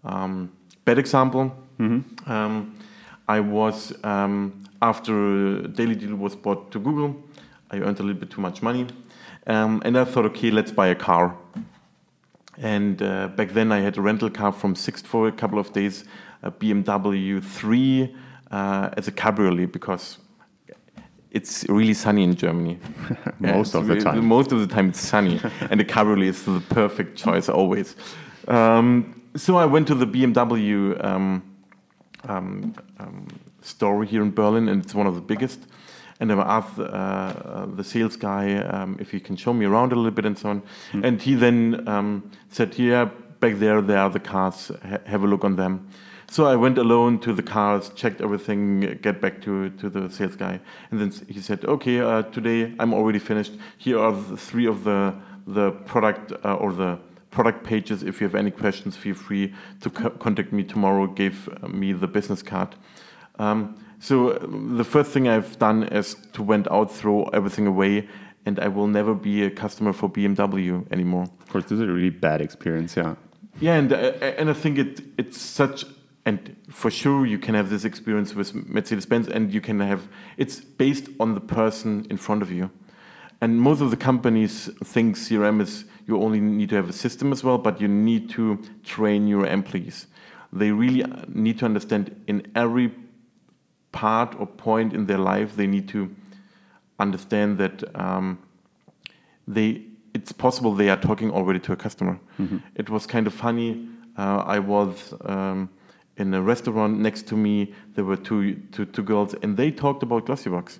Um, 0.03 0.51
bad 0.85 0.99
example. 0.99 1.55
Mm-hmm. 1.79 2.31
Um, 3.27 3.35
I 3.35 3.39
was 3.39 3.93
um, 4.03 4.63
after 4.81 5.67
Daily 5.67 5.95
Deal 5.95 6.15
was 6.15 6.35
bought 6.35 6.71
to 6.71 6.79
Google, 6.79 7.15
I 7.71 7.77
earned 7.77 7.99
a 7.99 8.03
little 8.03 8.19
bit 8.19 8.29
too 8.29 8.41
much 8.41 8.61
money, 8.61 8.87
um, 9.47 9.81
and 9.85 9.97
I 9.97 10.05
thought, 10.05 10.25
okay, 10.25 10.51
let's 10.51 10.71
buy 10.71 10.87
a 10.87 10.95
car. 10.95 11.35
And 12.57 13.01
uh, 13.01 13.29
back 13.29 13.53
then, 13.53 13.71
I 13.71 13.79
had 13.79 13.97
a 13.97 14.01
rental 14.01 14.29
car 14.29 14.51
from 14.51 14.75
Sixt 14.75 15.07
for 15.07 15.27
a 15.27 15.31
couple 15.31 15.57
of 15.57 15.73
days, 15.73 16.05
a 16.43 16.51
BMW 16.51 17.43
3 17.43 18.15
uh, 18.51 18.89
as 18.95 19.07
a 19.07 19.11
cabriolet 19.11 19.71
because 19.71 20.19
it's 21.31 21.65
really 21.67 21.95
sunny 21.95 22.23
in 22.23 22.35
Germany. 22.35 22.77
most 23.39 23.73
yeah, 23.73 23.79
of 23.79 23.87
the 23.87 23.99
time. 23.99 24.23
Most 24.25 24.51
of 24.51 24.59
the 24.59 24.67
time, 24.67 24.89
it's 24.89 24.99
sunny, 24.99 25.41
and 25.71 25.79
the 25.79 25.85
cabriolet 25.85 26.27
is 26.27 26.45
the 26.45 26.61
perfect 26.69 27.17
choice 27.17 27.49
always. 27.49 27.95
Um, 28.47 29.21
so 29.35 29.57
I 29.57 29.65
went 29.65 29.87
to 29.87 29.95
the 29.95 30.05
BMW. 30.05 31.03
Um, 32.27 32.73
um, 32.99 33.27
store 33.63 34.03
here 34.03 34.21
in 34.21 34.31
Berlin, 34.31 34.69
and 34.69 34.83
it's 34.83 34.93
one 34.93 35.07
of 35.07 35.15
the 35.15 35.21
biggest. 35.21 35.59
And 36.19 36.31
I 36.31 36.35
asked 36.35 36.79
uh, 36.79 36.83
uh, 36.83 37.65
the 37.65 37.83
sales 37.83 38.15
guy 38.15 38.57
um, 38.57 38.97
if 38.99 39.11
he 39.11 39.19
can 39.19 39.35
show 39.35 39.53
me 39.53 39.65
around 39.65 39.91
a 39.91 39.95
little 39.95 40.11
bit 40.11 40.25
and 40.25 40.37
so 40.37 40.49
on. 40.49 40.61
Mm. 40.91 41.03
And 41.05 41.21
he 41.21 41.35
then 41.35 41.87
um, 41.87 42.31
said, 42.49 42.77
"Yeah, 42.77 43.09
back 43.39 43.55
there, 43.55 43.81
there 43.81 43.97
are 43.97 44.09
the 44.09 44.19
cars. 44.19 44.71
Ha 44.89 44.99
have 45.05 45.23
a 45.23 45.27
look 45.27 45.43
on 45.43 45.55
them." 45.55 45.87
So 46.29 46.45
I 46.45 46.55
went 46.55 46.77
alone 46.77 47.19
to 47.19 47.33
the 47.33 47.43
cars, 47.43 47.89
checked 47.89 48.21
everything, 48.21 48.97
get 49.01 49.21
back 49.21 49.41
to, 49.43 49.69
to 49.69 49.89
the 49.89 50.09
sales 50.09 50.35
guy, 50.35 50.59
and 50.91 50.99
then 50.99 51.11
he 51.27 51.41
said, 51.41 51.65
"Okay, 51.65 51.99
uh, 51.99 52.23
today 52.23 52.73
I'm 52.79 52.93
already 52.93 53.19
finished. 53.19 53.53
Here 53.77 53.99
are 53.99 54.13
the 54.13 54.37
three 54.37 54.67
of 54.67 54.83
the 54.83 55.13
the 55.45 55.71
product 55.71 56.31
uh, 56.45 56.55
or 56.55 56.71
the 56.71 56.99
product 57.33 57.63
pages. 57.63 58.03
If 58.03 58.21
you 58.21 58.27
have 58.27 58.35
any 58.35 58.51
questions, 58.51 58.95
feel 58.95 59.15
free 59.15 59.53
to 59.81 59.89
co 59.89 60.09
contact 60.11 60.53
me 60.53 60.63
tomorrow." 60.63 61.07
Gave 61.07 61.49
me 61.67 61.93
the 61.93 62.07
business 62.07 62.43
card. 62.43 62.75
Um, 63.39 63.75
so 63.99 64.31
uh, 64.31 64.39
the 64.77 64.83
first 64.83 65.11
thing 65.11 65.27
I've 65.27 65.57
done 65.59 65.83
is 65.83 66.15
to 66.33 66.43
went 66.43 66.67
out, 66.69 66.91
throw 66.91 67.23
everything 67.33 67.67
away, 67.67 68.07
and 68.45 68.59
I 68.59 68.67
will 68.67 68.87
never 68.87 69.13
be 69.13 69.43
a 69.43 69.49
customer 69.49 69.93
for 69.93 70.09
BMW 70.09 70.85
anymore. 70.91 71.23
Of 71.41 71.49
course, 71.49 71.63
this 71.65 71.79
is 71.79 71.81
a 71.81 71.87
really 71.87 72.09
bad 72.09 72.41
experience, 72.41 72.97
yeah. 72.97 73.15
Yeah, 73.59 73.75
and 73.75 73.93
uh, 73.93 73.95
and 74.39 74.49
I 74.49 74.53
think 74.53 74.77
it 74.77 75.01
it's 75.17 75.39
such 75.39 75.85
and 76.25 76.55
for 76.69 76.89
sure 76.89 77.25
you 77.25 77.37
can 77.37 77.55
have 77.55 77.69
this 77.69 77.85
experience 77.85 78.33
with 78.35 78.53
Mercedes 78.53 79.05
Benz, 79.05 79.27
and 79.27 79.53
you 79.53 79.61
can 79.61 79.79
have 79.79 80.07
it's 80.37 80.59
based 80.59 81.07
on 81.19 81.33
the 81.33 81.41
person 81.41 82.05
in 82.09 82.17
front 82.17 82.41
of 82.41 82.51
you. 82.51 82.69
And 83.41 83.59
most 83.59 83.81
of 83.81 83.91
the 83.91 83.97
companies 83.97 84.69
think 84.83 85.17
CRM 85.17 85.61
is 85.61 85.85
you 86.05 86.21
only 86.21 86.39
need 86.39 86.69
to 86.69 86.75
have 86.75 86.89
a 86.89 86.93
system 86.93 87.31
as 87.31 87.43
well, 87.43 87.57
but 87.57 87.79
you 87.79 87.87
need 87.87 88.29
to 88.31 88.61
train 88.83 89.27
your 89.27 89.45
employees. 89.45 90.07
They 90.51 90.71
really 90.71 91.05
need 91.27 91.59
to 91.59 91.65
understand 91.65 92.21
in 92.27 92.51
every 92.55 92.91
part 93.91 94.35
or 94.39 94.45
point 94.45 94.93
in 94.93 95.05
their 95.05 95.17
life, 95.17 95.55
they 95.55 95.67
need 95.67 95.87
to 95.89 96.13
understand 96.99 97.57
that 97.57 97.83
um, 97.99 98.39
they 99.47 99.83
it's 100.13 100.31
possible 100.31 100.75
they 100.75 100.89
are 100.89 100.97
talking 100.97 101.31
already 101.31 101.59
to 101.59 101.73
a 101.73 101.75
customer. 101.75 102.19
Mm-hmm. 102.39 102.57
It 102.75 102.89
was 102.89 103.07
kind 103.07 103.25
of 103.25 103.33
funny. 103.33 103.87
Uh, 104.17 104.43
I 104.45 104.59
was 104.59 105.13
um, 105.25 105.69
in 106.17 106.33
a 106.33 106.41
restaurant 106.41 106.99
next 106.99 107.27
to 107.27 107.35
me. 107.35 107.73
There 107.95 108.05
were 108.05 108.17
two, 108.17 108.55
two, 108.71 108.85
two 108.85 109.01
girls, 109.01 109.33
and 109.41 109.57
they 109.57 109.71
talked 109.71 110.03
about 110.03 110.27
Glossybox. 110.27 110.79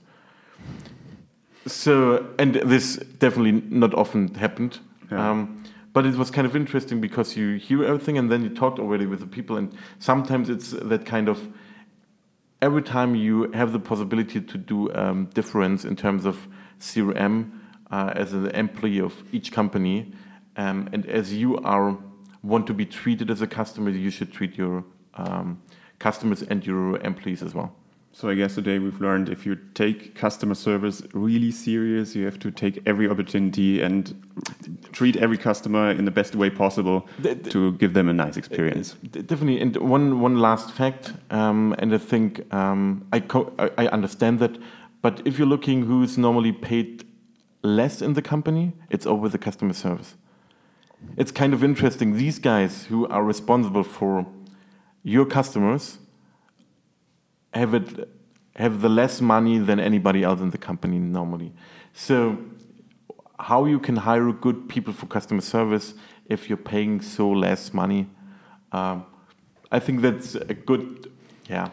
So, 1.66 2.28
and 2.38 2.56
this 2.56 2.98
definitely 2.98 3.64
not 3.70 3.94
often 3.96 4.36
happened. 4.36 4.80
Yeah. 5.14 5.32
Um, 5.32 5.64
but 5.94 6.06
it 6.08 6.16
was 6.16 6.32
kind 6.32 6.48
of 6.48 6.56
interesting 6.56 7.00
because 7.00 7.38
you 7.38 7.56
hear 7.56 7.84
everything 7.84 8.18
and 8.18 8.32
then 8.32 8.42
you 8.42 8.50
talked 8.50 8.80
already 8.80 9.06
with 9.06 9.20
the 9.20 9.28
people, 9.28 9.58
and 9.58 9.72
sometimes 10.00 10.50
it's 10.50 10.72
that 10.72 11.06
kind 11.06 11.30
of 11.30 11.48
every 12.62 12.82
time 12.82 13.14
you 13.14 13.52
have 13.52 13.74
the 13.74 13.80
possibility 13.80 14.42
to 14.42 14.58
do 14.58 14.92
um, 14.96 15.26
difference 15.34 15.86
in 15.86 15.96
terms 15.96 16.26
of 16.26 16.48
CRM 16.80 17.52
uh, 17.92 18.14
as 18.16 18.34
an 18.34 18.48
employee 18.52 19.02
of 19.02 19.24
each 19.32 19.52
company, 19.52 20.12
um, 20.58 20.90
and 20.94 21.06
as 21.06 21.34
you 21.34 21.58
are 21.58 21.98
want 22.42 22.68
to 22.68 22.74
be 22.74 22.86
treated 22.86 23.30
as 23.30 23.42
a 23.42 23.48
customer, 23.48 23.90
you 23.90 24.10
should 24.10 24.32
treat 24.34 24.58
your 24.58 24.84
um, 25.14 25.62
customers 26.00 26.42
and 26.42 26.66
your 26.66 26.98
employees 27.00 27.42
as 27.42 27.54
well. 27.54 27.74
So 28.16 28.30
I 28.30 28.36
guess 28.36 28.54
today 28.54 28.78
we've 28.78 29.02
learned 29.02 29.28
if 29.28 29.44
you 29.44 29.56
take 29.74 30.14
customer 30.14 30.54
service 30.54 31.02
really 31.14 31.50
serious, 31.50 32.16
you 32.16 32.26
have 32.26 32.38
to 32.40 32.52
take 32.52 32.80
every 32.86 33.10
opportunity 33.10 33.82
and 33.82 34.14
treat 34.92 35.16
every 35.16 35.38
customer 35.38 35.90
in 35.90 36.06
the 36.06 36.12
best 36.12 36.36
way 36.36 36.52
possible 36.52 37.08
the, 37.18 37.34
the, 37.34 37.50
to 37.50 37.72
give 37.74 37.96
them 37.96 38.08
a 38.10 38.14
nice 38.14 38.38
experience. 38.38 38.94
Definitely. 39.12 39.60
And 39.60 39.76
one 39.78 40.20
one 40.22 40.38
last 40.38 40.72
fact, 40.72 41.14
um, 41.32 41.74
and 41.80 41.92
I 41.92 41.98
think 41.98 42.54
um, 42.54 43.04
I 43.12 43.24
I 43.80 43.88
understand 43.88 44.38
that, 44.40 44.60
but 45.02 45.24
if 45.26 45.40
you're 45.40 45.48
looking 45.48 45.86
who's 45.88 46.16
normally 46.16 46.52
paid 46.52 47.06
less 47.64 48.00
in 48.00 48.14
the 48.14 48.22
company, 48.22 48.74
it's 48.92 49.08
always 49.08 49.32
the 49.32 49.40
customer 49.40 49.74
service. 49.74 50.14
It's 51.18 51.32
kind 51.32 51.52
of 51.52 51.64
interesting. 51.64 52.16
These 52.16 52.38
guys 52.38 52.86
who 52.86 53.08
are 53.08 53.24
responsible 53.24 53.84
for 53.84 54.28
your 55.02 55.26
customers 55.26 55.98
have 57.54 57.74
it 57.74 58.10
have 58.56 58.82
the 58.82 58.90
less 58.90 59.20
money 59.20 59.58
than 59.58 59.80
anybody 59.80 60.24
else 60.24 60.40
in 60.40 60.52
the 60.52 60.58
company 60.58 61.00
normally. 61.00 61.52
So 61.94 62.38
how 63.40 63.66
you 63.66 63.80
can 63.80 63.96
hire 63.96 64.32
good 64.32 64.70
people 64.70 64.94
for 64.94 65.08
customer 65.08 65.42
service 65.42 65.96
if 66.28 66.50
you're 66.50 66.58
paying 66.58 67.02
so 67.02 67.30
less 67.30 67.74
money? 67.74 68.08
Um, 68.72 69.06
I 69.72 69.80
think 69.80 70.02
that's 70.02 70.36
a 70.36 70.54
good, 70.54 71.12
yeah, 71.50 71.70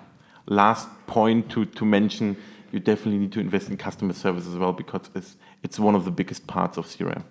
last 0.47 0.89
point 1.07 1.51
to, 1.51 1.67
to 1.67 1.85
mention. 1.85 2.37
You 2.73 2.81
definitely 2.81 3.19
need 3.19 3.33
to 3.33 3.41
invest 3.41 3.69
in 3.69 3.77
customer 3.77 4.15
service 4.15 4.47
as 4.47 4.57
well 4.57 4.73
because 4.73 5.11
it's, 5.15 5.37
it's 5.63 5.79
one 5.79 5.95
of 5.95 6.05
the 6.05 6.11
biggest 6.11 6.47
parts 6.47 6.79
of 6.79 6.87
CRM. 6.87 7.25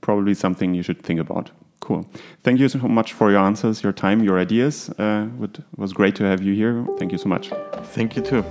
Probably 0.00 0.34
something 0.34 0.74
you 0.74 0.82
should 0.82 1.02
think 1.02 1.18
about. 1.18 1.50
Cool. 1.90 2.08
Thank 2.44 2.60
you 2.60 2.68
so 2.68 2.78
much 2.78 3.14
for 3.14 3.32
your 3.32 3.40
answers, 3.40 3.82
your 3.82 3.92
time, 3.92 4.22
your 4.22 4.38
ideas. 4.38 4.90
Uh, 4.90 5.26
it 5.42 5.58
was 5.76 5.92
great 5.92 6.14
to 6.14 6.24
have 6.24 6.40
you 6.40 6.54
here. 6.54 6.86
Thank 7.00 7.10
you 7.10 7.18
so 7.18 7.28
much. 7.28 7.50
Thank 7.82 8.14
you 8.14 8.22
too. 8.22 8.44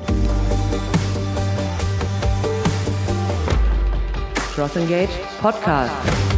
CrossEngage 4.51 5.15
Podcast. 5.39 6.28